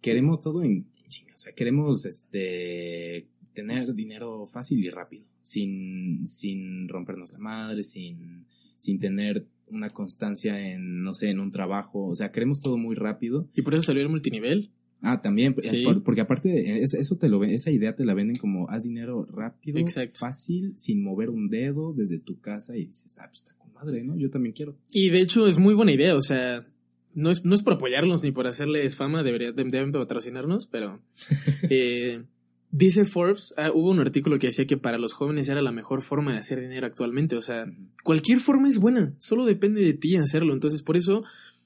queremos 0.00 0.40
todo 0.40 0.62
en. 0.62 0.86
O 1.34 1.38
sea, 1.38 1.52
queremos 1.54 2.04
este 2.06 3.28
tener 3.52 3.94
dinero 3.94 4.46
fácil 4.46 4.84
y 4.84 4.90
rápido, 4.90 5.24
sin, 5.42 6.26
sin 6.26 6.88
rompernos 6.88 7.32
la 7.32 7.38
madre, 7.38 7.84
sin, 7.84 8.46
sin 8.76 8.98
tener 8.98 9.46
una 9.68 9.90
constancia 9.90 10.72
en, 10.72 11.02
no 11.02 11.12
sé, 11.14 11.30
en 11.30 11.40
un 11.40 11.50
trabajo. 11.50 12.06
O 12.06 12.16
sea, 12.16 12.32
queremos 12.32 12.60
todo 12.60 12.76
muy 12.78 12.94
rápido. 12.94 13.48
y 13.54 13.62
por 13.62 13.74
eso 13.74 13.84
salió 13.84 14.02
el 14.02 14.08
multinivel. 14.08 14.70
Ah, 15.02 15.20
también, 15.20 15.54
eh, 15.58 15.62
Sí. 15.62 15.84
por- 15.84 16.02
porque 16.02 16.22
aparte, 16.22 16.78
eh, 16.78 16.82
eso, 16.82 17.16
te 17.16 17.28
lo 17.28 17.38
ven- 17.38 17.50
esa 17.50 17.70
idea 17.70 17.94
te 17.94 18.04
la 18.04 18.14
venden 18.14 18.36
como 18.36 18.68
haz 18.70 18.84
dinero 18.84 19.26
rápido, 19.30 19.78
Exacto. 19.78 20.16
fácil, 20.18 20.72
sin 20.76 21.02
mover 21.02 21.28
un 21.30 21.48
dedo 21.48 21.92
desde 21.92 22.18
tu 22.18 22.40
casa 22.40 22.76
y 22.76 22.86
dices, 22.86 23.18
ah, 23.20 23.26
pues 23.28 23.40
está 23.42 23.54
con 23.54 23.72
madre, 23.74 24.02
¿no? 24.02 24.16
Yo 24.16 24.30
también 24.30 24.54
quiero. 24.54 24.74
Y 24.90 25.10
de 25.10 25.20
hecho 25.20 25.46
es 25.46 25.58
muy 25.58 25.74
buena 25.74 25.92
idea, 25.92 26.16
o 26.16 26.22
sea, 26.22 26.66
no 27.14 27.30
es, 27.30 27.44
no 27.44 27.54
es 27.54 27.62
por 27.62 27.74
apoyarlos 27.74 28.24
ni 28.24 28.32
por 28.32 28.46
hacerles 28.46 28.96
fama, 28.96 29.22
debería, 29.22 29.52
de- 29.52 29.64
deben 29.64 29.92
patrocinarnos, 29.92 30.66
pero 30.66 31.00
eh, 31.70 32.24
dice 32.70 33.04
Forbes, 33.04 33.54
ah, 33.58 33.70
hubo 33.72 33.90
un 33.90 34.00
artículo 34.00 34.38
que 34.38 34.48
decía 34.48 34.66
que 34.66 34.76
para 34.76 34.98
los 34.98 35.12
jóvenes 35.12 35.48
era 35.48 35.62
la 35.62 35.72
mejor 35.72 36.02
forma 36.02 36.32
de 36.32 36.38
hacer 36.38 36.60
dinero 36.60 36.86
actualmente, 36.86 37.36
o 37.36 37.42
sea, 37.42 37.66
cualquier 38.02 38.40
forma 38.40 38.68
es 38.68 38.78
buena, 38.78 39.14
solo 39.18 39.44
depende 39.44 39.82
de 39.82 39.92
ti 39.94 40.16
hacerlo, 40.16 40.52
entonces 40.54 40.82
por 40.82 40.96
eso 40.96 41.22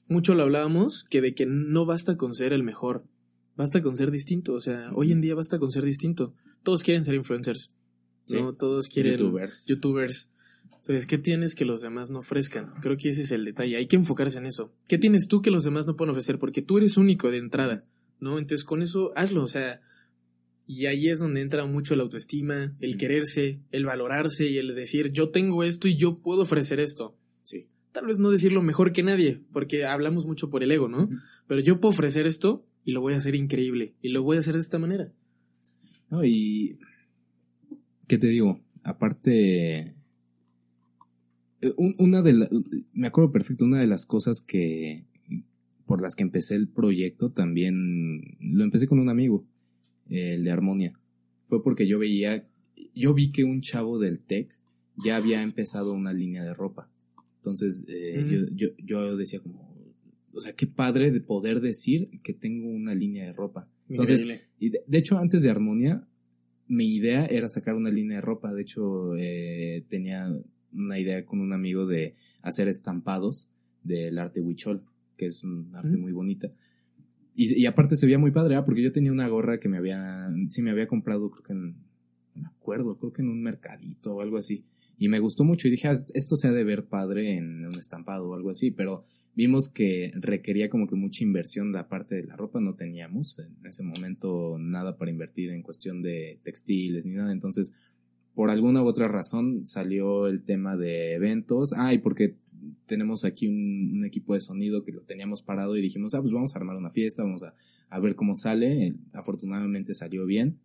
mucho 0.07 0.35
lo 0.35 0.43
hablábamos, 0.43 1.05
que 1.09 1.21
de 1.21 1.33
que 1.33 1.45
no 1.45 1.85
basta 1.85 2.17
con 2.17 2.35
ser 2.35 2.51
el 2.53 2.63
mejor, 2.63 3.05
basta 3.55 3.81
con 3.81 3.97
ser 3.97 4.11
distinto, 4.11 4.53
o 4.53 4.59
sea, 4.59 4.91
hoy 4.93 5.11
en 5.11 5.21
día 5.21 5.35
basta 5.35 5.59
con 5.59 5.71
ser 5.71 5.83
distinto, 5.83 6.33
todos 6.63 6.83
quieren 6.83 7.05
ser 7.05 7.15
influencers, 7.15 7.71
¿no? 8.29 8.53
Todos 8.53 8.87
quieren 8.87 9.17
Youtubers. 9.17 9.65
youtubers. 9.67 10.29
Entonces, 10.81 11.05
¿qué 11.05 11.19
tienes 11.19 11.53
que 11.53 11.63
los 11.63 11.81
demás 11.81 12.09
no 12.09 12.19
ofrezcan? 12.19 12.73
Creo 12.81 12.97
que 12.97 13.09
ese 13.09 13.21
es 13.21 13.31
el 13.31 13.45
detalle. 13.45 13.77
Hay 13.77 13.85
que 13.85 13.97
enfocarse 13.97 14.39
en 14.39 14.47
eso. 14.47 14.73
¿Qué 14.87 14.97
tienes 14.97 15.27
tú 15.27 15.43
que 15.43 15.51
los 15.51 15.63
demás 15.63 15.85
no 15.85 15.95
pueden 15.95 16.09
ofrecer? 16.09 16.39
Porque 16.39 16.63
tú 16.63 16.79
eres 16.79 16.97
único 16.97 17.29
de 17.29 17.37
entrada, 17.37 17.85
¿no? 18.19 18.39
Entonces, 18.39 18.65
con 18.65 18.81
eso, 18.81 19.11
hazlo. 19.15 19.43
O 19.43 19.47
sea, 19.47 19.79
y 20.65 20.87
ahí 20.87 21.09
es 21.09 21.19
donde 21.19 21.41
entra 21.41 21.65
mucho 21.65 21.95
la 21.95 22.01
autoestima, 22.01 22.75
el 22.79 22.97
quererse, 22.97 23.61
el 23.71 23.85
valorarse 23.85 24.47
y 24.47 24.57
el 24.57 24.73
decir, 24.73 25.11
yo 25.11 25.29
tengo 25.29 25.63
esto 25.63 25.87
y 25.87 25.97
yo 25.97 26.17
puedo 26.17 26.41
ofrecer 26.41 26.79
esto. 26.79 27.15
Sí. 27.43 27.67
Tal 27.91 28.07
vez 28.07 28.19
no 28.19 28.31
decirlo 28.31 28.63
mejor 28.63 28.91
que 28.91 29.03
nadie, 29.03 29.41
porque 29.51 29.85
hablamos 29.85 30.25
mucho 30.25 30.49
por 30.49 30.63
el 30.63 30.71
ego, 30.71 30.87
¿no? 30.87 31.09
Pero 31.47 31.61
yo 31.61 31.79
puedo 31.79 31.91
ofrecer 31.91 32.25
esto 32.25 32.65
y 32.85 32.91
lo 32.91 33.01
voy 33.01 33.13
a 33.13 33.17
hacer 33.17 33.35
increíble. 33.35 33.93
Y 34.01 34.09
lo 34.09 34.23
voy 34.23 34.37
a 34.37 34.39
hacer 34.39 34.53
de 34.55 34.59
esta 34.61 34.79
manera. 34.79 35.13
No, 36.09 36.23
y. 36.25 36.77
¿Qué 38.07 38.17
te 38.17 38.27
digo? 38.27 38.59
Aparte. 38.83 39.95
eh, 41.61 41.73
un- 41.77 41.95
una 41.99 42.21
de. 42.21 42.47
Me 42.93 43.07
acuerdo 43.07 43.31
perfecto, 43.31 43.65
una 43.65 43.79
de 43.79 43.87
las 43.87 44.05
cosas 44.05 44.41
que. 44.41 45.05
por 45.85 46.01
las 46.01 46.15
que 46.15 46.23
empecé 46.23 46.55
el 46.55 46.67
proyecto 46.69 47.31
también. 47.31 48.37
Lo 48.39 48.63
empecé 48.63 48.87
con 48.87 48.99
un 48.99 49.09
amigo, 49.09 49.45
el 50.09 50.43
de 50.43 50.51
Armonia. 50.51 50.97
Fue 51.45 51.63
porque 51.63 51.87
yo 51.87 51.99
veía. 51.99 52.47
Yo 52.95 53.13
vi 53.13 53.31
que 53.31 53.43
un 53.43 53.61
chavo 53.61 53.99
del 53.99 54.19
tech 54.19 54.57
ya 54.97 55.15
había 55.17 55.41
empezado 55.41 55.93
una 55.93 56.13
línea 56.13 56.43
de 56.43 56.53
ropa. 56.53 56.89
Entonces, 57.37 57.85
eh, 57.87 58.21
Ujú. 58.21 58.31
yo, 58.31 58.37
yo, 58.55 58.67
yo 58.83 59.15
decía 59.17 59.39
como. 59.39 59.60
O 60.33 60.41
sea, 60.41 60.53
qué 60.53 60.67
padre 60.67 61.11
de 61.11 61.21
poder 61.21 61.61
decir 61.61 62.09
que 62.23 62.33
tengo 62.33 62.69
una 62.69 62.93
línea 62.95 63.25
de 63.25 63.33
ropa. 63.33 63.67
Entonces, 63.89 64.21
Increíble. 64.21 64.45
y 64.59 64.69
de, 64.69 64.83
de 64.87 64.97
hecho, 64.97 65.17
antes 65.17 65.43
de 65.43 65.49
Armonia, 65.49 66.07
mi 66.67 66.95
idea 66.95 67.25
era 67.25 67.49
sacar 67.49 67.75
una 67.75 67.89
línea 67.89 68.17
de 68.17 68.21
ropa. 68.21 68.53
De 68.53 68.61
hecho, 68.61 69.15
eh, 69.17 69.83
tenía 69.89 70.33
una 70.73 70.97
idea 70.99 71.25
con 71.25 71.41
un 71.41 71.51
amigo 71.53 71.85
de 71.85 72.15
hacer 72.41 72.67
estampados 72.69 73.49
del 73.83 74.17
arte 74.19 74.39
huichol, 74.39 74.83
que 75.17 75.25
es 75.25 75.43
un 75.43 75.75
arte 75.75 75.97
Mm. 75.97 76.01
muy 76.01 76.11
bonita. 76.13 76.51
Y, 77.35 77.61
y 77.61 77.65
aparte 77.65 77.95
se 77.95 78.05
veía 78.05 78.19
muy 78.19 78.31
padre, 78.31 78.55
¿ah? 78.55 78.63
porque 78.65 78.81
yo 78.81 78.91
tenía 78.91 79.11
una 79.11 79.27
gorra 79.27 79.59
que 79.59 79.67
me 79.69 79.77
había, 79.77 80.29
sí 80.49 80.61
me 80.61 80.71
había 80.71 80.87
comprado, 80.87 81.29
creo 81.31 81.43
que 81.43 81.53
en, 81.53 81.71
no 82.35 82.41
me 82.41 82.47
acuerdo, 82.47 82.97
creo 82.97 83.11
que 83.11 83.21
en 83.21 83.29
un 83.29 83.41
mercadito 83.41 84.15
o 84.15 84.21
algo 84.21 84.37
así. 84.37 84.63
Y 84.97 85.07
me 85.09 85.19
gustó 85.19 85.43
mucho 85.43 85.67
y 85.67 85.71
dije, 85.71 85.87
"Ah, 85.87 85.93
esto 86.13 86.35
se 86.35 86.47
ha 86.47 86.51
de 86.51 86.63
ver 86.63 86.85
padre 86.85 87.35
en 87.37 87.65
un 87.65 87.75
estampado 87.79 88.29
o 88.29 88.35
algo 88.35 88.49
así, 88.51 88.71
pero 88.71 89.03
vimos 89.35 89.69
que 89.69 90.11
requería 90.15 90.69
como 90.69 90.87
que 90.87 90.95
mucha 90.95 91.23
inversión 91.23 91.71
la 91.71 91.87
parte 91.87 92.15
de 92.15 92.23
la 92.23 92.35
ropa, 92.35 92.59
no 92.59 92.75
teníamos 92.75 93.39
en 93.39 93.65
ese 93.65 93.83
momento 93.83 94.57
nada 94.59 94.97
para 94.97 95.11
invertir 95.11 95.51
en 95.51 95.63
cuestión 95.63 96.01
de 96.01 96.39
textiles 96.43 97.05
ni 97.05 97.13
nada, 97.13 97.31
entonces 97.31 97.73
por 98.33 98.49
alguna 98.49 98.81
u 98.81 98.85
otra 98.85 99.07
razón 99.07 99.65
salió 99.65 100.27
el 100.27 100.43
tema 100.43 100.77
de 100.77 101.13
eventos, 101.13 101.73
ah, 101.75 101.93
y 101.93 101.97
porque 101.97 102.35
tenemos 102.85 103.25
aquí 103.25 103.47
un, 103.47 103.91
un 103.93 104.05
equipo 104.05 104.33
de 104.33 104.41
sonido 104.41 104.83
que 104.83 104.91
lo 104.91 105.01
teníamos 105.01 105.41
parado 105.41 105.75
y 105.77 105.81
dijimos, 105.81 106.13
ah, 106.13 106.21
pues 106.21 106.33
vamos 106.33 106.55
a 106.55 106.59
armar 106.59 106.77
una 106.77 106.91
fiesta, 106.91 107.23
vamos 107.23 107.43
a, 107.43 107.55
a 107.89 107.99
ver 107.99 108.15
cómo 108.15 108.35
sale, 108.35 108.95
afortunadamente 109.13 109.93
salió 109.93 110.25
bien, 110.25 110.59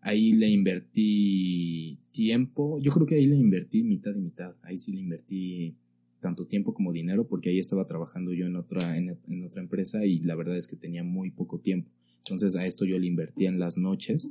ahí 0.00 0.32
le 0.32 0.48
invertí 0.48 1.98
tiempo, 2.10 2.78
yo 2.80 2.92
creo 2.92 3.06
que 3.06 3.16
ahí 3.16 3.26
le 3.26 3.36
invertí 3.36 3.82
mitad 3.82 4.14
y 4.14 4.20
mitad, 4.20 4.56
ahí 4.62 4.78
sí 4.78 4.92
le 4.92 5.00
invertí 5.00 5.76
tanto 6.24 6.46
tiempo 6.46 6.72
como 6.72 6.90
dinero, 6.90 7.28
porque 7.28 7.50
ahí 7.50 7.58
estaba 7.58 7.86
trabajando 7.86 8.32
yo 8.32 8.46
en 8.46 8.56
otra, 8.56 8.96
en, 8.96 9.10
otra 9.44 9.62
empresa 9.62 10.06
y 10.06 10.20
la 10.22 10.34
verdad 10.34 10.56
es 10.56 10.66
que 10.66 10.74
tenía 10.74 11.04
muy 11.04 11.30
poco 11.30 11.60
tiempo. 11.60 11.90
Entonces 12.20 12.56
a 12.56 12.64
esto 12.64 12.86
yo 12.86 12.98
le 12.98 13.06
invertía 13.06 13.50
en 13.50 13.58
las 13.58 13.76
noches, 13.76 14.30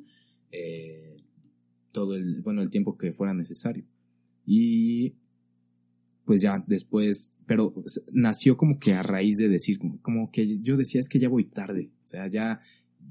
eh, 0.52 1.18
todo 1.92 2.16
el, 2.16 2.42
bueno, 2.42 2.64
el 2.64 2.72
tiempo 2.72 2.98
que 2.98 3.14
fuera 3.14 3.36
necesario. 3.36 3.86
Y 4.44 5.14
pues 6.26 6.42
ya 6.42 6.64
después, 6.66 7.36
pero 7.46 7.76
nació 8.12 8.58
como 8.58 8.80
que 8.80 8.94
a 8.94 9.04
raíz 9.04 9.38
de 9.38 9.48
decir, 9.48 9.78
como, 9.78 10.02
como 10.02 10.32
que 10.32 10.62
yo 10.62 10.78
decía, 10.78 11.00
es 11.00 11.10
que 11.10 11.20
ya 11.20 11.30
voy 11.30 11.46
tarde, 11.46 11.92
o 12.04 12.08
sea, 12.08 12.26
ya, 12.26 12.60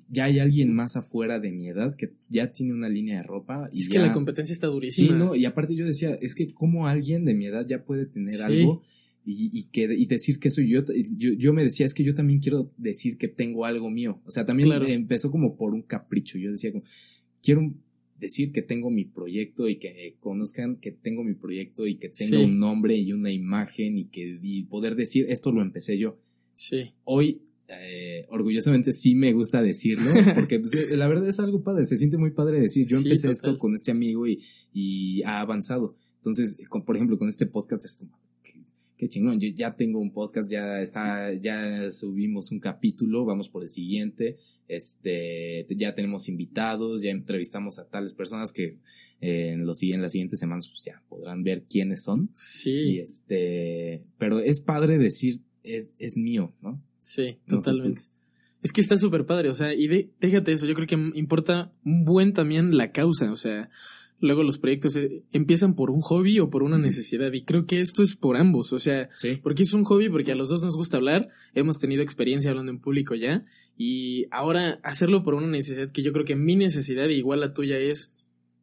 ya 0.09 0.24
hay 0.24 0.38
alguien 0.38 0.72
más 0.74 0.96
afuera 0.96 1.38
de 1.40 1.52
mi 1.52 1.68
edad 1.68 1.94
que 1.94 2.12
ya 2.28 2.50
tiene 2.52 2.72
una 2.74 2.88
línea 2.88 3.18
de 3.18 3.22
ropa. 3.22 3.66
Y 3.72 3.81
Es 3.81 3.88
ya- 3.88 3.92
que 3.94 3.98
la 4.07 4.12
competencia 4.12 4.52
está 4.52 4.68
Sí, 4.68 4.72
durísima. 4.72 5.16
no, 5.16 5.35
y 5.35 5.44
aparte 5.44 5.74
yo 5.74 5.87
decía, 5.87 6.11
es 6.20 6.35
que 6.35 6.52
como 6.52 6.87
alguien 6.87 7.24
de 7.24 7.35
mi 7.35 7.46
edad 7.46 7.66
ya 7.66 7.85
puede 7.85 8.07
tener 8.07 8.33
Sí. 8.33 8.42
algo 8.42 8.83
y, 9.24 9.50
y 9.57 9.64
que 9.64 9.85
y 9.96 10.07
decir 10.07 10.38
que 10.40 10.50
soy 10.50 10.68
yo, 10.68 10.83
yo, 11.16 11.33
yo 11.33 11.52
me 11.52 11.62
decía, 11.62 11.87
es 11.87 11.94
que 11.94 12.02
yo 12.05 12.14
también 12.14 12.40
quiero 12.40 12.72
decir 12.76 13.18
que 13.18 13.28
tengo 13.28 13.64
algo 13.64 13.88
mío. 13.90 14.20
O 14.24 14.31
sea, 14.31 14.44
también 14.44 14.68
Claro. 14.68 14.87
empezó 14.87 15.31
como 15.31 15.57
por 15.57 15.74
un 15.74 15.83
capricho. 15.83 16.38
Yo 16.38 16.50
decía, 16.50 16.72
como, 16.72 16.85
quiero 17.42 17.72
decir 18.18 18.52
que 18.52 18.62
tengo 18.62 18.90
mi 18.90 19.05
proyecto 19.05 19.68
y 19.68 19.76
que 19.76 20.16
conozcan 20.20 20.76
que 20.76 20.92
tengo 20.92 21.24
mi 21.24 21.35
proyecto 21.35 21.87
y 21.87 21.96
que 21.96 22.09
tengo 22.09 22.37
Sí. 22.38 22.44
un 22.44 22.59
nombre 22.59 22.96
y 22.96 23.12
una 23.12 23.31
imagen 23.33 23.98
y 23.98 24.05
que 24.07 24.38
y 24.42 24.62
poder 24.64 24.94
decir, 24.96 25.26
esto 25.28 25.50
lo 25.52 25.61
empecé 25.62 25.98
yo. 25.98 26.18
Sí. 26.55 26.92
Hoy, 27.05 27.42
eh, 27.81 28.27
orgullosamente 28.31 28.93
sí 28.93 29.15
me 29.15 29.33
gusta 29.33 29.63
decirlo, 29.63 30.11
porque 30.35 30.61
pues, 30.61 30.75
eh, 30.75 30.97
la 30.97 31.07
verdad 31.09 31.29
es 31.29 31.41
algo 31.41 31.63
padre, 31.63 31.85
se 31.85 31.97
siente 31.97 32.19
muy 32.19 32.31
padre 32.33 32.61
decir, 32.61 32.87
yo 32.87 32.99
Sí, 32.99 33.05
empecé 33.05 33.29
total. 33.29 33.33
esto 33.33 33.59
con 33.59 33.75
este 33.75 33.91
amigo 33.91 34.27
y, 34.27 34.41
y 34.73 35.23
ha 35.25 35.41
avanzado. 35.41 35.97
Entonces, 36.17 36.57
con- 36.69 36.85
por 36.85 36.97
ejemplo, 36.97 37.19
con 37.19 37.29
este 37.29 37.47
podcast 37.47 37.85
es 37.85 37.97
como, 37.97 38.19
qué, 38.43 38.65
qué 38.97 39.09
chingón, 39.09 39.41
yo 39.41 39.49
ya 39.55 39.75
tengo 39.77 39.99
un 40.01 40.13
podcast, 40.13 40.51
ya 40.51 40.81
está, 40.81 41.33
ya 41.35 41.91
subimos 41.91 42.53
un 42.53 42.61
capítulo, 42.61 43.25
vamos 43.25 43.49
por 43.49 43.63
el 43.65 43.69
siguiente, 43.69 44.37
este, 44.69 45.67
ya 45.77 45.95
tenemos 45.95 46.29
invitados, 46.29 47.03
ya 47.03 47.11
entrevistamos 47.11 47.79
a 47.79 47.89
tales 47.89 48.15
personas 48.15 48.53
que 48.53 48.79
eh, 49.21 49.51
en, 49.53 49.67
los, 49.67 49.83
en 49.83 50.03
las 50.03 50.13
siguientes 50.13 50.39
semanas 50.41 50.69
pues, 50.69 50.85
ya 50.85 51.03
podrán 51.09 51.43
ver 51.45 51.65
quiénes 51.69 52.03
son. 52.05 52.31
Y 52.33 52.37
Sí. 52.37 52.99
este, 52.99 54.03
pero 54.19 54.39
es 54.41 54.61
padre 54.61 54.99
decir, 54.99 55.41
es, 55.63 55.89
es 55.99 56.17
mío, 56.19 56.55
¿no? 56.61 56.83
Sí, 57.03 57.37
No 57.47 57.59
totalmente. 57.59 58.01
Es 58.62 58.73
que 58.73 58.81
está 58.81 58.97
súper 58.97 59.27
padre, 59.27 59.49
o 59.49 59.55
sea, 59.55 59.75
y 59.75 59.88
de- 59.88 60.11
déjate 60.21 60.53
eso, 60.53 60.67
yo 60.67 60.75
creo 60.75 60.87
que 60.87 60.95
importa 61.19 61.73
un 61.85 62.05
buen 62.05 62.33
también 62.33 62.77
la 62.77 62.93
causa, 62.93 63.33
o 63.33 63.37
sea, 63.37 63.69
luego 64.21 64.45
los 64.45 64.59
proyectos 64.59 64.95
eh, 64.95 65.25
empiezan 65.33 65.75
por 65.75 65.91
un 65.91 66.01
hobby 66.01 66.38
o 66.38 66.49
por 66.49 66.62
una 66.62 66.79
necesidad, 66.79 67.33
y 67.33 67.43
creo 67.43 67.67
que 67.67 67.81
esto 67.81 68.05
es 68.05 68.15
por 68.15 68.37
ambos, 68.37 68.73
o 68.73 68.79
sea, 68.79 69.09
Sí. 69.19 69.41
porque 69.43 69.65
es 69.65 69.73
un 69.75 69.83
hobby, 69.83 70.09
porque 70.09 70.31
a 70.31 70.37
los 70.37 70.49
dos 70.49 70.62
nos 70.62 70.77
gusta 70.77 70.97
hablar, 70.99 71.29
hemos 71.55 71.81
tenido 71.81 72.03
experiencia 72.03 72.51
hablando 72.51 72.71
en 72.71 72.79
público 72.79 73.17
ya, 73.17 73.45
y 73.77 74.27
ahora 74.31 74.79
hacerlo 74.85 75.25
por 75.25 75.35
una 75.35 75.49
necesidad 75.49 75.91
que 75.91 76.05
yo 76.05 76.12
creo 76.12 76.25
que 76.25 76.37
mi 76.37 76.55
necesidad 76.55 77.09
igual 77.09 77.41
la 77.41 77.53
tuya 77.53 77.79
es 77.79 78.12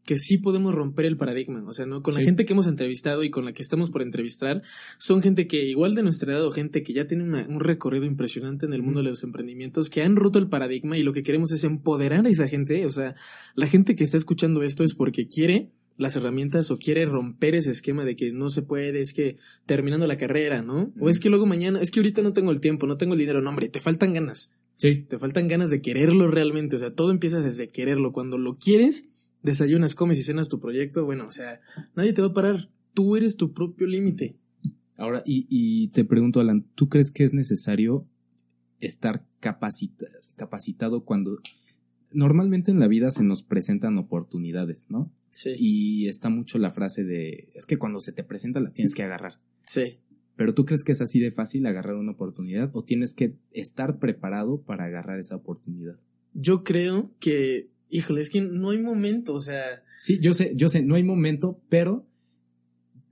que 0.10 0.18
sí 0.18 0.40
podemos 0.40 0.74
romper 0.74 1.06
el 1.06 1.18
paradigma. 1.18 1.64
O 1.68 1.72
sea, 1.72 1.86
¿no? 1.86 2.02
Con 2.02 2.16
la 2.16 2.22
gente 2.22 2.44
que 2.44 2.54
hemos 2.54 2.66
entrevistado 2.66 3.24
y 3.24 3.30
con 3.30 3.46
la 3.46 3.54
que 3.54 3.62
estamos 3.62 3.92
por 3.92 4.02
entrevistar, 4.02 4.64
son 4.98 5.22
gente 5.22 5.46
que 5.46 5.64
igual 5.66 5.94
de 5.94 6.02
nuestra 6.02 6.34
edad 6.34 6.48
o 6.48 6.50
gente 6.50 6.82
que 6.82 6.94
ya 6.94 7.06
tiene 7.06 7.26
un 7.26 7.60
recorrido 7.60 8.06
impresionante 8.06 8.66
en 8.66 8.74
el 8.74 8.82
mundo 8.82 9.04
de 9.04 9.10
los 9.12 9.24
emprendimientos, 9.24 9.88
que 9.88 10.02
han 10.02 10.16
roto 10.16 10.40
el 10.40 10.50
paradigma 10.50 10.98
y 10.98 11.04
lo 11.04 11.14
que 11.14 11.22
queremos 11.22 11.52
es 11.52 11.64
empoderar 11.64 12.26
a 12.26 12.30
esa 12.30 12.48
gente. 12.48 12.88
O 12.88 12.90
sea, 12.90 13.14
la 13.54 13.68
gente 13.68 13.96
que 13.96 14.04
está 14.04 14.18
escuchando 14.18 14.64
esto 14.64 14.84
es 14.84 14.96
porque 14.96 15.28
quiere 15.28 15.70
las 15.98 16.16
herramientas 16.16 16.72
o 16.72 16.80
quiere 16.80 17.06
romper 17.06 17.54
ese 17.54 17.70
esquema 17.70 18.04
de 18.04 18.16
que 18.16 18.32
no 18.34 18.50
se 18.50 18.64
puede, 18.64 19.02
es 19.02 19.14
que 19.14 19.38
terminando 19.68 20.08
la 20.08 20.18
carrera, 20.18 20.64
¿no? 20.64 20.92
O 21.00 21.10
es 21.10 21.20
que 21.20 21.30
luego 21.30 21.46
mañana, 21.46 21.84
es 21.84 21.92
que 21.92 22.00
ahorita 22.00 22.24
no 22.24 22.34
tengo 22.34 22.50
el 22.50 22.62
tiempo, 22.62 22.88
no 22.88 22.98
tengo 22.98 23.14
el 23.14 23.20
dinero, 23.20 23.44
no, 23.44 23.52
hombre, 23.52 23.70
te 23.70 23.80
faltan 23.80 24.14
ganas. 24.14 24.50
Sí. 24.76 25.06
Te 25.08 25.20
faltan 25.20 25.48
ganas 25.48 25.70
de 25.70 25.82
quererlo 25.84 26.32
realmente, 26.32 26.78
o 26.78 26.80
sea, 26.80 26.96
todo 26.96 27.12
empieza 27.12 27.42
desde 27.42 27.70
quererlo. 27.70 28.12
Cuando 28.12 28.40
lo 28.40 28.58
quieres, 28.58 29.19
desayunas, 29.44 29.96
comes 29.96 30.20
y 30.20 30.24
cenas 30.24 30.50
tu 30.50 30.60
proyecto, 30.60 31.06
bueno, 31.06 31.28
o 31.28 31.32
sea, 31.32 31.62
nadie 31.96 32.14
te 32.14 32.22
va 32.22 32.30
a 32.30 32.34
parar. 32.34 32.70
Tú 32.94 33.16
eres 33.16 33.38
tu 33.38 33.54
propio 33.54 33.88
límite. 33.88 34.38
Ahora, 34.98 35.24
y, 35.26 35.48
y, 35.50 35.88
te 35.90 36.04
pregunto, 36.04 36.40
Alan, 36.40 36.66
¿tú 36.76 36.90
crees 36.90 37.12
que 37.12 37.24
es 37.24 37.34
necesario 37.34 38.06
estar 38.82 39.26
capacitado 39.40 41.06
cuando 41.06 41.40
normalmente 42.12 42.72
en 42.72 42.80
la 42.80 42.88
vida 42.88 43.12
se 43.12 43.24
nos 43.24 43.44
presentan 43.44 43.98
oportunidades, 43.98 44.90
¿no? 44.90 45.12
Sí. 45.30 45.54
Y 45.58 46.08
está 46.08 46.30
mucho 46.30 46.58
la 46.58 46.72
frase 46.72 47.04
de, 47.04 47.50
es 47.54 47.66
que 47.66 47.78
cuando 47.78 48.00
se 48.00 48.12
te 48.12 48.24
presenta 48.24 48.60
la 48.60 48.72
tienes 48.72 48.96
que 48.96 49.04
agarrar. 49.04 49.40
Sí. 49.66 50.00
Pero 50.36 50.54
tú 50.54 50.66
crees 50.66 50.84
que 50.84 50.94
es 50.94 51.02
así 51.02 51.20
de 51.20 51.32
fácil 51.32 51.66
agarrar 51.66 51.96
una 51.96 52.14
oportunidad 52.14 52.72
o 52.74 52.84
tienes 52.84 53.14
que 53.14 53.36
estar 53.52 54.00
preparado 54.00 54.62
para 54.62 54.86
agarrar 54.86 55.20
esa 55.20 55.36
oportunidad? 55.36 56.00
Yo 56.34 56.64
creo 56.64 57.12
que 57.20 57.70
híjole, 57.90 58.22
es 58.22 58.30
que 58.30 58.42
no 58.42 58.70
hay 58.70 58.80
momento, 58.80 59.34
o 59.34 59.40
sea. 59.40 59.64
Sí, 60.00 60.20
yo 60.20 60.34
sé, 60.34 60.54
yo 60.56 60.70
sé, 60.70 60.82
no 60.82 60.96
hay 60.96 61.04
momento, 61.04 61.60
pero 61.70 62.06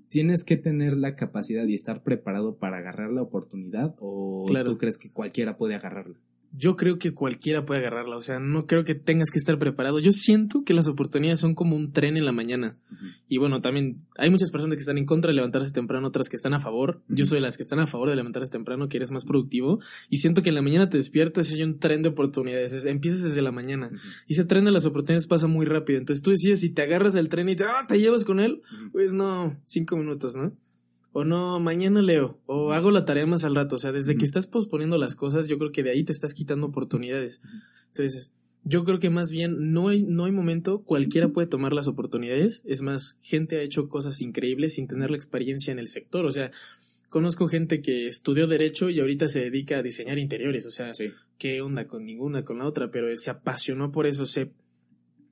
tienes 0.09 0.43
que 0.43 0.57
tener 0.57 0.95
la 0.95 1.15
capacidad 1.15 1.65
y 1.65 1.75
estar 1.75 2.03
preparado 2.03 2.57
para 2.57 2.77
agarrar 2.77 3.11
la 3.11 3.21
oportunidad 3.21 3.95
o 3.99 4.45
tú 4.63 4.77
crees 4.77 4.97
que 4.97 5.11
cualquiera 5.11 5.57
puede 5.57 5.75
agarrarla 5.75 6.17
yo 6.53 6.75
creo 6.75 6.97
que 6.97 7.13
cualquiera 7.13 7.65
puede 7.65 7.81
agarrarla. 7.81 8.17
O 8.17 8.21
sea, 8.21 8.39
no 8.39 8.65
creo 8.65 8.83
que 8.83 8.95
tengas 8.95 9.29
que 9.31 9.39
estar 9.39 9.59
preparado. 9.59 9.99
Yo 9.99 10.11
siento 10.11 10.63
que 10.63 10.73
las 10.73 10.87
oportunidades 10.87 11.39
son 11.39 11.55
como 11.55 11.75
un 11.75 11.91
tren 11.91 12.17
en 12.17 12.25
la 12.25 12.31
mañana. 12.31 12.77
Y 13.27 13.37
bueno, 13.37 13.61
también 13.61 13.97
hay 14.17 14.29
muchas 14.29 14.51
personas 14.51 14.75
que 14.75 14.81
están 14.81 14.97
en 14.97 15.05
contra 15.05 15.29
de 15.29 15.35
levantarse 15.35 15.71
temprano, 15.71 16.07
otras 16.07 16.29
que 16.29 16.35
están 16.35 16.53
a 16.53 16.59
favor. 16.59 17.01
Yo 17.07 17.25
soy 17.25 17.37
de 17.37 17.41
las 17.41 17.57
que 17.57 17.63
están 17.63 17.79
a 17.79 17.87
favor 17.87 18.09
de 18.09 18.15
levantarse 18.15 18.51
temprano, 18.51 18.87
que 18.87 18.97
eres 18.97 19.11
más 19.11 19.25
productivo. 19.25 19.79
Y 20.09 20.17
siento 20.17 20.41
que 20.41 20.49
en 20.49 20.55
la 20.55 20.61
mañana 20.61 20.89
te 20.89 20.97
despiertas 20.97 21.51
y 21.51 21.55
hay 21.55 21.63
un 21.63 21.79
tren 21.79 22.01
de 22.01 22.09
oportunidades. 22.09 22.85
empiezas 22.85 23.23
desde 23.23 23.41
la 23.41 23.51
mañana. 23.51 23.89
Y 24.27 24.33
ese 24.33 24.45
tren 24.45 24.65
de 24.65 24.71
las 24.71 24.85
oportunidades 24.85 25.27
pasa 25.27 25.47
muy 25.47 25.65
rápido. 25.65 25.99
Entonces 25.99 26.23
tú 26.23 26.31
decides 26.31 26.61
si 26.61 26.69
te 26.69 26.81
agarras 26.81 27.15
el 27.15 27.29
tren 27.29 27.49
y 27.49 27.55
te, 27.55 27.63
ah, 27.63 27.85
te 27.87 27.99
llevas 27.99 28.25
con 28.25 28.39
él. 28.39 28.61
Pues 28.91 29.13
no, 29.13 29.55
cinco 29.65 29.97
minutos, 29.97 30.35
¿no? 30.35 30.53
O 31.11 31.23
no, 31.23 31.59
mañana 31.59 32.01
leo, 32.01 32.39
o 32.45 32.71
hago 32.71 32.91
la 32.91 33.05
tarea 33.05 33.25
más 33.25 33.43
al 33.43 33.55
rato. 33.55 33.75
O 33.75 33.79
sea, 33.79 33.91
desde 33.91 34.15
que 34.15 34.25
estás 34.25 34.47
posponiendo 34.47 34.97
las 34.97 35.15
cosas, 35.15 35.47
yo 35.47 35.57
creo 35.57 35.71
que 35.71 35.83
de 35.83 35.91
ahí 35.91 36.03
te 36.03 36.11
estás 36.11 36.33
quitando 36.33 36.67
oportunidades. 36.67 37.41
Entonces, 37.87 38.33
yo 38.63 38.83
creo 38.83 38.99
que 38.99 39.09
más 39.09 39.31
bien 39.31 39.71
no 39.71 39.87
hay, 39.87 40.03
no 40.03 40.25
hay 40.25 40.31
momento, 40.31 40.83
cualquiera 40.83 41.29
puede 41.29 41.47
tomar 41.47 41.73
las 41.73 41.87
oportunidades. 41.87 42.63
Es 42.65 42.81
más, 42.81 43.17
gente 43.21 43.57
ha 43.57 43.61
hecho 43.61 43.87
cosas 43.87 44.21
increíbles 44.21 44.73
sin 44.73 44.87
tener 44.87 45.09
la 45.09 45.17
experiencia 45.17 45.71
en 45.71 45.79
el 45.79 45.87
sector. 45.87 46.25
O 46.25 46.31
sea, 46.31 46.51
conozco 47.09 47.47
gente 47.47 47.81
que 47.81 48.07
estudió 48.07 48.45
derecho 48.45 48.89
y 48.89 48.99
ahorita 48.99 49.29
se 49.29 49.39
dedica 49.41 49.77
a 49.77 49.83
diseñar 49.83 50.19
interiores. 50.19 50.65
O 50.65 50.71
sea, 50.71 50.91
qué 51.37 51.61
onda 51.61 51.87
con 51.87 52.05
ninguna, 52.05 52.43
con 52.43 52.59
la 52.59 52.65
otra, 52.65 52.91
pero 52.91 53.07
se 53.15 53.29
apasionó 53.29 53.91
por 53.91 54.05
eso, 54.05 54.25
se 54.25 54.51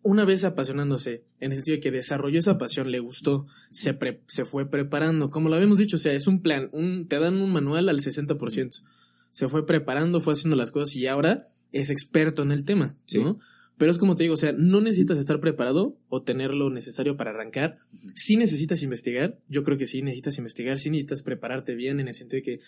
una 0.06 0.24
vez 0.24 0.46
apasionándose, 0.46 1.24
en 1.40 1.52
el 1.52 1.58
sentido 1.58 1.78
de 1.78 1.82
que 1.82 1.90
desarrolló 1.90 2.38
esa 2.38 2.60
pasión, 2.60 2.92
le 2.92 3.00
gustó, 3.00 3.48
se, 3.72 3.98
se 4.28 4.46
fue 4.46 4.70
preparando, 4.70 5.32
como 5.32 5.50
lo 5.50 5.56
habíamos 5.56 5.80
dicho, 5.80 5.96
o 5.96 6.00
sea, 6.00 6.14
es 6.14 6.28
un 6.28 6.44
plan, 6.44 6.70
un, 6.74 7.08
te 7.08 7.18
dan 7.18 7.38
un 7.38 7.52
manual 7.52 7.90
al 7.90 8.00
60%. 8.00 8.84
Se 9.32 9.48
fue 9.48 9.66
preparando, 9.66 10.22
fue 10.22 10.34
haciendo 10.34 10.56
las 10.56 10.70
cosas 10.70 10.96
y 10.96 11.08
ahora 11.08 11.48
es 11.72 11.90
experto 11.90 12.44
en 12.44 12.52
el 12.52 12.66
tema, 12.66 12.96
¿no? 13.16 13.40
Pero 13.80 13.90
es 13.90 13.98
como 13.98 14.16
te 14.16 14.24
digo, 14.24 14.36
o 14.36 14.38
sea, 14.38 14.54
no 14.54 14.80
necesitas 14.80 15.18
estar 15.18 15.40
preparado 15.40 15.98
o 16.08 16.22
tener 16.22 16.54
lo 16.54 16.70
necesario 16.70 17.18
para 17.18 17.32
arrancar. 17.32 17.80
Sí 18.14 18.38
necesitas 18.38 18.84
investigar, 18.84 19.40
yo 19.50 19.64
creo 19.64 19.76
que 19.76 19.88
sí 19.88 20.04
necesitas 20.04 20.38
investigar, 20.38 20.78
sí 20.78 20.92
necesitas 20.92 21.24
prepararte 21.24 21.74
bien 21.74 22.00
en 22.00 22.10
el 22.10 22.14
sentido 22.14 22.38
de 22.38 22.44
que 22.44 22.60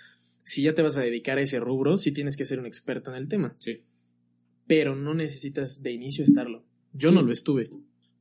si 0.42 0.64
ya 0.64 0.74
te 0.74 0.82
vas 0.82 0.98
a 0.98 1.02
dedicar 1.02 1.38
a 1.38 1.42
ese 1.42 1.60
rubro, 1.60 1.98
sí 1.98 2.12
tienes 2.12 2.36
que 2.36 2.46
ser 2.46 2.60
un 2.60 2.66
experto 2.66 3.12
en 3.12 3.18
el 3.18 3.28
tema. 3.28 3.56
Sí. 3.60 3.84
Pero 4.66 4.96
no 4.96 5.14
necesitas 5.14 5.84
de 5.84 5.92
inicio 5.92 6.24
estarlo. 6.24 6.66
Yo 6.98 7.12
no 7.12 7.22
lo 7.22 7.32
estuve. 7.32 7.70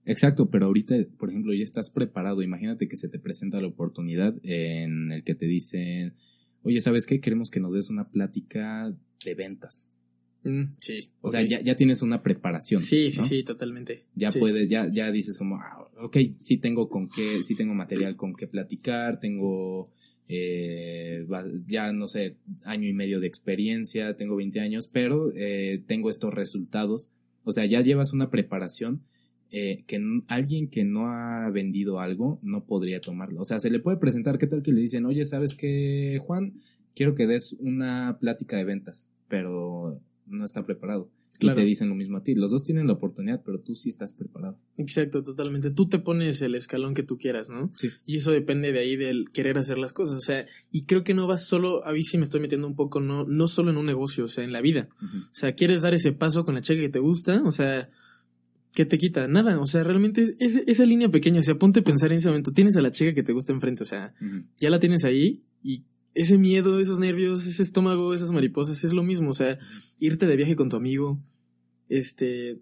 Exacto, 0.05 0.51
pero 0.51 0.67
ahorita, 0.67 0.95
por 1.19 1.31
ejemplo, 1.31 1.53
ya 1.53 1.65
estás 1.65 1.91
preparado. 1.91 2.43
Imagínate 2.43 2.89
que 2.89 2.97
se 2.97 3.09
te 3.09 3.19
presenta 3.19 3.61
la 3.61 3.67
oportunidad 3.67 4.37
en 4.45 5.11
el 5.11 5.25
que 5.25 5.35
te 5.35 5.47
dicen, 5.47 6.15
oye, 6.63 6.81
¿sabes 6.81 7.07
qué? 7.07 7.21
Queremos 7.21 7.51
que 7.51 7.61
nos 7.61 7.73
des 7.73 7.91
una 7.91 8.09
plática 8.09 8.95
de 9.25 9.35
ventas. 9.35 9.91
Mm, 10.45 10.75
sí. 10.79 11.11
O 11.23 11.29
sea, 11.29 11.43
ya, 11.43 11.61
ya, 11.61 11.75
tienes 11.75 12.03
una 12.03 12.23
preparación. 12.23 12.81
Sí, 12.81 13.11
sí, 13.11 13.23
sí, 13.23 13.43
totalmente. 13.43 14.05
Ya 14.15 14.31
puedes, 14.31 14.69
ya, 14.69 14.89
ya 14.93 15.11
dices 15.11 15.39
como, 15.39 15.57
ah, 15.57 15.91
ok, 15.99 16.17
sí 16.39 16.59
tengo 16.59 16.89
con 16.89 17.09
qué, 17.09 17.43
sí 17.43 17.57
tengo 17.57 17.75
material 17.75 18.15
con 18.15 18.35
qué 18.37 18.47
platicar, 18.47 19.19
tengo, 19.19 19.91
eh, 20.29 21.27
ya 21.67 21.93
no 21.93 22.07
sé, 22.07 22.37
año 22.65 22.89
y 22.89 22.93
medio 22.93 23.19
de 23.19 23.27
experiencia, 23.27 24.17
tengo 24.17 24.37
20 24.37 24.61
años, 24.61 24.87
pero 24.87 25.33
eh, 25.35 25.83
tengo 25.85 26.11
estos 26.11 26.33
resultados 26.33 27.11
o 27.47 27.53
sea, 27.53 27.65
ya 27.65 27.81
llevas 27.81 28.13
una 28.13 28.29
preparación 28.29 29.03
eh, 29.53 29.85
que 29.87 30.03
alguien 30.27 30.69
que 30.69 30.85
no 30.85 31.07
ha 31.07 31.49
vendido 31.51 32.01
algo 32.01 32.41
no 32.43 32.65
podría 32.65 33.01
tomarlo. 33.01 33.41
O 33.41 33.45
sea, 33.45 33.61
se 33.61 33.71
le 33.71 33.79
puede 33.79 33.99
presentar, 33.99 34.37
¿qué 34.37 34.49
tal 34.49 34.65
que 34.65 34.73
le 34.73 34.81
dicen, 34.81 35.07
oye, 35.07 35.25
¿sabes 35.25 35.55
qué, 35.55 36.19
Juan? 36.21 36.55
Quiero 36.97 37.15
que 37.15 37.29
des 37.29 37.53
una 37.61 38.19
plática 38.21 38.57
de 38.57 38.65
ventas, 38.65 39.13
pero 39.29 40.01
no 40.27 40.45
está 40.45 40.67
preparado. 40.67 41.09
Y 41.41 41.53
te 41.53 41.65
dicen 41.65 41.89
lo 41.89 41.95
mismo 41.95 42.19
a 42.19 42.23
ti. 42.23 42.35
Los 42.35 42.51
dos 42.51 42.65
tienen 42.65 42.87
la 42.87 42.95
oportunidad, 42.95 43.43
pero 43.45 43.61
tú 43.61 43.75
sí 43.75 43.91
estás 43.91 44.13
preparado. 44.13 44.59
Exacto, 44.77 45.23
totalmente. 45.23 45.71
Tú 45.71 45.89
te 45.89 45.99
pones 45.99 46.43
el 46.43 46.55
escalón 46.55 46.95
que 46.95 47.03
tú 47.03 47.19
quieras, 47.19 47.51
¿no? 47.51 47.71
Sí. 47.75 47.89
Y 48.05 48.17
eso 48.17 48.33
depende 48.33 48.73
de 48.73 48.81
ahí 48.81 48.97
del 48.97 49.31
querer 49.33 49.59
hacer 49.59 49.79
las 49.79 49.93
cosas. 49.93 50.17
O 50.17 50.21
sea, 50.21 50.47
y 50.71 50.85
creo 50.85 51.05
que 51.05 51.15
no 51.15 51.27
vas 51.27 51.47
solo, 51.47 51.85
a 51.87 51.93
mí 51.93 52.05
sí 52.05 52.19
me 52.19 52.25
estoy 52.25 52.41
metiendo 52.41 52.67
un 52.67 52.77
poco, 52.77 53.01
no, 53.01 53.25
no 53.25 53.47
solo 53.49 53.71
en 53.71 53.77
un 53.77 53.87
negocio, 53.87 54.25
o 54.25 54.29
sea, 54.29 54.45
en 54.45 54.53
la 54.53 54.61
vida. 54.61 54.89
O 55.03 55.35
sea, 55.35 55.55
quieres 55.55 55.83
dar 55.83 55.95
ese 55.95 56.13
paso 56.13 56.45
con 56.45 56.55
la 56.55 56.61
chica 56.61 56.81
que 56.81 56.89
te 56.89 56.99
gusta, 56.99 57.43
o 57.45 57.53
sea, 57.53 57.91
¿qué 58.73 58.85
te 58.85 58.99
quita? 58.99 59.27
Nada. 59.27 59.59
O 59.59 59.67
sea, 59.67 59.83
realmente 59.83 60.23
es, 60.39 60.57
esa 60.67 60.87
línea 60.87 61.09
pequeña, 61.09 61.41
o 61.41 61.43
sea, 61.43 61.59
ponte 61.59 61.81
a 61.81 61.85
pensar 61.85 62.13
en 62.13 62.19
ese 62.19 62.29
momento. 62.29 62.53
Tienes 62.53 62.77
a 62.77 62.81
la 62.81 62.91
chica 62.91 63.15
que 63.15 63.23
te 63.23 63.33
gusta 63.33 63.53
enfrente, 63.53 63.83
o 63.83 63.87
sea, 63.87 64.15
ya 64.59 64.71
la 64.71 64.79
tienes 64.79 65.05
ahí 65.05 65.43
y 65.63 65.85
ese 66.17 66.39
miedo, 66.39 66.81
esos 66.81 66.99
nervios, 66.99 67.47
ese 67.47 67.63
estómago, 67.63 68.15
esas 68.15 68.31
mariposas, 68.31 68.83
es 68.85 68.95
lo 68.95 69.03
mismo. 69.03 69.31
O 69.31 69.35
sea, 69.35 69.59
irte 69.99 70.27
de 70.27 70.37
viaje 70.37 70.57
con 70.57 70.71
tu 70.71 70.77
amigo, 70.77 71.23
este, 71.91 72.59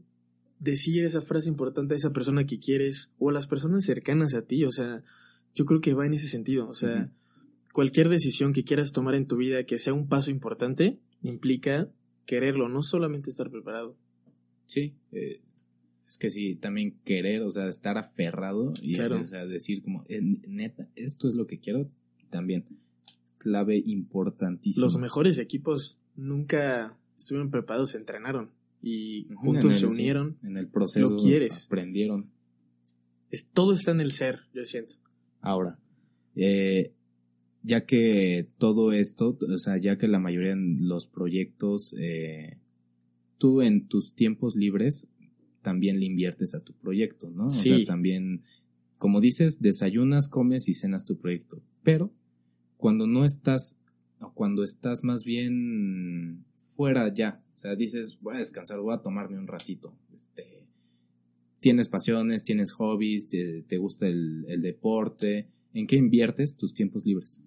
decir 0.59 1.05
esa 1.05 1.21
frase 1.21 1.49
importante 1.49 1.95
a 1.95 1.97
esa 1.97 2.13
persona 2.13 2.47
que 2.47 2.59
quieres 2.59 3.13
o 3.17 3.31
a 3.31 3.33
las 3.33 3.47
personas 3.47 3.85
cercanas 3.85 4.35
a 4.35 4.43
ti. 4.43 4.65
O 4.65 4.73
sea, 4.73 5.05
yo 5.55 5.67
creo 5.67 5.81
que 5.81 5.95
va 5.95 6.05
en 6.05 6.15
ese 6.15 6.27
sentido. 6.27 6.69
O 6.69 6.75
sea, 6.75 7.13
cualquier 7.73 8.09
decisión 8.09 8.53
que 8.53 8.65
quieras 8.65 8.91
tomar 8.91 9.15
en 9.15 9.29
tu 9.29 9.37
vida 9.37 9.65
que 9.65 9.79
sea 9.79 9.95
un 9.95 10.09
paso 10.09 10.33
importante 10.33 10.99
implica 11.23 11.89
quererlo, 12.27 12.69
no 12.69 12.83
solamente 12.83 13.31
estar 13.31 13.51
preparado. 13.53 13.97
Sí, 14.67 14.95
eh, 15.13 15.41
es 16.09 16.19
que 16.19 16.33
sí, 16.33 16.57
también 16.57 16.99
querer, 17.05 17.43
o 17.43 17.51
sea, 17.53 17.69
estar 17.69 17.99
aferrado 17.99 18.73
y 18.83 18.99
o 18.99 19.25
sea, 19.27 19.47
decir 19.47 19.81
como, 19.81 20.03
neta, 20.49 20.89
esto 20.97 21.29
es 21.29 21.37
lo 21.37 21.47
que 21.47 21.61
quiero, 21.61 21.89
también 22.31 22.65
clave 23.45 23.83
importantísima. 23.85 24.85
Los 24.87 24.97
mejores 24.97 25.39
equipos 25.39 25.99
nunca 26.17 26.99
estuvieron 27.17 27.51
preparados, 27.51 27.91
se 27.91 27.99
entrenaron 27.99 28.51
y 28.83 29.29
juntos 29.35 29.77
se 29.77 29.87
unieron. 29.87 30.39
en 30.43 30.57
el 30.57 30.69
proceso 30.69 31.11
lo 31.11 31.17
quieres. 31.17 31.67
aprendieron. 31.67 32.31
Es, 33.31 33.49
todo 33.49 33.73
está 33.73 33.91
en 33.91 34.01
el 34.01 34.13
ser, 34.13 34.41
yo 34.55 34.65
siento. 34.65 34.95
Ahora, 35.41 35.79
eh, 36.35 36.95
ya 37.63 37.85
que 37.85 38.49
todo 38.59 38.93
esto, 38.93 39.39
o 39.41 39.59
sea, 39.59 39.77
ya 39.77 39.99
que 39.99 40.09
la 40.09 40.19
mayoría 40.19 40.55
de 40.55 40.77
los 40.81 41.07
proyectos, 41.07 41.95
eh, 41.99 42.59
tú 43.39 43.63
en 43.63 43.87
tus 43.87 44.15
tiempos 44.15 44.57
libres 44.57 45.09
también 45.63 45.99
le 45.99 46.07
inviertes 46.07 46.55
a 46.55 46.61
tu 46.61 46.75
proyecto, 46.75 47.31
¿no? 47.31 47.47
O 47.47 47.51
sea, 47.51 47.83
también, 47.85 48.43
como 48.99 49.21
dices, 49.21 49.61
desayunas, 49.61 50.29
comes 50.29 50.69
y 50.69 50.75
cenas 50.75 51.05
tu 51.05 51.17
proyecto. 51.17 51.63
Pero 51.83 52.13
cuando 52.85 53.07
no 53.07 53.25
estás, 53.25 53.81
o 54.21 54.35
cuando 54.35 54.63
estás 54.63 55.05
más 55.05 55.25
bien 55.25 56.45
fuera 56.59 57.11
ya, 57.15 57.41
o 57.55 57.59
sea, 57.59 57.75
dices, 57.77 58.19
voy 58.21 58.35
a 58.35 58.41
descansar, 58.41 58.79
voy 58.79 58.93
a 58.93 58.99
tomarme 58.99 59.39
un 59.39 59.47
ratito, 59.47 59.97
este, 60.13 60.45
tienes 61.61 61.89
pasiones, 61.89 62.45
tienes 62.45 62.73
hobbies, 62.73 63.27
te, 63.27 63.79
gusta 63.79 64.07
el, 64.07 64.45
el 64.49 64.61
deporte, 64.61 65.49
¿en 65.73 65.87
qué 65.87 65.97
inviertes 65.97 66.59
tus 66.59 66.75
tiempos 66.75 67.07
libres? 67.07 67.43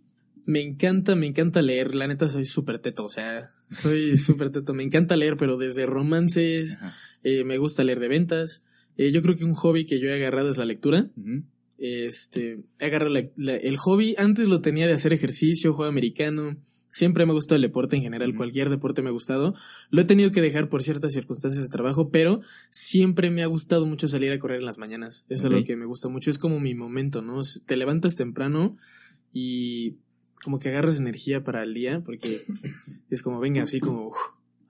Me 0.47 0.61
encanta, 0.61 1.15
me 1.15 1.27
encanta 1.27 1.61
leer. 1.61 1.93
La 1.93 2.07
neta 2.07 2.27
soy 2.29 2.45
súper 2.45 2.79
teto, 2.79 3.05
o 3.05 3.09
sea, 3.09 3.53
soy 3.69 4.17
súper 4.17 4.51
teto. 4.51 4.73
Me 4.73 4.81
encanta 4.81 5.15
leer, 5.17 5.37
pero 5.37 5.57
desde 5.57 5.85
romances, 5.85 6.79
eh, 7.21 7.43
me 7.43 7.59
gusta 7.59 7.83
leer 7.83 7.99
de 7.99 8.07
ventas, 8.07 8.63
Eh, 8.95 9.11
yo 9.11 9.21
creo 9.21 9.35
que 9.35 9.43
un 9.43 9.53
hobby 9.53 9.85
que 9.85 9.99
yo 9.99 10.09
he 10.09 10.15
agarrado 10.15 10.49
es 10.49 10.57
la 10.57 10.65
lectura. 10.65 11.11
Ujú. 11.15 11.43
Este, 11.77 12.59
la- 12.79 13.29
la- 13.35 13.55
el 13.55 13.77
hobby. 13.77 14.15
Antes 14.17 14.47
lo 14.47 14.61
tenía 14.61 14.87
de 14.87 14.93
hacer 14.93 15.13
ejercicio, 15.13 15.73
juego 15.73 15.89
americano. 15.89 16.57
Siempre 16.89 17.25
me 17.25 17.31
ha 17.31 17.35
gustado 17.35 17.57
el 17.57 17.61
deporte 17.61 17.95
en 17.97 18.01
general, 18.01 18.31
cualquier 18.35 18.69
deporte 18.69 19.03
me 19.03 19.09
ha 19.09 19.11
gustado. 19.11 19.53
Lo 19.91 20.01
he 20.01 20.05
tenido 20.05 20.31
que 20.31 20.41
dejar 20.41 20.67
por 20.69 20.81
ciertas 20.81 21.13
circunstancias 21.13 21.61
de 21.63 21.69
trabajo, 21.69 22.09
pero 22.09 22.41
siempre 22.71 23.29
me 23.29 23.43
ha 23.43 23.45
gustado 23.45 23.85
mucho 23.85 24.07
salir 24.07 24.31
a 24.31 24.39
correr 24.39 24.59
en 24.59 24.65
las 24.65 24.79
mañanas. 24.79 25.23
Eso 25.29 25.47
es 25.47 25.51
lo 25.59 25.63
que 25.65 25.75
me 25.75 25.85
gusta 25.85 26.07
mucho. 26.07 26.31
Es 26.31 26.39
como 26.39 26.59
mi 26.59 26.73
momento, 26.73 27.21
¿no? 27.21 27.41
Te 27.67 27.77
levantas 27.77 28.15
temprano 28.15 28.77
y 29.31 29.97
como 30.43 30.57
que 30.59 30.69
agarras 30.69 30.97
energía 30.99 31.43
para 31.43 31.61
el 31.63 31.73
día, 31.75 32.01
porque 32.03 32.41
es 33.11 33.21
como, 33.21 33.39
venga, 33.39 33.63
así 33.63 33.79
como... 33.79 34.07
uf, 34.07 34.15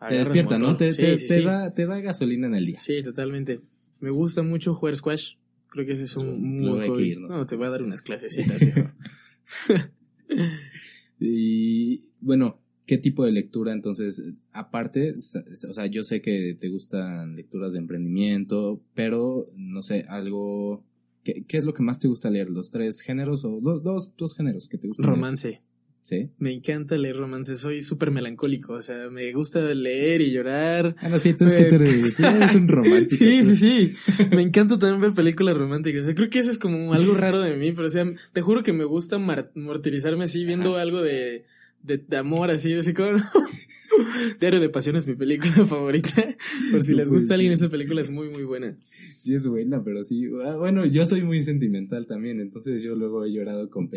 Te 0.09 0.15
despierta, 0.15 0.57
¿no? 0.59 0.75
Te, 0.75 0.91
Sí, 0.91 1.01
te- 1.01 1.17
sí, 1.19 1.27
te 1.27 1.33
sí. 1.39 1.43
Da, 1.45 1.71
te 1.73 1.85
da 1.85 1.99
gasolina 2.01 2.47
en 2.47 2.55
el 2.55 2.65
día. 2.65 2.79
Sí, 2.79 3.01
totalmente. 3.03 3.61
Me 3.99 4.09
gusta 4.09 4.41
mucho 4.43 4.73
jugar 4.73 4.95
squash. 4.97 5.35
Creo 5.77 5.85
que 5.85 5.93
ese 5.93 6.03
es 6.05 6.15
un, 6.17 6.61
buen 6.63 6.81
que 6.81 6.87
hobby. 6.89 7.15
No, 7.17 7.45
te 7.45 7.55
voy 7.55 7.67
a 7.67 7.69
dar 7.69 7.83
unas 7.83 8.01
clasecitas. 8.01 8.59
hijo. 8.63 8.89
Y 11.19 12.01
bueno, 12.19 12.59
¿qué 12.87 12.97
tipo 12.97 13.25
de 13.25 13.31
lectura 13.31 13.73
entonces? 13.73 14.35
Aparte, 14.51 15.13
o 15.13 15.17
sea, 15.73 15.85
yo 15.85 16.03
sé 16.03 16.21
que 16.21 16.55
te 16.59 16.69
gustan 16.69 17.35
lecturas 17.35 17.73
de 17.73 17.79
emprendimiento, 17.79 18.81
pero 18.95 19.45
no 19.55 19.81
sé, 19.83 20.05
algo... 20.07 20.83
¿Qué, 21.23 21.43
qué 21.47 21.57
es 21.57 21.65
lo 21.65 21.73
que 21.73 21.83
más 21.83 21.99
te 21.99 22.07
gusta 22.07 22.29
leer? 22.31 22.49
¿Los 22.49 22.71
tres 22.71 23.01
géneros 23.01 23.43
o 23.45 23.59
do- 23.61 23.79
dos, 23.79 24.13
dos 24.17 24.33
géneros 24.35 24.67
que 24.67 24.77
te 24.77 24.87
gustan? 24.87 25.05
leer? 25.05 25.19
Sí. 26.07 26.29
Me 26.39 26.53
encanta 26.53 26.97
leer 26.97 27.17
romance. 27.17 27.57
Soy 27.57 27.81
súper 27.81 28.11
melancólico. 28.11 28.71
O 28.71 28.81
sea, 28.81 29.09
me 29.09 29.29
gusta 29.33 29.59
leer 29.73 30.21
y 30.21 30.31
llorar. 30.31 30.95
Ah, 30.99 31.09
no, 31.09 31.19
sí, 31.19 31.33
tú 31.33 31.43
es 31.45 31.53
que 31.53 31.65
tú 31.65 31.75
eres, 31.75 32.15
tú 32.15 32.25
eres 32.25 32.55
un 32.55 32.69
romántico. 32.69 33.17
Sí, 33.25 33.43
sí, 33.43 33.55
sí. 33.57 34.25
Me 34.31 34.41
encanta 34.41 34.79
también 34.79 35.01
ver 35.01 35.11
películas 35.11 35.57
románticas. 35.57 36.03
O 36.03 36.05
sea, 36.05 36.15
creo 36.15 36.29
que 36.29 36.39
eso 36.39 36.49
es 36.49 36.57
como 36.59 36.93
algo 36.93 37.13
raro 37.13 37.41
de 37.41 37.57
mí, 37.57 37.73
pero 37.73 37.87
o 37.87 37.91
sea, 37.91 38.05
te 38.31 38.39
juro 38.41 38.63
que 38.63 38.71
me 38.71 38.85
gusta 38.85 39.17
mar- 39.17 39.51
martirizarme 39.53 40.23
así 40.23 40.45
viendo 40.45 40.77
algo 40.77 41.01
de, 41.01 41.43
de, 41.87 41.97
de 41.97 42.17
amor, 42.17 42.51
así, 42.51 42.73
así 42.73 42.93
como... 42.93 43.17
Diario 44.39 44.59
de 44.59 44.69
Pasión 44.69 44.95
es 44.95 45.07
mi 45.07 45.15
película 45.15 45.53
favorita. 45.65 46.23
Por 46.71 46.83
si 46.83 46.91
No 46.91 46.99
les 46.99 47.09
gusta 47.09 47.33
a 47.33 47.35
alguien, 47.35 47.53
esa 47.53 47.69
película 47.69 48.01
es 48.01 48.09
muy, 48.09 48.29
muy 48.29 48.43
buena. 48.43 48.77
Sí 48.81 49.33
es 49.33 49.47
buena, 49.47 49.83
pero 49.83 50.03
sí. 50.03 50.29
ah, 50.45 50.55
Bueno, 50.57 50.85
yo 50.85 51.05
soy 51.05 51.23
muy 51.23 51.41
sentimental 51.43 52.05
también, 52.05 52.39
entonces 52.39 52.83
yo 52.83 52.95
luego 52.95 53.25
he 53.25 53.31
llorado 53.31 53.69
con 53.69 53.89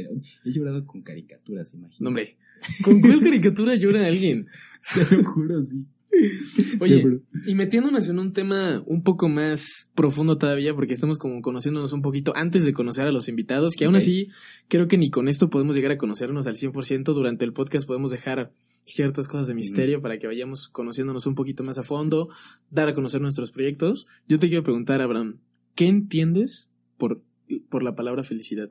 he 0.45 0.51
llorado 0.51 0.87
con 0.87 1.03
caricaturas, 1.03 1.75
imagínate. 1.75 2.03
No, 2.03 2.09
hombre. 2.09 2.37
¿Con 2.83 3.01
cuál 3.01 3.21
caricatura 3.21 3.75
llora 3.75 4.07
alguien? 4.07 4.47
Te 5.11 5.17
lo 5.17 5.25
juro, 5.25 5.63
sí. 5.63 5.85
Oye, 6.81 7.21
y 7.47 7.55
metiéndonos 7.55 8.09
en 8.09 8.19
un 8.19 8.33
tema 8.33 8.83
un 8.87 9.03
poco 9.03 9.29
más 9.29 9.91
profundo 9.95 10.39
todavía, 10.39 10.75
porque 10.75 10.95
estamos 10.95 11.19
como 11.19 11.41
conociéndonos 11.43 11.93
un 11.93 12.03
poquito 12.03 12.33
antes 12.37 12.65
de 12.65 12.73
conocer 12.73 13.07
a 13.07 13.13
los 13.13 13.29
invitados, 13.29 13.75
que 13.75 13.85
aún 13.85 13.97
así 13.97 14.29
creo 14.69 14.89
que 14.89 14.99
ni 14.99 15.11
con 15.11 15.29
esto 15.29 15.51
podemos 15.51 15.77
llegar 15.77 15.93
a 15.93 15.99
conocernos 15.99 16.47
al 16.47 16.57
100%. 16.57 17.13
Durante 17.13 17.45
el 17.45 17.53
podcast 17.53 17.87
podemos 17.87 18.11
dejar 18.11 18.53
ciertas 18.85 19.29
cosas 19.29 19.47
de 19.47 19.55
misterio 19.55 20.01
para 20.01 20.19
que 20.19 20.27
vayamos 20.27 20.69
conociéndonos 20.69 21.27
un 21.27 21.35
poquito 21.35 21.63
más 21.63 21.79
a 21.79 21.83
fondo, 21.83 22.29
dar 22.71 22.89
a 22.89 22.95
conocer 22.95 23.21
nuestros 23.21 23.53
proyectos. 23.53 24.07
Yo 24.29 24.39
te 24.39 24.49
quiero 24.49 24.63
preguntar, 24.63 25.01
Abraham, 25.01 25.39
¿qué 25.75 25.87
entiendes 25.87 26.71
por, 26.97 27.23
por 27.69 27.83
la 27.83 27.95
palabra 27.95 28.23
felicidad? 28.23 28.71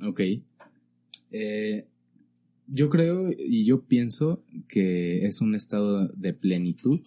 Ok. 0.00 0.20
Eh, 1.30 1.86
yo 2.66 2.88
creo 2.88 3.30
y 3.36 3.64
yo 3.64 3.84
pienso 3.84 4.44
que 4.68 5.26
es 5.26 5.40
un 5.40 5.54
estado 5.54 6.08
de 6.08 6.32
plenitud. 6.32 7.00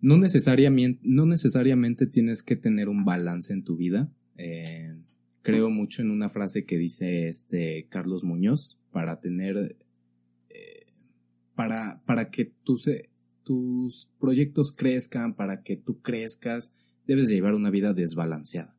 No 0.00 0.16
necesariamente, 0.16 2.06
tienes 2.06 2.42
que 2.42 2.56
tener 2.56 2.88
un 2.88 3.04
balance 3.04 3.52
en 3.52 3.64
tu 3.64 3.76
vida. 3.76 4.10
Eh, 4.36 4.94
creo 5.42 5.70
mucho 5.70 6.02
en 6.02 6.10
una 6.10 6.28
frase 6.28 6.64
que 6.64 6.78
dice 6.78 7.28
este 7.28 7.86
Carlos 7.88 8.24
Muñoz 8.24 8.80
para 8.90 9.20
tener 9.20 9.76
eh, 10.48 10.86
para, 11.54 12.02
para 12.06 12.30
que 12.30 12.46
tus, 12.46 12.88
tus 13.42 14.10
proyectos 14.18 14.72
crezcan, 14.72 15.34
para 15.34 15.62
que 15.62 15.76
tú 15.76 16.00
crezcas, 16.00 16.74
debes 17.06 17.28
de 17.28 17.34
llevar 17.34 17.54
una 17.54 17.70
vida 17.70 17.92
desbalanceada. 17.92 18.76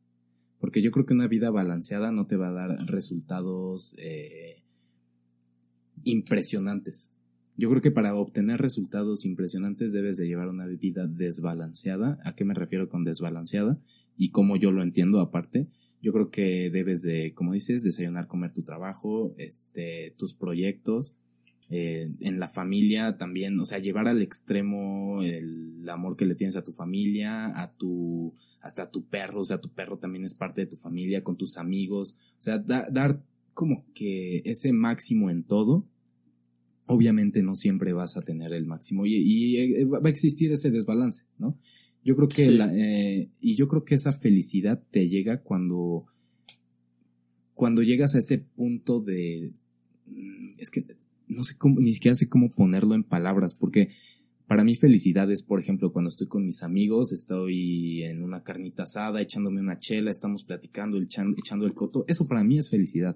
Porque 0.59 0.81
yo 0.81 0.91
creo 0.91 1.05
que 1.05 1.13
una 1.13 1.27
vida 1.27 1.49
balanceada 1.49 2.11
no 2.11 2.27
te 2.27 2.37
va 2.37 2.49
a 2.49 2.53
dar 2.53 2.85
resultados 2.87 3.95
eh, 3.99 4.60
impresionantes. 6.03 7.11
Yo 7.57 7.69
creo 7.69 7.81
que 7.81 7.91
para 7.91 8.15
obtener 8.15 8.59
resultados 8.59 9.25
impresionantes 9.25 9.91
debes 9.93 10.17
de 10.17 10.27
llevar 10.27 10.47
una 10.47 10.65
vida 10.67 11.07
desbalanceada. 11.07 12.17
¿A 12.23 12.33
qué 12.35 12.45
me 12.45 12.53
refiero 12.53 12.89
con 12.89 13.03
desbalanceada? 13.03 13.79
Y 14.17 14.29
cómo 14.29 14.55
yo 14.55 14.71
lo 14.71 14.83
entiendo 14.83 15.19
aparte. 15.19 15.67
Yo 16.01 16.13
creo 16.13 16.31
que 16.31 16.69
debes 16.71 17.03
de, 17.03 17.33
como 17.33 17.53
dices, 17.53 17.83
desayunar, 17.83 18.27
comer 18.27 18.51
tu 18.51 18.63
trabajo, 18.63 19.35
este, 19.37 20.15
tus 20.17 20.33
proyectos, 20.33 21.15
eh, 21.69 22.11
en 22.21 22.39
la 22.39 22.47
familia 22.49 23.17
también, 23.17 23.59
o 23.59 23.65
sea, 23.65 23.77
llevar 23.77 24.07
al 24.07 24.21
extremo 24.21 25.21
el 25.21 25.87
amor 25.87 26.17
que 26.17 26.25
le 26.25 26.33
tienes 26.35 26.55
a 26.55 26.63
tu 26.63 26.71
familia, 26.73 27.61
a 27.61 27.71
tu, 27.73 28.33
hasta 28.61 28.83
a 28.83 28.91
tu 28.91 29.05
perro, 29.05 29.41
o 29.41 29.45
sea, 29.45 29.61
tu 29.61 29.69
perro 29.69 29.99
también 29.99 30.25
es 30.25 30.33
parte 30.33 30.61
de 30.61 30.67
tu 30.67 30.77
familia, 30.77 31.23
con 31.23 31.37
tus 31.37 31.57
amigos, 31.57 32.17
o 32.39 32.41
sea, 32.41 32.57
da- 32.57 32.89
dar 32.91 33.23
como 33.53 33.85
que 33.93 34.41
ese 34.45 34.73
máximo 34.73 35.29
en 35.29 35.43
todo. 35.43 35.85
Obviamente 36.91 37.41
no 37.43 37.55
siempre 37.55 37.93
vas 37.93 38.17
a 38.17 38.21
tener 38.21 38.53
el 38.53 38.65
máximo 38.65 39.05
y, 39.05 39.15
y, 39.15 39.57
eh, 39.57 39.85
va 39.85 39.99
a 40.03 40.09
existir 40.09 40.51
ese 40.51 40.71
desbalance, 40.71 41.25
¿no? 41.37 41.57
Yo 42.03 42.15
creo 42.15 42.27
que 42.27 42.45
Sí. 42.45 42.51
la, 42.51 42.71
eh, 42.75 43.29
y 43.39 43.55
yo 43.55 43.67
creo 43.67 43.83
que 43.83 43.95
esa 43.95 44.11
felicidad 44.11 44.81
te 44.91 45.07
llega 45.07 45.41
cuando 45.41 46.05
cuando 47.53 47.83
llegas 47.83 48.15
a 48.15 48.19
ese 48.19 48.39
punto 48.39 49.01
de 49.01 49.51
mm, 50.07 50.53
es 50.57 50.71
que 50.71 50.85
no 51.27 51.43
sé 51.43 51.55
cómo 51.57 51.79
ni 51.79 51.93
siquiera 51.93 52.15
sé 52.15 52.27
cómo 52.27 52.49
ponerlo 52.49 52.95
en 52.95 53.03
palabras 53.03 53.55
porque 53.55 53.89
para 54.47 54.63
mí 54.65 54.75
felicidad 54.75 55.31
es, 55.31 55.43
por 55.43 55.61
ejemplo, 55.61 55.93
cuando 55.93 56.09
estoy 56.09 56.27
con 56.27 56.45
mis 56.45 56.61
amigos, 56.61 57.13
estoy 57.13 58.03
en 58.03 58.21
una 58.21 58.43
carnita 58.43 58.83
asada, 58.83 59.21
echándome 59.21 59.61
una 59.61 59.77
chela, 59.77 60.11
estamos 60.11 60.43
platicando, 60.43 60.97
echan- 60.99 61.35
echando 61.37 61.65
el 61.65 61.73
coto. 61.73 62.03
Eso 62.09 62.27
para 62.27 62.43
mí 62.43 62.57
es 62.57 62.69
felicidad. 62.69 63.15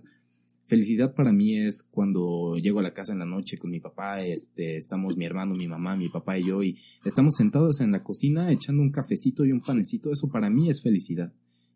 Felicidad 0.67 1.13
para 1.13 1.31
mí 1.31 1.55
es 1.55 1.83
cuando 1.83 2.57
llego 2.57 2.79
a 2.79 2.83
la 2.83 2.93
casa 2.93 3.13
en 3.13 3.19
la 3.19 3.25
noche 3.25 3.57
con 3.57 3.69
mi 3.69 3.79
papá, 3.79 4.21
este, 4.25 4.77
estamos 4.77 5.15
mi 5.15 5.25
hermano, 5.25 5.53
mi 5.55 5.67
mamá, 5.67 5.95
mi 5.95 6.09
papá 6.09 6.39
y 6.39 6.47
yo, 6.47 6.63
y 6.63 6.75
estamos 7.03 7.35
sentados 7.35 7.81
en 7.81 7.91
la 7.91 8.03
cocina 8.03 8.51
echando 8.51 8.81
un 8.81 8.91
cafecito 8.91 9.45
y 9.45 9.51
un 9.51 9.61
panecito. 9.61 10.11
Eso 10.11 10.27
para 10.29 10.49
mí 10.49 10.69
es 10.69 10.81
felicidad. 10.81 11.31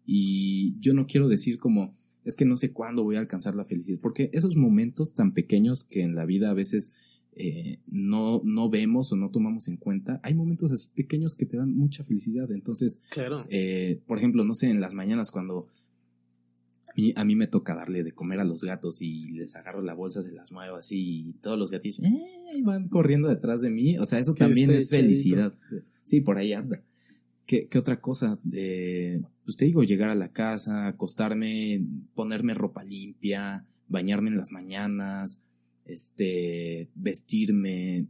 Y 0.06 0.80
yo 0.80 0.94
no 0.96 1.06
quiero 1.06 1.28
decir 1.28 1.60
como, 1.60 1.94
es 2.26 2.36
que 2.36 2.46
no 2.46 2.58
sé 2.58 2.72
cuándo 2.72 3.04
voy 3.04 3.16
a 3.16 3.20
alcanzar 3.20 3.54
la 3.54 3.64
felicidad, 3.66 4.00
porque 4.02 4.32
esos 4.34 4.56
momentos 4.56 5.14
tan 5.14 5.34
pequeños 5.34 5.84
que 5.84 6.02
en 6.02 6.16
la 6.16 6.26
vida 6.26 6.50
a 6.50 6.56
veces 6.56 6.94
eh, 7.34 7.78
no, 7.88 8.42
no 8.44 8.70
vemos 8.70 9.14
o 9.14 9.16
no 9.16 9.30
tomamos 9.30 9.68
en 9.68 9.78
cuenta, 9.78 10.20
hay 10.24 10.34
momentos 10.34 10.72
así 10.72 10.90
pequeños 10.96 11.36
que 11.36 11.46
te 11.46 11.58
dan 11.58 11.76
mucha 11.76 12.04
felicidad. 12.04 12.52
Entonces, 12.52 13.04
Claro. 13.12 13.46
eh, 13.50 14.02
por 14.08 14.18
ejemplo, 14.18 14.44
no 14.44 14.56
sé, 14.56 14.70
en 14.72 14.82
las 14.82 14.94
mañanas 14.96 15.30
cuando 15.30 15.68
mí, 17.00 17.14
a 17.16 17.26
mí 17.26 17.36
me 17.36 17.48
toca 17.48 17.76
darle 17.76 18.04
de 18.04 18.12
comer 18.12 18.40
a 18.40 18.44
los 18.44 18.64
gatos 18.64 19.02
y 19.02 19.32
les 19.32 19.56
agarro 19.56 19.82
la 19.82 19.94
bolsa, 19.94 20.22
se 20.22 20.32
las 20.32 20.52
muevo 20.52 20.76
así 20.76 21.30
y 21.30 21.34
todos 21.34 21.58
los 21.58 21.72
gatillos 21.72 22.00
eh, 22.00 22.62
van 22.64 22.90
corriendo 22.90 23.30
detrás 23.30 23.62
de 23.62 23.70
mí. 23.70 23.98
O 23.98 24.06
sea, 24.06 24.20
eso 24.20 24.34
también 24.34 24.72
es 24.72 24.90
felicidad. 24.90 25.54
Sí, 26.04 26.22
por 26.22 26.38
ahí 26.38 26.54
anda. 26.54 26.84
¿Qué, 27.46 27.68
qué 27.68 27.78
otra 27.78 28.00
cosa? 28.00 28.40
Eh, 28.54 29.22
pues 29.46 29.56
te 29.56 29.66
digo, 29.66 29.84
llegar 29.84 30.10
a 30.10 30.16
la 30.16 30.32
casa, 30.32 30.88
acostarme, 30.88 31.84
ponerme 32.14 32.54
ropa 32.54 32.84
limpia, 32.84 33.66
bañarme 33.88 34.30
en 34.30 34.38
las 34.38 34.52
mañanas, 34.52 35.44
este, 35.86 36.90
vestirme. 36.96 38.08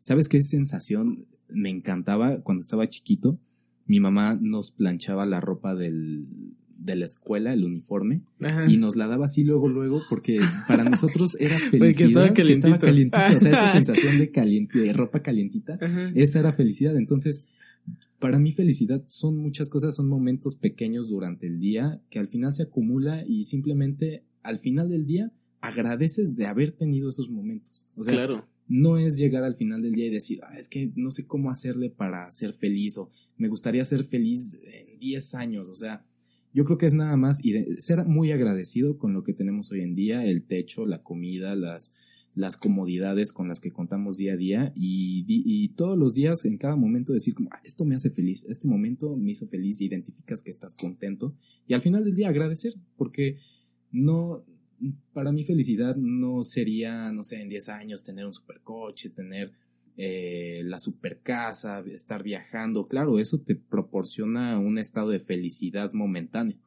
¿Sabes 0.00 0.28
qué 0.28 0.42
sensación 0.42 1.26
me 1.48 1.70
encantaba 1.70 2.40
cuando 2.40 2.62
estaba 2.62 2.88
chiquito? 2.88 3.38
Mi 3.86 4.00
mamá 4.00 4.38
nos 4.40 4.72
planchaba 4.72 5.26
la 5.26 5.40
ropa 5.40 5.74
del, 5.74 6.56
de 6.78 6.96
la 6.96 7.04
escuela, 7.04 7.52
el 7.52 7.64
uniforme, 7.64 8.22
Ajá. 8.40 8.70
y 8.70 8.76
nos 8.76 8.96
la 8.96 9.06
daba 9.06 9.26
así 9.26 9.44
luego, 9.44 9.68
luego, 9.68 10.02
porque 10.08 10.38
para 10.68 10.84
nosotros 10.90 11.36
era 11.40 11.56
que 11.56 11.78
felicidad. 11.78 11.94
que 11.94 12.04
estaba 12.04 12.34
calientito. 12.34 12.78
calientita. 12.78 13.36
O 13.36 13.40
sea, 13.40 13.52
esa 13.52 13.72
sensación 13.84 14.18
de, 14.18 14.30
caliente, 14.30 14.78
de 14.78 14.92
ropa 14.92 15.22
calientita, 15.22 15.78
Ajá. 15.80 16.12
esa 16.14 16.40
era 16.40 16.52
felicidad. 16.52 16.96
Entonces, 16.96 17.46
para 18.18 18.38
mí 18.38 18.52
felicidad 18.52 19.04
son 19.06 19.36
muchas 19.36 19.68
cosas, 19.68 19.94
son 19.94 20.08
momentos 20.08 20.56
pequeños 20.56 21.08
durante 21.08 21.46
el 21.46 21.60
día 21.60 22.00
que 22.10 22.18
al 22.18 22.28
final 22.28 22.54
se 22.54 22.62
acumula 22.62 23.24
y 23.26 23.44
simplemente 23.44 24.24
al 24.42 24.58
final 24.58 24.88
del 24.88 25.06
día 25.06 25.32
agradeces 25.60 26.36
de 26.36 26.46
haber 26.46 26.70
tenido 26.70 27.08
esos 27.08 27.30
momentos. 27.30 27.88
O 27.96 28.02
sea, 28.02 28.14
claro. 28.14 28.46
no 28.68 28.98
es 28.98 29.16
llegar 29.16 29.44
al 29.44 29.56
final 29.56 29.82
del 29.82 29.92
día 29.92 30.06
y 30.06 30.10
decir, 30.10 30.40
ah, 30.42 30.56
es 30.58 30.68
que 30.68 30.92
no 30.94 31.10
sé 31.10 31.26
cómo 31.26 31.50
hacerle 31.50 31.90
para 31.90 32.30
ser 32.30 32.52
feliz 32.52 32.98
o 32.98 33.10
me 33.36 33.48
gustaría 33.48 33.84
ser 33.84 34.04
feliz 34.04 34.58
en 34.62 34.98
10 34.98 35.34
años. 35.34 35.68
O 35.68 35.76
sea, 35.76 36.04
yo 36.54 36.64
creo 36.64 36.78
que 36.78 36.86
es 36.86 36.94
nada 36.94 37.16
más 37.16 37.44
y 37.44 37.52
de- 37.52 37.66
ser 37.80 38.04
muy 38.06 38.30
agradecido 38.32 38.96
con 38.96 39.12
lo 39.12 39.22
que 39.24 39.34
tenemos 39.34 39.70
hoy 39.72 39.80
en 39.82 39.94
día, 39.94 40.24
el 40.24 40.44
techo, 40.44 40.86
la 40.86 41.02
comida, 41.02 41.54
las, 41.56 41.94
las 42.34 42.56
comodidades 42.56 43.32
con 43.32 43.48
las 43.48 43.60
que 43.60 43.72
contamos 43.72 44.16
día 44.16 44.32
a 44.32 44.36
día 44.36 44.72
y, 44.74 45.24
y 45.26 45.68
todos 45.70 45.98
los 45.98 46.14
días, 46.14 46.44
en 46.44 46.56
cada 46.56 46.76
momento, 46.76 47.12
decir 47.12 47.34
como, 47.34 47.50
ah, 47.52 47.60
esto 47.64 47.84
me 47.84 47.94
hace 47.94 48.10
feliz, 48.10 48.44
este 48.48 48.68
momento 48.68 49.16
me 49.16 49.32
hizo 49.32 49.46
feliz, 49.48 49.80
identificas 49.80 50.42
que 50.42 50.50
estás 50.50 50.74
contento 50.76 51.34
y 51.66 51.74
al 51.74 51.80
final 51.80 52.04
del 52.04 52.14
día 52.14 52.28
agradecer, 52.28 52.74
porque 52.96 53.36
no, 53.92 54.44
para 55.12 55.32
mi 55.32 55.44
felicidad 55.44 55.96
no 55.96 56.42
sería, 56.44 57.12
no 57.12 57.22
sé, 57.24 57.40
en 57.42 57.48
10 57.48 57.68
años 57.68 58.02
tener 58.04 58.26
un 58.26 58.34
supercoche, 58.34 59.10
tener 59.10 59.52
eh, 59.96 60.62
la 60.64 60.78
super 60.78 61.20
casa, 61.20 61.84
estar 61.86 62.22
viajando. 62.22 62.88
Claro, 62.88 63.18
eso 63.18 63.38
te 63.38 63.54
proporciona 63.54 64.58
un 64.58 64.78
estado 64.78 65.10
de 65.10 65.20
felicidad 65.20 65.92
momentáneo, 65.92 66.58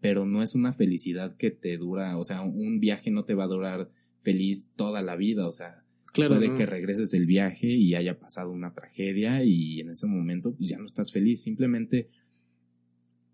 pero 0.00 0.26
no 0.26 0.42
es 0.42 0.54
una 0.54 0.72
felicidad 0.72 1.36
que 1.36 1.50
te 1.50 1.76
dura, 1.78 2.18
o 2.18 2.24
sea, 2.24 2.42
un 2.42 2.80
viaje 2.80 3.10
no 3.10 3.24
te 3.24 3.34
va 3.34 3.44
a 3.44 3.48
durar 3.48 3.90
feliz 4.20 4.68
toda 4.74 5.02
la 5.02 5.16
vida, 5.16 5.46
o 5.46 5.52
sea, 5.52 5.84
claro, 6.06 6.36
puede 6.36 6.54
que 6.54 6.66
regreses 6.66 7.14
el 7.14 7.26
viaje 7.26 7.68
y 7.68 7.94
haya 7.94 8.18
pasado 8.18 8.50
una 8.50 8.72
tragedia 8.74 9.44
y 9.44 9.80
en 9.80 9.90
ese 9.90 10.06
momento 10.06 10.54
pues, 10.54 10.70
ya 10.70 10.78
no 10.78 10.86
estás 10.86 11.12
feliz, 11.12 11.42
simplemente 11.42 12.08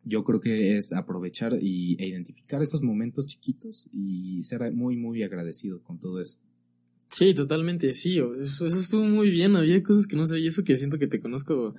yo 0.04 0.24
creo 0.24 0.40
que 0.40 0.76
es 0.76 0.92
aprovechar 0.92 1.58
y, 1.60 1.96
e 2.02 2.06
identificar 2.06 2.62
esos 2.62 2.82
momentos 2.82 3.26
chiquitos 3.26 3.88
y 3.92 4.42
ser 4.42 4.72
muy, 4.72 4.96
muy 4.96 5.22
agradecido 5.22 5.82
con 5.82 5.98
todo 5.98 6.20
eso. 6.20 6.38
Sí, 7.08 7.34
totalmente, 7.34 7.94
sí, 7.94 8.18
eso, 8.18 8.66
eso 8.66 8.80
estuvo 8.80 9.04
muy 9.04 9.30
bien, 9.30 9.56
había 9.56 9.82
cosas 9.82 10.06
que 10.06 10.16
no 10.16 10.26
sabía, 10.26 10.48
eso 10.48 10.64
que 10.64 10.76
siento 10.76 10.98
que 10.98 11.06
te 11.06 11.20
conozco 11.20 11.74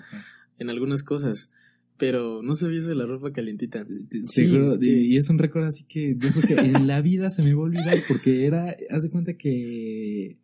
en 0.57 0.69
algunas 0.69 1.03
cosas 1.03 1.51
pero 1.99 2.41
no 2.41 2.55
sabía 2.55 2.79
eso 2.79 2.87
de 2.87 2.95
la 2.95 3.05
ropa 3.05 3.31
calientita. 3.31 3.85
Seguro, 4.23 4.77
y 4.81 5.17
es 5.17 5.29
un 5.29 5.37
récord 5.37 5.65
así 5.65 5.83
que 5.83 6.15
yo 6.17 6.29
creo 6.31 6.47
que 6.47 6.67
en 6.67 6.87
la 6.87 7.01
vida 7.01 7.29
se 7.29 7.43
me 7.43 7.53
va 7.53 7.59
a 7.59 7.65
olvidar 7.65 7.97
porque 8.07 8.45
era, 8.45 8.75
haz 8.89 9.03
de 9.03 9.09
cuenta 9.09 9.33
que 9.33 10.37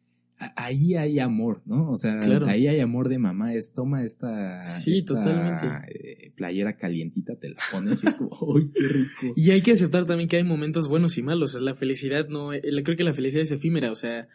ahí 0.57 0.95
hay 0.95 1.17
amor, 1.19 1.61
¿no? 1.65 1.89
O 1.89 1.95
sea, 1.95 2.19
ahí 2.47 2.67
hay 2.67 2.81
amor 2.81 3.07
de 3.07 3.19
mamá, 3.19 3.53
es 3.53 3.71
toma 3.71 4.03
esta, 4.03 4.61
sí, 4.63 5.03
totalmente. 5.03 6.24
Playera 6.35 6.75
calientita, 6.77 7.35
te 7.35 7.49
la 7.49 7.55
pones 7.71 8.03
y 8.03 8.07
es 8.07 8.15
como, 8.15 8.29
¡ay, 8.57 8.69
qué 8.73 8.87
rico! 8.87 9.33
Y 9.35 9.51
hay 9.51 9.61
que 9.61 9.71
aceptar 9.71 10.05
también 10.05 10.29
que 10.29 10.37
hay 10.37 10.43
momentos 10.43 10.87
buenos 10.87 11.17
y 11.17 11.23
malos, 11.23 11.53
la 11.55 11.75
felicidad 11.75 12.27
no, 12.27 12.53
eh, 12.53 12.61
creo 12.83 12.97
que 12.97 13.03
la 13.03 13.13
felicidad 13.13 13.43
es 13.43 13.51
efímera, 13.51 13.91
o 13.91 13.95
sea, 13.95 14.27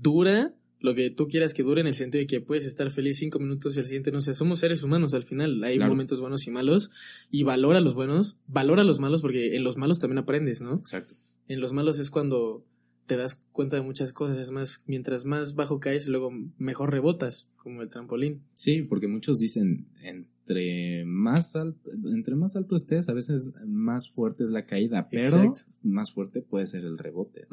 dura 0.00 0.54
lo 0.80 0.94
que 0.94 1.10
tú 1.10 1.26
quieras 1.26 1.54
que 1.54 1.62
dure 1.62 1.80
en 1.80 1.86
el 1.86 1.94
sentido 1.94 2.20
de 2.20 2.26
que 2.26 2.40
puedes 2.40 2.66
estar 2.66 2.90
feliz 2.90 3.18
cinco 3.18 3.38
minutos 3.38 3.76
y 3.76 3.80
el 3.80 3.86
siguiente 3.86 4.12
no 4.12 4.20
sé, 4.20 4.34
somos 4.34 4.60
seres 4.60 4.82
humanos 4.82 5.14
al 5.14 5.22
final, 5.22 5.62
hay 5.64 5.78
momentos 5.78 6.20
buenos 6.20 6.46
y 6.46 6.50
malos 6.50 6.90
y 7.30 7.42
valora 7.42 7.80
los 7.80 7.94
buenos, 7.94 8.36
valora 8.46 8.84
los 8.84 9.00
malos 9.00 9.22
porque 9.22 9.56
en 9.56 9.64
los 9.64 9.76
malos 9.76 9.98
también 9.98 10.18
aprendes, 10.18 10.60
¿no? 10.60 10.74
Exacto. 10.74 11.14
En 11.48 11.60
los 11.60 11.72
malos 11.72 11.98
es 11.98 12.10
cuando 12.10 12.64
te 13.06 13.16
das 13.16 13.42
cuenta 13.52 13.76
de 13.76 13.82
muchas 13.82 14.12
cosas, 14.12 14.38
es 14.38 14.50
más, 14.50 14.82
mientras 14.86 15.24
más 15.24 15.54
bajo 15.54 15.80
caes, 15.80 16.08
luego 16.08 16.30
mejor 16.58 16.90
rebotas, 16.90 17.48
como 17.56 17.82
el 17.82 17.88
trampolín. 17.88 18.42
Sí, 18.54 18.82
porque 18.82 19.08
muchos 19.08 19.38
dicen, 19.38 19.88
entre 20.02 21.04
más 21.06 21.56
alto, 21.56 21.90
entre 21.92 22.34
más 22.34 22.56
alto 22.56 22.76
estés, 22.76 23.08
a 23.08 23.14
veces 23.14 23.52
más 23.66 24.10
fuerte 24.10 24.44
es 24.44 24.50
la 24.50 24.66
caída, 24.66 25.08
pero 25.10 25.52
más 25.82 26.12
fuerte 26.12 26.42
puede 26.42 26.66
ser 26.66 26.84
el 26.84 26.98
rebote. 26.98 27.46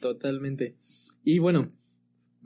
Totalmente. 0.00 0.76
Y 1.24 1.38
bueno, 1.38 1.72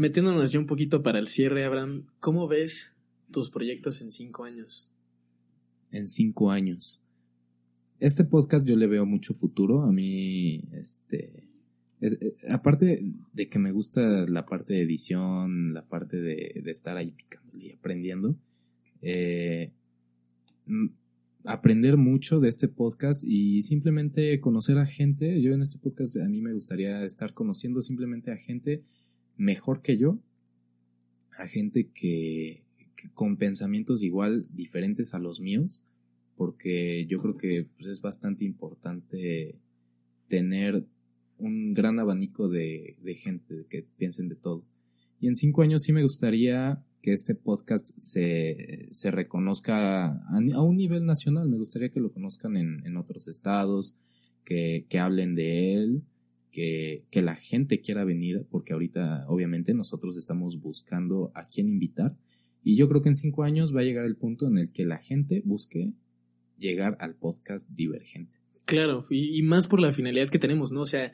Metiéndonos 0.00 0.50
ya 0.50 0.58
un 0.58 0.64
poquito 0.64 1.02
para 1.02 1.18
el 1.18 1.28
cierre, 1.28 1.62
Abraham, 1.62 2.06
¿cómo 2.20 2.48
ves 2.48 2.96
tus 3.30 3.50
proyectos 3.50 4.00
en 4.00 4.10
cinco 4.10 4.44
años? 4.44 4.88
En 5.90 6.06
cinco 6.06 6.50
años. 6.50 7.02
Este 7.98 8.24
podcast 8.24 8.66
yo 8.66 8.76
le 8.76 8.86
veo 8.86 9.04
mucho 9.04 9.34
futuro. 9.34 9.82
A 9.82 9.92
mí, 9.92 10.64
este. 10.72 11.49
Eh, 12.00 12.36
aparte 12.50 13.02
de 13.32 13.48
que 13.48 13.58
me 13.58 13.72
gusta 13.72 14.26
la 14.26 14.46
parte 14.46 14.74
de 14.74 14.82
edición, 14.82 15.74
la 15.74 15.86
parte 15.86 16.20
de, 16.20 16.62
estar 16.66 16.96
ahí 16.96 17.12
picándole 17.12 17.66
y 17.66 17.72
aprendiendo, 17.72 18.36
eh, 19.02 19.72
aprender 21.44 21.96
mucho 21.96 22.40
de 22.40 22.48
este 22.48 22.68
podcast 22.68 23.24
y 23.26 23.62
simplemente 23.62 24.40
conocer 24.40 24.78
a 24.78 24.86
gente. 24.86 25.40
Yo 25.42 25.52
en 25.52 25.62
este 25.62 25.78
podcast 25.78 26.16
a 26.18 26.28
mí 26.28 26.40
me 26.40 26.52
gustaría 26.52 27.04
estar 27.04 27.34
conociendo 27.34 27.82
simplemente 27.82 28.30
a 28.30 28.36
gente 28.36 28.82
mejor 29.36 29.82
que 29.82 29.96
yo, 29.96 30.18
a 31.38 31.46
gente 31.46 31.88
que, 31.88 32.62
con 33.14 33.36
pensamientos 33.36 34.02
igual 34.02 34.46
diferentes 34.52 35.14
a 35.14 35.18
los 35.18 35.40
míos, 35.40 35.84
porque 36.36 37.06
yo 37.06 37.18
creo 37.18 37.36
que 37.36 37.66
pues, 37.76 37.88
es 37.88 38.00
bastante 38.00 38.44
importante 38.44 39.58
tener 40.28 40.86
un 41.40 41.74
gran 41.74 41.98
abanico 41.98 42.48
de, 42.48 42.96
gente 43.16 43.66
que 43.68 43.86
piensen 43.96 44.28
de 44.28 44.36
todo. 44.36 44.64
Y 45.20 45.28
en 45.28 45.34
cinco 45.34 45.62
años 45.62 45.82
sí 45.82 45.92
me 45.92 46.02
gustaría 46.02 46.84
que 47.02 47.12
este 47.12 47.34
podcast 47.34 47.88
se, 47.98 48.88
se 48.90 49.10
reconozca 49.10 50.06
a, 50.06 50.62
un 50.62 50.76
nivel 50.76 51.04
nacional. 51.04 51.48
Me 51.48 51.58
gustaría 51.58 51.90
que 51.90 52.00
lo 52.00 52.12
conozcan 52.12 52.56
en, 52.56 52.86
en 52.86 52.96
otros 52.96 53.28
estados, 53.28 53.96
que, 54.44 54.86
que 54.88 54.98
hablen 54.98 55.34
de 55.34 55.74
él 55.74 56.04
que, 56.50 57.04
que 57.10 57.22
la 57.22 57.36
gente 57.36 57.80
quiera 57.80 58.04
venir, 58.04 58.46
porque 58.50 58.72
ahorita 58.72 59.24
obviamente 59.28 59.74
nosotros 59.74 60.16
estamos 60.16 60.60
buscando 60.60 61.30
a 61.34 61.48
quién 61.48 61.68
invitar. 61.68 62.16
Y 62.62 62.76
yo 62.76 62.88
creo 62.88 63.00
que 63.00 63.08
en 63.08 63.14
cinco 63.14 63.42
años 63.44 63.74
va 63.74 63.80
a 63.80 63.84
llegar 63.84 64.04
el 64.04 64.16
punto 64.16 64.46
en 64.46 64.58
el 64.58 64.70
que 64.70 64.84
la 64.84 64.98
gente 64.98 65.42
busque 65.44 65.92
llegar 66.58 66.96
al 67.00 67.14
podcast 67.14 67.70
divergente. 67.70 68.38
Claro, 68.70 69.04
y, 69.10 69.36
y, 69.36 69.42
más 69.42 69.66
por 69.66 69.80
la 69.80 69.90
finalidad 69.92 70.28
que 70.28 70.38
tenemos, 70.38 70.70
¿no? 70.70 70.82
O 70.82 70.86
sea, 70.86 71.12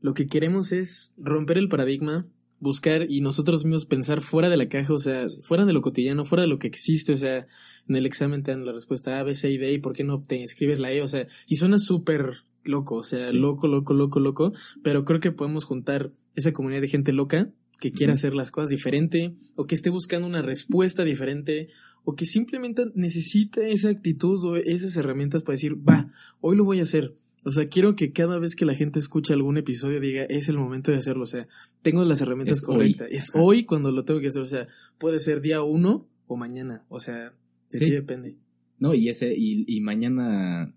lo 0.00 0.14
que 0.14 0.26
queremos 0.26 0.72
es 0.72 1.12
romper 1.18 1.58
el 1.58 1.68
paradigma, 1.68 2.26
buscar 2.60 3.06
y 3.08 3.20
nosotros 3.20 3.64
mismos 3.64 3.84
pensar 3.84 4.22
fuera 4.22 4.48
de 4.48 4.56
la 4.56 4.68
caja, 4.68 4.94
o 4.94 4.98
sea, 4.98 5.26
fuera 5.42 5.66
de 5.66 5.72
lo 5.72 5.82
cotidiano, 5.82 6.24
fuera 6.24 6.42
de 6.42 6.48
lo 6.48 6.58
que 6.58 6.66
existe, 6.66 7.12
o 7.12 7.16
sea, 7.16 7.46
en 7.88 7.96
el 7.96 8.06
examen 8.06 8.42
te 8.42 8.50
dan 8.50 8.64
la 8.64 8.72
respuesta 8.72 9.18
A, 9.18 9.22
B, 9.22 9.34
C 9.34 9.50
y 9.50 9.58
D, 9.58 9.72
y 9.72 9.78
por 9.78 9.92
qué 9.92 10.02
no 10.02 10.22
te 10.22 10.42
escribes 10.42 10.80
la 10.80 10.92
E, 10.92 11.02
o 11.02 11.06
sea, 11.06 11.26
y 11.46 11.56
suena 11.56 11.78
súper 11.78 12.32
loco, 12.64 12.96
o 12.96 13.02
sea, 13.02 13.30
loco, 13.32 13.68
loco, 13.68 13.92
loco, 13.92 14.18
loco, 14.18 14.52
pero 14.82 15.04
creo 15.04 15.20
que 15.20 15.30
podemos 15.30 15.66
juntar 15.66 16.10
esa 16.34 16.52
comunidad 16.52 16.80
de 16.80 16.88
gente 16.88 17.12
loca 17.12 17.50
que 17.84 17.92
quiera 17.92 18.14
hacer 18.14 18.34
las 18.34 18.50
cosas 18.50 18.70
diferente 18.70 19.34
o 19.56 19.66
que 19.66 19.74
esté 19.74 19.90
buscando 19.90 20.26
una 20.26 20.40
respuesta 20.40 21.04
diferente 21.04 21.68
o 22.02 22.14
que 22.14 22.24
simplemente 22.24 22.86
necesite 22.94 23.72
esa 23.72 23.90
actitud 23.90 24.42
o 24.42 24.56
esas 24.56 24.96
herramientas 24.96 25.42
para 25.42 25.56
decir, 25.56 25.76
va, 25.86 26.10
hoy 26.40 26.56
lo 26.56 26.64
voy 26.64 26.78
a 26.78 26.84
hacer. 26.84 27.14
O 27.44 27.50
sea, 27.50 27.68
quiero 27.68 27.94
que 27.94 28.10
cada 28.10 28.38
vez 28.38 28.56
que 28.56 28.64
la 28.64 28.74
gente 28.74 28.98
escuche 28.98 29.34
algún 29.34 29.58
episodio 29.58 30.00
diga, 30.00 30.22
es 30.24 30.48
el 30.48 30.56
momento 30.56 30.92
de 30.92 30.96
hacerlo. 30.96 31.24
O 31.24 31.26
sea, 31.26 31.46
tengo 31.82 32.02
las 32.06 32.22
herramientas 32.22 32.62
correctas. 32.62 33.08
Es 33.10 33.32
hoy 33.34 33.66
cuando 33.66 33.92
lo 33.92 34.06
tengo 34.06 34.20
que 34.20 34.28
hacer. 34.28 34.40
O 34.40 34.46
sea, 34.46 34.66
puede 34.96 35.18
ser 35.18 35.42
día 35.42 35.62
uno 35.62 36.08
o 36.26 36.36
mañana. 36.36 36.86
O 36.88 37.00
sea, 37.00 37.34
sí, 37.68 37.90
depende. 37.90 38.38
No, 38.78 38.94
y 38.94 39.10
ese, 39.10 39.34
y, 39.36 39.66
y 39.68 39.82
mañana 39.82 40.74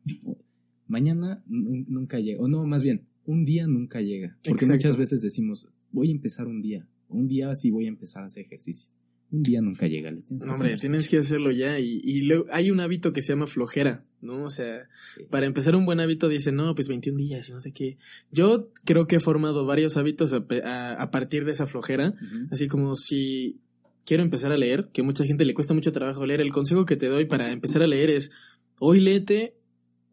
mañana 0.88 1.42
nunca 1.48 2.20
llega, 2.20 2.44
o 2.44 2.50
no, 2.50 2.66
más 2.66 2.84
bien, 2.84 3.06
un 3.26 3.46
día 3.46 3.66
nunca 3.66 4.02
llega. 4.02 4.38
Porque 4.44 4.66
muchas 4.66 4.98
veces 4.98 5.22
decimos, 5.22 5.70
voy 5.92 6.10
a 6.10 6.12
empezar 6.12 6.48
un 6.48 6.62
día, 6.62 6.88
un 7.10 7.28
día 7.28 7.54
sí 7.56 7.72
voy 7.72 7.86
a 7.86 7.90
empezar 7.90 8.24
a 8.24 8.28
hacer 8.28 8.46
ejercicio. 8.46 8.90
Un 9.30 9.44
día 9.44 9.62
nunca 9.62 9.88
llega, 9.88 10.10
le 10.10 10.22
tienes 10.22 10.46
que 10.46 10.52
Hombre, 10.52 10.78
tienes 10.78 11.10
que 11.10 11.18
hacerlo 11.18 11.52
ya 11.52 11.80
y, 11.80 12.00
y 12.02 12.22
luego 12.22 12.46
hay 12.50 12.72
un 12.72 12.80
hábito 12.80 13.12
que 13.12 13.22
se 13.22 13.34
llama 13.34 13.46
flojera, 13.46 14.06
¿no? 14.22 14.46
O 14.46 14.50
sea, 14.50 14.88
para 15.30 15.46
empezar 15.46 15.76
un 15.76 15.86
buen 15.86 16.00
hábito 16.00 16.30
dicen, 16.30 16.56
no, 16.56 16.74
pues 16.76 16.88
21 16.88 17.18
días 17.18 17.50
y 17.50 17.52
no 17.52 17.60
sé 17.60 17.74
qué. 17.74 17.98
Yo 18.32 18.72
creo 18.86 19.06
que 19.06 19.18
he 19.18 19.20
formado 19.20 19.66
varios 19.66 19.98
hábitos 19.98 20.32
a, 20.32 20.94
a, 20.94 21.12
partir 21.12 21.44
de 21.44 21.52
esa 21.52 21.66
flojera, 21.66 22.14
así 22.52 22.68
como 22.68 22.96
si 22.96 23.60
quiero 24.06 24.24
empezar 24.24 24.54
a 24.54 24.58
leer, 24.58 24.90
que 24.94 25.04
mucha 25.04 25.26
gente 25.26 25.44
le 25.44 25.54
cuesta 25.54 25.74
mucho 25.74 25.92
trabajo 25.92 26.26
leer, 26.26 26.40
el 26.40 26.54
consejo 26.54 26.86
que 26.86 26.96
te 26.96 27.08
doy 27.08 27.26
para 27.26 27.52
empezar 27.52 27.82
a 27.82 27.88
leer 27.88 28.10
es, 28.10 28.32
hoy 28.80 29.02
léete 29.02 29.58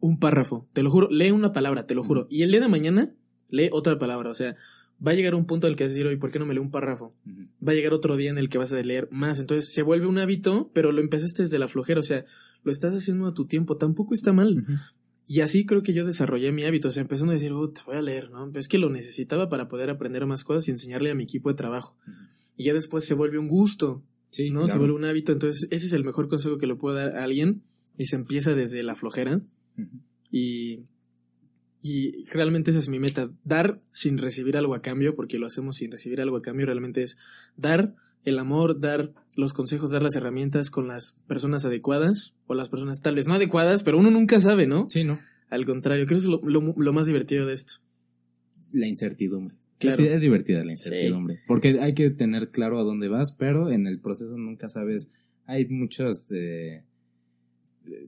un 0.01 0.19
párrafo, 0.19 0.67
te 0.73 0.83
lo 0.83 0.91
juro, 0.91 1.09
lee 1.09 1.31
una 1.31 1.53
palabra, 1.53 1.87
te 1.87 1.95
lo 1.95 2.03
juro. 2.03 2.27
Y 2.29 2.43
el 2.43 2.51
día 2.51 2.59
de 2.59 2.67
mañana, 2.67 3.15
lee 3.49 3.69
otra 3.71 3.97
palabra. 3.97 4.29
O 4.29 4.33
sea, 4.33 4.55
va 5.05 5.11
a 5.11 5.13
llegar 5.13 5.35
un 5.35 5.45
punto 5.45 5.67
en 5.67 5.71
el 5.71 5.77
que 5.77 5.83
vas 5.83 5.91
a 5.91 5.93
decir, 5.93 6.07
oye, 6.07 6.17
¿por 6.17 6.31
qué 6.31 6.39
no 6.39 6.45
me 6.45 6.53
leo 6.53 6.63
un 6.63 6.71
párrafo? 6.71 7.13
Va 7.65 7.71
a 7.71 7.75
llegar 7.75 7.93
otro 7.93 8.15
día 8.17 8.29
en 8.29 8.37
el 8.37 8.49
que 8.49 8.57
vas 8.57 8.71
a 8.71 8.81
leer 8.81 9.07
más. 9.11 9.39
Entonces 9.39 9.73
se 9.73 9.81
vuelve 9.81 10.07
un 10.07 10.17
hábito, 10.17 10.71
pero 10.73 10.91
lo 10.91 11.01
empezaste 11.01 11.43
desde 11.43 11.59
la 11.59 11.67
flojera. 11.67 11.99
O 11.99 12.03
sea, 12.03 12.25
lo 12.63 12.71
estás 12.71 12.95
haciendo 12.95 13.27
a 13.27 13.33
tu 13.33 13.45
tiempo. 13.45 13.77
Tampoco 13.77 14.13
está 14.13 14.33
mal. 14.33 14.65
Y 15.27 15.41
así 15.41 15.65
creo 15.65 15.81
que 15.81 15.93
yo 15.93 16.05
desarrollé 16.05 16.51
mi 16.51 16.63
hábito. 16.63 16.87
O 16.87 16.91
sea, 16.91 17.01
empezando 17.01 17.31
a 17.31 17.35
decir, 17.35 17.51
te 17.73 17.81
voy 17.85 17.95
a 17.95 18.01
leer, 18.01 18.29
¿no? 18.31 18.47
Pero 18.47 18.59
es 18.59 18.67
que 18.67 18.77
lo 18.77 18.89
necesitaba 18.89 19.49
para 19.49 19.67
poder 19.67 19.89
aprender 19.89 20.25
más 20.25 20.43
cosas 20.43 20.67
y 20.67 20.71
enseñarle 20.71 21.11
a 21.11 21.15
mi 21.15 21.23
equipo 21.23 21.49
de 21.49 21.55
trabajo. 21.55 21.97
Y 22.55 22.65
ya 22.65 22.73
después 22.73 23.05
se 23.05 23.13
vuelve 23.13 23.37
un 23.37 23.47
gusto. 23.47 24.03
Sí, 24.29 24.49
¿no? 24.49 24.67
Se 24.67 24.77
vuelve 24.77 24.95
un 24.95 25.05
hábito. 25.05 25.31
Entonces, 25.31 25.67
ese 25.71 25.85
es 25.87 25.93
el 25.93 26.03
mejor 26.03 26.27
consejo 26.27 26.57
que 26.57 26.67
le 26.67 26.75
puedo 26.75 26.95
dar 26.95 27.15
a 27.15 27.23
alguien. 27.23 27.63
Y 27.97 28.07
se 28.07 28.17
empieza 28.17 28.53
desde 28.53 28.83
la 28.83 28.95
flojera 28.95 29.41
y, 30.31 30.83
y 31.87 32.23
realmente 32.31 32.71
esa 32.71 32.79
es 32.79 32.89
mi 32.89 32.97
meta, 32.97 33.29
dar 33.43 33.79
sin 33.91 34.17
recibir 34.17 34.57
algo 34.57 34.73
a 34.73 34.81
cambio, 34.81 35.15
porque 35.15 35.37
lo 35.37 35.45
hacemos 35.45 35.75
sin 35.75 35.91
recibir 35.91 36.19
algo 36.19 36.37
a 36.37 36.41
cambio, 36.41 36.65
realmente 36.65 37.03
es 37.03 37.15
dar 37.57 37.93
el 38.23 38.39
amor, 38.39 38.79
dar 38.79 39.13
los 39.35 39.53
consejos, 39.53 39.91
dar 39.91 40.01
las 40.01 40.15
herramientas 40.15 40.71
con 40.71 40.87
las 40.87 41.15
personas 41.27 41.63
adecuadas 41.63 42.33
o 42.47 42.55
las 42.55 42.69
personas 42.69 43.03
tal 43.03 43.13
vez 43.13 43.27
no 43.27 43.35
adecuadas, 43.35 43.83
pero 43.83 43.99
uno 43.99 44.09
nunca 44.09 44.39
sabe, 44.39 44.65
¿no? 44.65 44.87
Sí, 44.89 45.03
¿no? 45.03 45.19
Al 45.51 45.63
contrario, 45.67 46.07
creo 46.07 46.17
que 46.17 46.23
es 46.23 46.27
lo, 46.27 46.41
lo, 46.41 46.91
más 46.93 47.05
divertido 47.05 47.45
de 47.45 47.53
esto. 47.53 47.73
La 48.73 48.87
incertidumbre. 48.87 49.55
Es, 49.79 49.99
es, 49.99 50.23
divertida 50.23 50.63
la 50.63 50.71
incertidumbre. 50.71 51.43
Porque 51.45 51.79
hay 51.81 51.93
que 51.93 52.09
tener 52.09 52.49
claro 52.49 52.79
a 52.79 52.83
dónde 52.83 53.09
vas, 53.09 53.31
pero 53.31 53.69
en 53.69 53.85
el 53.85 53.99
proceso 53.99 54.35
nunca 54.39 54.69
sabes. 54.69 55.11
Hay 55.45 55.67
muchas 55.67 56.31
eh, 56.31 56.83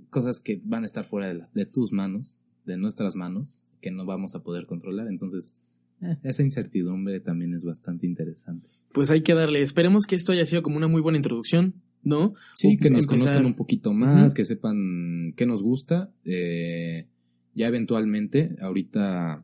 cosas 0.09 0.39
que 0.39 0.59
van 0.63 0.81
a 0.81 0.87
estar 0.87 1.05
fuera 1.05 1.27
de, 1.27 1.35
las, 1.35 1.53
de 1.53 1.67
tus 1.67 1.93
manos, 1.93 2.41
de 2.65 2.77
nuestras 2.77 3.15
manos, 3.15 3.63
que 3.81 3.91
no 3.91 4.05
vamos 4.05 4.35
a 4.35 4.43
poder 4.43 4.65
controlar. 4.65 5.07
Entonces, 5.07 5.55
eh, 6.01 6.17
esa 6.23 6.43
incertidumbre 6.43 7.19
también 7.19 7.53
es 7.53 7.63
bastante 7.63 8.05
interesante. 8.05 8.67
Pues 8.93 9.09
hay 9.11 9.21
que 9.21 9.33
darle. 9.33 9.61
Esperemos 9.61 10.05
que 10.05 10.15
esto 10.15 10.31
haya 10.31 10.45
sido 10.45 10.61
como 10.61 10.77
una 10.77 10.87
muy 10.87 11.01
buena 11.01 11.17
introducción, 11.17 11.75
¿no? 12.03 12.33
Sí, 12.55 12.77
que 12.77 12.89
nos 12.89 13.07
conozcan 13.07 13.45
un 13.45 13.55
poquito 13.55 13.93
más, 13.93 14.33
que 14.33 14.43
sepan 14.43 15.33
qué 15.35 15.45
nos 15.45 15.63
gusta. 15.63 16.11
Eh, 16.25 17.07
ya 17.55 17.67
eventualmente, 17.67 18.55
ahorita 18.61 19.43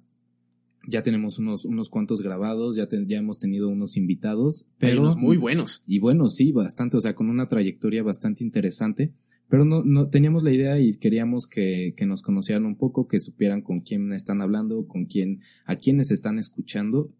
ya 0.87 1.01
tenemos 1.01 1.39
unos, 1.39 1.65
unos 1.65 1.89
cuantos 1.89 2.21
grabados, 2.21 2.75
ya, 2.75 2.87
ya 3.07 3.17
hemos 3.17 3.39
tenido 3.39 3.69
unos 3.69 3.97
invitados, 3.97 4.67
pero... 4.77 5.15
muy 5.15 5.37
buenos. 5.37 5.83
Y 5.87 5.99
buenos, 5.99 6.35
sí, 6.35 6.51
bastante, 6.51 6.97
o 6.97 7.01
sea, 7.01 7.15
con 7.15 7.29
una 7.29 7.47
trayectoria 7.47 8.03
bastante 8.03 8.43
interesante. 8.43 9.13
Pero 9.49 9.65
no, 9.65 9.83
no 9.83 10.09
teníamos 10.09 10.43
la 10.43 10.51
idea 10.51 10.79
y 10.79 10.95
queríamos 10.95 11.47
que, 11.47 11.93
que 11.95 12.05
nos 12.05 12.21
conocieran 12.21 12.65
un 12.65 12.75
poco, 12.75 13.07
que 13.07 13.19
supieran 13.19 13.61
con 13.61 13.79
quién 13.79 14.11
están 14.13 14.41
hablando, 14.41 14.87
con 14.87 15.05
quién, 15.05 15.41
a 15.65 15.75
quiénes 15.75 16.11
están 16.11 16.39
escuchando, 16.39 17.13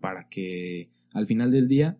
para 0.00 0.28
que 0.28 0.90
al 1.12 1.26
final 1.26 1.50
del 1.50 1.68
día 1.68 1.98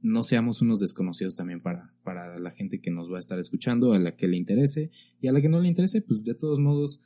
no 0.00 0.22
seamos 0.22 0.62
unos 0.62 0.78
desconocidos 0.78 1.34
también 1.34 1.60
para, 1.60 1.92
para 2.02 2.38
la 2.38 2.50
gente 2.50 2.80
que 2.80 2.90
nos 2.90 3.10
va 3.10 3.16
a 3.16 3.20
estar 3.20 3.38
escuchando, 3.38 3.92
a 3.92 3.98
la 3.98 4.16
que 4.16 4.28
le 4.28 4.36
interese, 4.36 4.90
y 5.20 5.28
a 5.28 5.32
la 5.32 5.40
que 5.40 5.48
no 5.48 5.60
le 5.60 5.68
interese, 5.68 6.00
pues 6.00 6.24
de 6.24 6.34
todos 6.34 6.60
modos, 6.60 7.00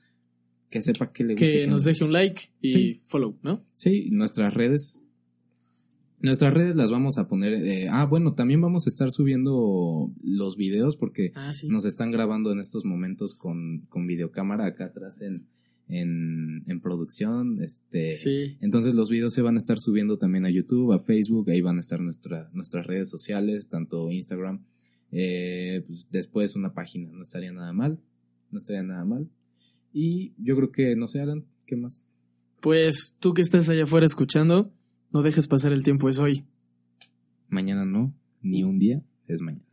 que 0.68 0.82
sepa 0.82 1.12
que 1.12 1.24
le 1.24 1.34
gusta. 1.34 1.50
Que, 1.50 1.66
nos 1.66 1.84
deje 1.84 2.04
un 2.04 2.12
like 2.12 2.42
y 2.60 3.00
follow, 3.04 3.38
¿no? 3.42 3.64
Sí, 3.74 4.08
nuestras 4.10 4.54
redes. 4.54 5.02
Nuestras 6.20 6.52
redes 6.52 6.76
las 6.76 6.90
vamos 6.90 7.16
a 7.16 7.28
poner. 7.28 7.54
Eh, 7.54 7.88
ah, 7.90 8.04
bueno, 8.04 8.34
también 8.34 8.60
vamos 8.60 8.86
a 8.86 8.90
estar 8.90 9.10
subiendo 9.10 10.12
los 10.22 10.56
videos 10.56 10.96
porque 10.96 11.32
ah, 11.34 11.52
nos 11.68 11.86
están 11.86 12.10
grabando 12.10 12.52
en 12.52 12.60
estos 12.60 12.84
momentos 12.84 13.34
con, 13.34 13.86
con 13.88 14.06
videocámara 14.06 14.66
acá 14.66 14.86
atrás 14.86 15.22
en, 15.22 15.46
en, 15.88 16.62
en, 16.66 16.80
producción. 16.80 17.62
Este, 17.62 18.10
sí. 18.10 18.58
Entonces 18.60 18.94
los 18.94 19.08
videos 19.08 19.32
se 19.32 19.40
van 19.40 19.54
a 19.54 19.58
estar 19.58 19.78
subiendo 19.78 20.18
también 20.18 20.44
a 20.44 20.50
YouTube, 20.50 20.92
a 20.92 20.98
Facebook, 20.98 21.48
ahí 21.50 21.62
van 21.62 21.78
a 21.78 21.80
estar 21.80 22.00
nuestra, 22.00 22.50
nuestras 22.52 22.86
redes 22.86 23.08
sociales, 23.08 23.68
tanto 23.68 24.10
Instagram. 24.10 24.62
Eh, 25.12 25.82
pues 25.86 26.06
después 26.10 26.54
una 26.54 26.74
página, 26.74 27.10
no 27.10 27.22
estaría 27.22 27.52
nada 27.52 27.72
mal. 27.72 27.98
No 28.50 28.58
estaría 28.58 28.82
nada 28.82 29.04
mal. 29.04 29.28
Y 29.92 30.32
yo 30.36 30.56
creo 30.56 30.70
que, 30.70 30.96
no 30.96 31.08
sé, 31.08 31.20
Alan, 31.20 31.46
¿qué 31.66 31.76
más? 31.76 32.06
Pues 32.60 33.14
tú 33.18 33.32
que 33.32 33.42
estás 33.42 33.68
allá 33.68 33.84
afuera 33.84 34.06
escuchando, 34.06 34.72
no 35.12 35.22
dejes 35.22 35.48
pasar 35.48 35.72
el 35.72 35.82
tiempo, 35.82 36.08
es 36.08 36.18
hoy. 36.18 36.44
Mañana 37.48 37.84
no, 37.84 38.14
ni 38.42 38.62
un 38.64 38.78
día, 38.78 39.02
es 39.26 39.40
mañana. 39.40 39.69